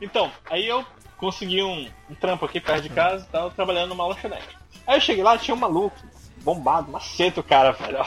Então, 0.00 0.30
aí 0.50 0.66
eu 0.66 0.84
consegui 1.16 1.62
um, 1.62 1.88
um 2.10 2.14
trampo 2.14 2.44
aqui 2.44 2.60
perto 2.60 2.82
de 2.82 2.90
casa 2.90 3.24
e 3.24 3.32
tal, 3.32 3.50
trabalhando 3.50 3.90
numa 3.90 4.06
lanchonete. 4.06 4.56
Aí 4.86 4.96
eu 4.96 5.00
cheguei 5.00 5.24
lá, 5.24 5.38
tinha 5.38 5.54
um 5.54 5.58
maluco, 5.58 5.96
bombado, 6.38 6.90
maceta 6.90 7.40
o 7.40 7.44
cara, 7.44 7.72
velho. 7.72 8.04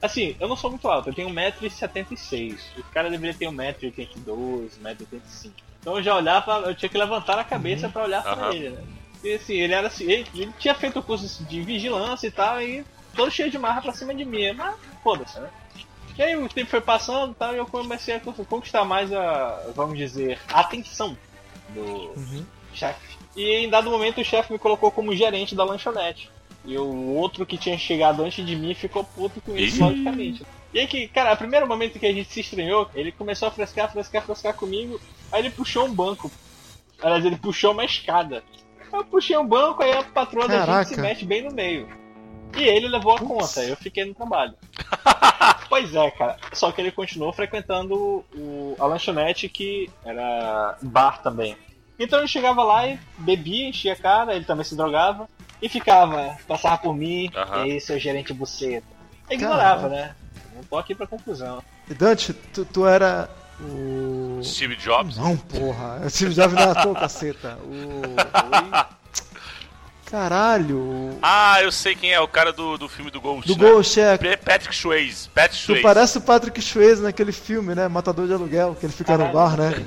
Assim, 0.00 0.34
eu 0.40 0.48
não 0.48 0.56
sou 0.56 0.70
muito 0.70 0.88
alto, 0.88 1.10
eu 1.10 1.14
tenho 1.14 1.28
1,76m. 1.28 2.58
O 2.78 2.82
cara 2.84 3.10
deveria 3.10 3.34
ter 3.34 3.46
1,82m, 3.46 4.70
1,85m. 4.82 5.50
Então 5.80 5.96
eu 5.96 6.02
já 6.02 6.14
olhava, 6.14 6.60
eu 6.66 6.74
tinha 6.74 6.88
que 6.88 6.96
levantar 6.96 7.38
a 7.38 7.44
cabeça 7.44 7.88
pra 7.88 8.04
olhar 8.04 8.22
pra 8.22 8.32
Aham. 8.32 8.52
ele, 8.52 8.70
né? 8.70 8.82
E 9.22 9.34
assim, 9.34 9.54
ele 9.54 9.74
era 9.74 9.88
assim, 9.88 10.04
ele, 10.04 10.26
ele 10.34 10.52
tinha 10.58 10.74
feito 10.74 10.98
o 10.98 11.02
curso 11.02 11.44
de 11.44 11.60
vigilância 11.62 12.26
e 12.26 12.30
tal, 12.30 12.62
e 12.62 12.84
todo 13.14 13.30
cheio 13.30 13.50
de 13.50 13.58
marra 13.58 13.82
pra 13.82 13.92
cima 13.92 14.14
de 14.14 14.24
mim. 14.24 14.52
Mas 14.52 14.76
foda-se, 15.02 15.38
né? 15.40 15.48
E 16.18 16.22
aí 16.22 16.36
o 16.36 16.48
tempo 16.48 16.70
foi 16.70 16.80
passando 16.80 17.32
e 17.32 17.34
tal, 17.34 17.54
e 17.54 17.58
eu 17.58 17.66
comecei 17.66 18.14
a 18.14 18.20
conquistar 18.20 18.84
mais 18.84 19.12
a, 19.12 19.70
vamos 19.74 19.96
dizer, 19.96 20.38
a 20.52 20.60
atenção 20.60 21.16
do 21.70 22.12
chefe. 22.74 23.16
E 23.36 23.64
em 23.64 23.70
dado 23.70 23.90
momento 23.90 24.20
o 24.20 24.24
chefe 24.24 24.52
me 24.52 24.58
colocou 24.58 24.90
como 24.90 25.14
gerente 25.14 25.54
da 25.54 25.64
lanchonete. 25.64 26.30
E 26.64 26.76
o 26.76 27.14
outro 27.14 27.46
que 27.46 27.56
tinha 27.56 27.78
chegado 27.78 28.22
antes 28.22 28.44
de 28.44 28.54
mim 28.54 28.74
ficou 28.74 29.02
puto 29.02 29.40
com 29.40 29.56
isso, 29.56 29.82
logicamente. 29.82 30.44
E 30.74 30.78
aí 30.78 30.86
que, 30.86 31.08
cara, 31.08 31.32
o 31.32 31.36
primeiro 31.36 31.66
momento 31.66 31.98
que 31.98 32.06
a 32.06 32.12
gente 32.12 32.30
se 32.30 32.40
estranhou, 32.40 32.88
ele 32.94 33.10
começou 33.12 33.48
a 33.48 33.50
frescar, 33.50 33.90
frescar, 33.90 34.22
frescar 34.22 34.54
comigo. 34.54 35.00
Aí 35.32 35.40
ele 35.40 35.50
puxou 35.50 35.86
um 35.86 35.94
banco. 35.94 36.30
Aliás, 37.02 37.24
ele 37.24 37.36
puxou 37.36 37.72
uma 37.72 37.84
escada. 37.84 38.44
Eu 38.92 39.04
puxei 39.04 39.36
um 39.36 39.46
banco, 39.46 39.82
aí 39.82 39.92
a 39.92 40.02
patroa 40.02 40.46
da 40.46 40.58
gente 40.58 40.66
Caraca. 40.66 40.94
se 40.94 41.00
mete 41.00 41.24
bem 41.24 41.42
no 41.42 41.54
meio. 41.54 41.88
E 42.56 42.62
ele 42.62 42.88
levou 42.88 43.14
a 43.14 43.18
conta, 43.18 43.62
eu 43.62 43.76
fiquei 43.76 44.04
no 44.04 44.14
trabalho. 44.14 44.54
pois 45.68 45.94
é, 45.94 46.10
cara. 46.10 46.36
Só 46.52 46.72
que 46.72 46.80
ele 46.80 46.90
continuou 46.90 47.32
frequentando 47.32 48.24
o, 48.34 48.76
a 48.78 48.86
lanchonete 48.86 49.48
que 49.48 49.90
era 50.04 50.76
bar 50.82 51.22
também. 51.22 51.56
Então 51.98 52.18
ele 52.18 52.28
chegava 52.28 52.62
lá 52.64 52.86
e 52.88 52.98
bebia, 53.18 53.68
enchia 53.68 53.92
a 53.92 53.96
cara, 53.96 54.34
ele 54.34 54.44
também 54.44 54.64
se 54.64 54.74
drogava. 54.74 55.28
E 55.62 55.68
ficava, 55.68 56.36
passava 56.48 56.78
por 56.78 56.94
mim, 56.94 57.30
Aham. 57.36 57.66
e 57.66 57.72
aí 57.72 57.80
seu 57.80 57.98
gerente 57.98 58.32
buceta. 58.32 58.86
Ignorava, 59.30 59.88
né? 59.88 60.14
Não 60.54 60.62
tô 60.64 60.78
aqui 60.78 60.94
pra 60.94 61.06
confusão. 61.06 61.62
E 61.88 61.94
Dante, 61.94 62.32
tu, 62.32 62.64
tu 62.64 62.86
era 62.86 63.28
o. 63.60 64.40
Steve 64.42 64.76
Jobs. 64.76 65.18
Não, 65.18 65.36
porra. 65.36 66.00
Eu 66.02 66.10
tive 66.10 66.32
já 66.32 66.46
vi 66.46 66.54
na 66.54 66.74
tua 66.74 66.94
caceta. 66.94 67.58
O. 67.62 68.90
Caralho. 70.10 71.18
Ah, 71.22 71.62
eu 71.62 71.70
sei 71.70 71.94
quem 71.94 72.12
é, 72.12 72.20
o 72.20 72.26
cara 72.26 72.52
do, 72.52 72.76
do 72.76 72.88
filme 72.88 73.10
do 73.10 73.20
Ghost. 73.20 73.46
Do 73.46 73.62
né? 73.62 73.70
Ghost, 73.70 74.00
é. 74.00 74.16
Patrick 74.36 74.74
Swayze. 74.74 75.28
Patrick 75.28 75.56
Tu 75.62 75.66
Swayze. 75.66 75.82
parece 75.82 76.18
o 76.18 76.20
Patrick 76.20 76.60
Swayze 76.60 77.00
naquele 77.02 77.32
filme, 77.32 77.74
né? 77.74 77.86
Matador 77.88 78.26
de 78.26 78.32
aluguel, 78.32 78.74
que 78.78 78.86
ele 78.86 78.92
fica 78.92 79.12
no 79.16 79.26
Caralho. 79.32 79.34
bar, 79.38 79.56
né? 79.56 79.86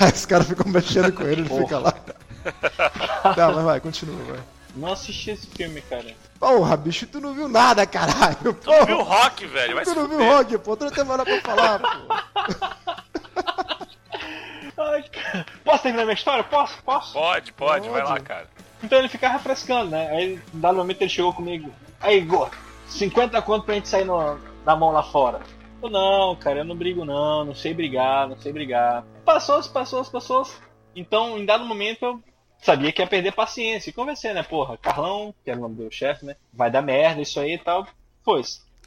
Aí 0.00 0.10
os 0.12 0.26
caras 0.26 0.48
ficam 0.48 0.70
mexendo 0.70 1.12
com 1.12 1.22
ele, 1.22 1.42
ele 1.42 1.48
Porra. 1.48 1.62
fica 1.62 1.78
lá. 1.78 1.94
Tá, 3.36 3.52
mas 3.52 3.64
vai, 3.64 3.80
continua, 3.80 4.16
vai. 4.24 4.40
Não 4.74 4.92
assisti 4.92 5.30
esse 5.30 5.46
filme, 5.46 5.80
cara. 5.82 6.04
Porra, 6.40 6.76
bicho, 6.76 7.06
tu 7.06 7.20
não 7.20 7.32
viu 7.34 7.48
nada, 7.48 7.86
caralho. 7.86 8.52
Tu 8.54 8.68
não 8.68 8.84
viu 8.84 8.98
o 8.98 9.02
Rock, 9.04 9.46
velho? 9.46 9.76
Vai 9.76 9.84
tu 9.84 9.90
se 9.90 9.96
não 9.96 10.08
viu 10.08 10.18
rock, 10.18 10.58
pô. 10.58 10.76
Tu 10.76 10.84
não 10.86 10.90
tem 10.90 11.04
mais 11.04 11.18
nada 11.18 11.40
pra 11.40 11.54
falar, 11.54 11.78
pô. 11.78 11.86
Ai, 14.82 15.04
cara. 15.04 15.46
Posso 15.64 15.82
terminar 15.84 16.04
minha 16.04 16.14
história? 16.14 16.42
Posso? 16.42 16.82
Posso? 16.82 17.12
Pode, 17.12 17.52
pode, 17.52 17.88
vai 17.88 18.02
Pode. 18.02 18.12
lá, 18.12 18.20
cara. 18.20 18.48
Então 18.82 18.98
ele 18.98 19.08
ficava 19.08 19.34
refrescando, 19.34 19.90
né? 19.90 20.10
Aí, 20.10 20.40
em 20.54 20.60
dado 20.60 20.76
momento, 20.76 21.02
ele 21.02 21.10
chegou 21.10 21.32
comigo. 21.32 21.70
Aí, 22.00 22.20
gordo, 22.20 22.56
50 22.88 23.40
conto 23.42 23.64
pra 23.64 23.74
gente 23.74 23.88
sair 23.88 24.04
no, 24.04 24.38
na 24.64 24.76
mão 24.76 24.90
lá 24.90 25.02
fora. 25.02 25.40
Eu, 25.82 25.90
não, 25.90 26.36
cara, 26.36 26.60
eu 26.60 26.64
não 26.64 26.76
brigo 26.76 27.04
não, 27.04 27.44
não 27.44 27.54
sei 27.54 27.74
brigar, 27.74 28.28
não 28.28 28.38
sei 28.38 28.52
brigar. 28.52 29.04
Passou, 29.24 29.62
passou, 29.70 30.04
passou. 30.04 30.46
Então, 30.94 31.38
em 31.38 31.44
dado 31.44 31.64
momento, 31.64 32.04
eu 32.04 32.22
sabia 32.62 32.92
que 32.92 33.02
ia 33.02 33.06
perder 33.06 33.32
paciência. 33.32 33.90
E 33.90 33.92
conversei, 33.92 34.32
né? 34.32 34.42
Porra, 34.42 34.76
Carlão, 34.76 35.34
que 35.44 35.50
era 35.50 35.58
o 35.58 35.62
nome 35.62 35.76
do 35.76 35.90
chefe, 35.90 36.24
né? 36.24 36.36
Vai 36.52 36.70
dar 36.70 36.82
merda 36.82 37.20
isso 37.20 37.40
aí 37.40 37.54
e 37.54 37.58
tal. 37.58 37.86
Foi. 38.24 38.42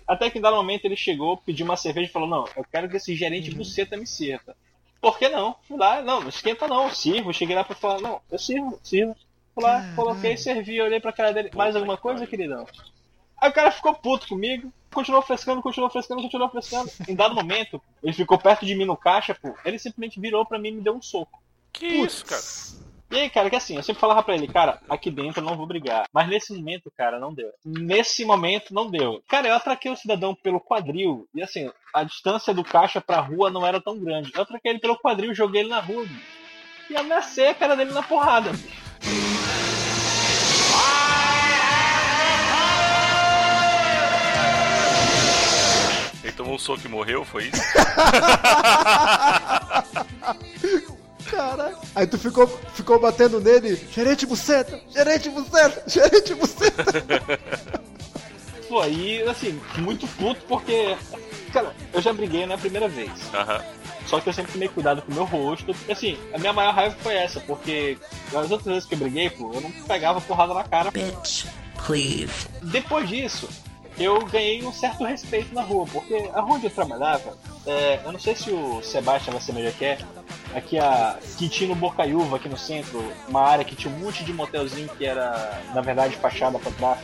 Até 0.08 0.30
que 0.30 0.38
em 0.38 0.42
dado 0.42 0.56
momento 0.56 0.86
ele 0.86 0.96
chegou, 0.96 1.38
pediu 1.38 1.66
uma 1.66 1.76
cerveja 1.76 2.10
e 2.10 2.14
falou: 2.14 2.30
Não, 2.30 2.46
eu 2.56 2.64
quero 2.64 2.88
que 2.88 2.98
esse 2.98 3.16
gerente 3.16 3.54
buceta 3.54 3.98
me 3.98 4.06
sirva. 4.06 4.56
Por 5.02 5.18
que 5.18 5.28
não? 5.30 5.56
Fui 5.68 5.78
lá, 5.78 6.02
não, 6.02 6.22
não 6.22 6.30
esquenta 6.30 6.68
não, 6.68 6.86
eu 6.86 6.96
sirvo. 6.96 7.34
Cheguei 7.34 7.56
lá 7.56 7.64
pra 7.64 7.76
falar: 7.76 8.02
Não, 8.02 8.22
eu 8.32 8.40
sirvo, 8.40 8.80
sirvo. 8.84 9.16
Fui 9.56 9.64
lá, 9.64 9.86
coloquei, 9.96 10.36
servi, 10.36 10.82
olhei 10.82 11.00
pra 11.00 11.14
cara 11.14 11.32
dele. 11.32 11.50
Mais 11.56 11.74
alguma 11.78 11.96
coisa, 11.96 12.28
queridão? 12.28 12.68
Aí 13.42 13.50
o 13.50 13.54
cara 13.54 13.72
ficou 13.72 13.96
puto 13.96 14.28
comigo, 14.28 14.72
continuou 14.94 15.22
frescando, 15.22 15.62
continuou 15.62 15.90
frescando, 15.90 16.22
continuou 16.22 16.50
frescando. 16.50 16.92
Em 17.08 17.16
dado 17.16 17.34
momento, 17.34 17.82
ele 18.04 18.12
ficou 18.12 18.38
perto 18.38 18.66
de 18.66 18.76
mim 18.76 18.84
no 18.84 18.98
caixa, 18.98 19.34
pô. 19.34 19.56
Ele 19.64 19.80
simplesmente 19.80 20.20
virou 20.20 20.46
pra 20.46 20.60
mim 20.60 20.70
e 20.70 20.72
me 20.74 20.82
deu 20.82 20.94
um 20.94 21.02
soco. 21.02 21.42
Que 21.72 21.88
isso, 21.88 22.26
cara? 22.26 22.42
E 23.12 23.18
aí, 23.18 23.30
cara, 23.30 23.50
que 23.50 23.56
assim, 23.56 23.78
eu 23.78 23.84
sempre 23.84 24.02
falava 24.02 24.24
pra 24.24 24.36
ele, 24.36 24.48
cara, 24.48 24.82
aqui 24.90 25.10
dentro 25.10 25.40
eu 25.40 25.46
não 25.46 25.56
vou 25.56 25.68
brigar. 25.68 26.06
Mas 26.12 26.28
nesse 26.28 26.54
momento, 26.54 26.92
cara, 26.98 27.18
não 27.18 27.34
deu. 27.34 27.50
Nesse 27.64 28.26
momento, 28.26 28.74
não 28.74 28.90
deu. 28.90 29.24
Cara, 29.30 29.48
eu 29.48 29.56
atraquei 29.56 29.90
o 29.90 29.96
cidadão 29.96 30.36
pelo 30.36 30.60
quadril. 30.60 31.28
E 31.34 31.42
assim, 31.42 31.72
a 31.94 32.04
distância 32.04 32.54
do 32.54 32.64
caixa 32.64 33.00
pra 33.00 33.22
rua 33.22 33.50
não 33.50 33.66
era 33.66 33.80
tão 33.80 33.98
grande. 33.98 34.32
Eu 34.36 34.42
atraquei 34.42 34.72
ele 34.72 34.80
pelo 34.80 34.98
quadril 34.98 35.32
e 35.32 35.36
joguei 35.36 35.62
ele 35.62 35.70
na 35.70 35.80
rua. 35.80 36.04
bicho. 36.04 36.36
E 36.90 36.98
ameacei 36.98 37.48
a 37.48 37.56
cara 37.56 37.76
dele 37.76 37.94
na 37.94 38.04
porrada, 38.04 38.52
bicho. 38.52 38.85
Tomou 46.46 46.56
um 46.56 46.60
soco 46.60 46.82
e 46.86 46.88
morreu, 46.88 47.26
foi 47.26 47.46
isso? 47.46 47.62
Cara. 51.26 51.74
Aí 51.96 52.06
tu 52.06 52.20
ficou, 52.20 52.48
ficou 52.76 53.00
batendo 53.00 53.42
nele. 53.42 53.76
Gerente 53.92 54.28
buceta, 54.28 54.80
gerente 54.94 55.28
buceta, 55.30 55.84
gerente 55.88 56.36
buceta. 56.36 56.84
Pô, 58.70 58.80
aí, 58.80 59.24
assim, 59.28 59.60
muito 59.78 60.08
puto 60.08 60.40
porque. 60.48 60.96
Cara, 61.52 61.74
eu 61.94 62.02
já 62.02 62.14
briguei 62.14 62.46
na 62.46 62.58
primeira 62.58 62.88
vez. 62.88 63.12
Aham. 63.34 63.64
Só 64.06 64.20
que 64.20 64.30
eu 64.30 64.34
sempre 64.34 64.52
tomei 64.52 64.68
cuidado 64.68 65.02
com 65.02 65.12
o 65.12 65.16
meu 65.16 65.26
rosto. 65.26 65.76
E, 65.88 65.92
assim, 65.92 66.16
a 66.32 66.38
minha 66.38 66.54
maior 66.54 66.76
raiva 66.76 66.96
foi 67.02 67.16
essa, 67.16 67.40
porque 67.40 67.98
as 68.30 68.52
outras 68.52 68.66
vezes 68.66 68.86
que 68.86 68.94
eu 68.94 69.00
briguei, 69.00 69.32
pô, 69.32 69.52
eu 69.52 69.62
não 69.62 69.72
pegava 69.72 70.22
porrada 70.22 70.54
na 70.54 70.64
cara. 70.64 70.92
Bitch, 70.92 71.46
please. 71.86 72.48
Depois 72.62 73.10
disso, 73.10 73.50
eu 73.98 74.26
ganhei 74.26 74.64
um 74.64 74.74
certo 74.74 75.04
respeito 75.04 75.54
na 75.54 75.62
rua, 75.62 75.86
porque 75.92 76.30
a 76.34 76.42
rua 76.42 76.56
onde 76.56 76.66
eu 76.66 76.72
trabalhava, 76.72 77.38
é, 77.66 78.00
eu 78.04 78.12
não 78.12 78.20
sei 78.20 78.36
se 78.36 78.52
o 78.52 78.82
Sebastião 78.84 79.38
vai 79.38 79.42
onde 79.42 79.68
é 79.68 79.72
que 79.72 79.86
é, 79.86 79.98
aqui 80.54 80.78
a 80.78 81.18
Quintino 81.38 81.76
Bocaiúva, 81.76 82.36
aqui 82.36 82.50
no 82.50 82.58
centro, 82.58 83.04
uma 83.28 83.42
área 83.42 83.64
que 83.66 83.76
tinha 83.76 83.94
um 83.94 83.98
monte 83.98 84.24
de 84.24 84.34
motelzinho 84.34 84.90
que 84.90 85.06
era, 85.06 85.62
na 85.74 85.82
verdade, 85.82 86.16
fachada 86.18 86.60
pra 86.60 86.72
trás. 86.72 87.00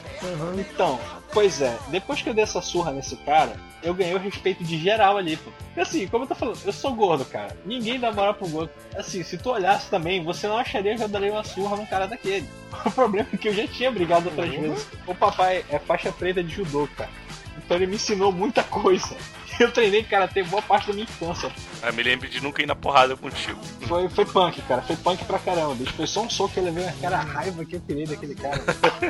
Então, 0.60 1.00
pois 1.34 1.62
é, 1.62 1.78
depois 1.88 2.22
que 2.22 2.30
eu 2.30 2.34
dei 2.34 2.44
essa 2.44 2.62
surra 2.62 2.92
nesse 2.92 3.16
cara, 3.18 3.56
eu 3.84 3.94
ganhei 3.94 4.14
o 4.14 4.20
respeito 4.20 4.64
de 4.64 4.78
geral 4.78 5.18
ali, 5.18 5.38
pô. 5.38 5.52
E 5.76 5.80
assim, 5.80 6.08
como 6.08 6.24
eu 6.24 6.28
tô 6.28 6.36
falando, 6.36 6.60
eu 6.66 6.74
sou 6.74 6.94
gordo, 6.94 7.26
cara. 7.26 7.56
Ninguém 7.66 8.00
dá 8.00 8.12
moral 8.12 8.34
pro 8.34 8.48
gordo. 8.48 8.72
Assim, 8.96 9.24
se 9.24 9.38
tu 9.38 9.50
olhasse 9.50 9.90
também, 9.90 10.24
você 10.24 10.48
não 10.48 10.58
acharia 10.58 10.96
que 10.96 11.04
eu 11.04 11.08
daria 11.08 11.32
uma 11.32 11.44
surra 11.44 11.76
num 11.78 11.86
cara 11.86 12.08
daquele. 12.08 12.48
O 12.86 12.92
problema 12.92 13.28
é 13.34 13.38
que 13.38 13.50
eu 13.50 13.54
já 13.54 13.68
tinha 13.68 13.92
brigado 13.92 14.30
outras 14.30 14.50
vezes. 14.50 14.88
O 15.06 15.14
papai 15.14 15.66
é 15.70 15.78
faixa 15.78 16.12
preta 16.12 16.44
de 16.44 16.54
judô, 16.54 16.88
cara. 16.96 17.10
Então 17.58 17.78
ele 17.78 17.88
me 17.88 17.96
ensinou 17.96 18.32
muita 18.32 18.64
coisa. 18.64 19.16
Eu 19.64 19.72
treinei 19.72 20.04
karatê 20.04 20.42
boa 20.42 20.62
parte 20.62 20.88
da 20.88 20.94
minha 20.94 21.04
infância. 21.04 21.52
Eu 21.84 21.94
me 21.94 22.02
lembro 22.02 22.28
de 22.28 22.42
nunca 22.42 22.64
ir 22.64 22.66
na 22.66 22.76
porrada 22.76 23.16
contigo. 23.16 23.60
Foi, 23.88 24.10
foi 24.10 24.26
punk, 24.26 24.60
cara. 24.64 24.82
Foi 24.82 24.96
punk 24.96 25.24
pra 25.26 25.38
caramba. 25.38 25.76
bicho. 25.76 25.94
Foi 25.94 26.08
só 26.08 26.24
um 26.24 26.30
soco 26.30 26.54
que 26.56 26.60
eu 26.60 26.64
levei 26.64 26.88
aquela 26.88 27.18
raiva 27.18 27.64
que 27.64 27.76
eu 27.76 27.82
tirei 27.82 28.08
daquele 28.08 28.34
cara. 28.34 28.60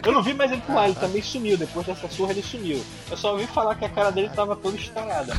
Eu 0.06 0.12
não 0.12 0.22
vi 0.22 0.34
mais 0.34 0.52
ele 0.52 0.62
lá, 0.68 0.86
ele 0.86 0.96
também 0.96 1.22
sumiu. 1.22 1.58
Depois 1.58 1.86
dessa 1.86 2.10
surra 2.10 2.32
ele 2.32 2.44
sumiu. 2.44 2.84
Eu 3.10 3.16
só 3.16 3.32
ouvi 3.32 3.48
falar 3.48 3.76
que 3.76 3.86
a 3.86 3.90
cara 3.90 4.12
dele 4.12 4.30
tava 4.30 4.56
toda 4.56 4.76
estourada. 4.76 5.34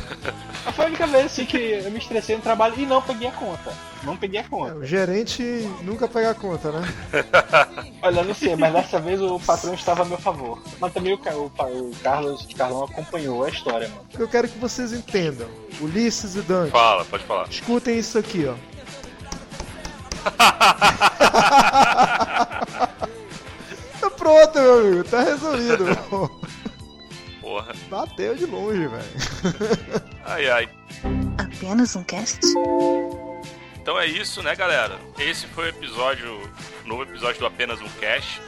Mas 0.65 0.75
foi 0.75 0.85
a 0.85 0.87
única 0.87 1.05
vez 1.05 1.25
assim 1.25 1.45
que 1.45 1.57
eu 1.57 1.91
me 1.91 1.99
estressei 1.99 2.35
no 2.35 2.41
trabalho 2.41 2.73
e 2.77 2.85
não 2.85 3.01
peguei 3.01 3.27
a 3.27 3.31
conta. 3.31 3.71
Não 4.03 4.17
peguei 4.17 4.39
a 4.39 4.43
É, 4.43 4.47
conta. 4.47 4.75
o 4.75 4.85
gerente 4.85 5.41
nunca 5.81 6.07
pega 6.07 6.31
a 6.31 6.35
conta, 6.35 6.71
né? 6.71 6.81
Olha, 8.03 8.19
eu 8.19 8.25
não 8.25 8.33
sei, 8.33 8.55
mas 8.55 8.73
dessa 8.73 8.99
vez 8.99 9.21
o 9.21 9.39
patrão 9.39 9.73
estava 9.73 10.01
a 10.01 10.05
meu 10.05 10.17
favor. 10.17 10.61
Mas 10.79 10.91
também 10.93 11.13
o, 11.13 11.17
o, 11.17 11.45
o 11.89 11.95
Carlos 12.03 12.43
o 12.43 12.55
Carlão 12.55 12.83
acompanhou 12.83 13.43
a 13.45 13.49
história, 13.49 13.87
mano. 13.87 14.01
Eu 14.19 14.27
quero 14.27 14.47
que 14.49 14.57
vocês 14.57 14.91
entendam. 14.91 15.47
Ulisses 15.79 16.35
e 16.35 16.41
Dante, 16.41 16.71
Fala, 16.71 17.05
pode 17.05 17.23
falar. 17.23 17.47
escutem 17.49 17.97
isso 17.97 18.17
aqui, 18.17 18.45
ó. 18.45 18.55
tá 23.99 24.09
pronto, 24.17 24.59
meu 24.59 24.79
amigo. 24.79 25.03
Tá 25.05 25.23
resolvido. 25.23 25.85
meu. 25.85 26.31
Porra. 27.41 27.73
Bateu 27.89 28.35
de 28.35 28.45
longe, 28.45 28.87
velho. 28.87 30.03
Ai, 30.25 30.49
ai. 30.49 30.69
Apenas 31.37 31.95
um 31.95 32.03
cast? 32.03 32.39
Então 33.83 33.99
é 33.99 34.07
isso, 34.07 34.41
né, 34.41 34.55
galera? 34.55 34.97
Esse 35.19 35.45
foi 35.45 35.65
o 35.65 35.67
episódio, 35.67 36.49
novo 36.85 37.03
episódio 37.03 37.41
do 37.41 37.45
Apenas 37.45 37.81
um 37.81 37.89
Cash. 37.99 38.39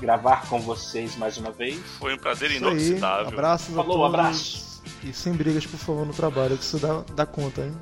gravar 0.00 0.46
com 0.48 0.60
vocês 0.60 1.16
mais 1.16 1.36
uma 1.38 1.50
vez. 1.50 1.78
Foi 1.98 2.14
um 2.14 2.18
prazer 2.18 2.50
Isso 2.50 2.64
aí. 2.64 2.70
inoxidável. 2.72 3.28
Abraços 3.28 3.68
a 3.70 3.82
Falou, 3.82 3.98
todos. 3.98 4.14
abraço. 4.14 4.70
E 5.04 5.12
sem 5.12 5.32
brigas, 5.32 5.64
por 5.66 5.78
favor, 5.78 6.06
no 6.06 6.12
trabalho, 6.12 6.56
que 6.56 6.64
isso 6.64 6.78
dá, 6.78 7.04
dá 7.14 7.26
conta, 7.26 7.62
hein? 7.62 7.76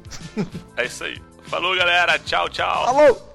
É 0.76 0.84
isso 0.86 1.02
aí. 1.04 1.20
Falou, 1.44 1.76
galera. 1.76 2.18
Tchau, 2.18 2.48
tchau. 2.48 2.84
Alô! 2.86 3.27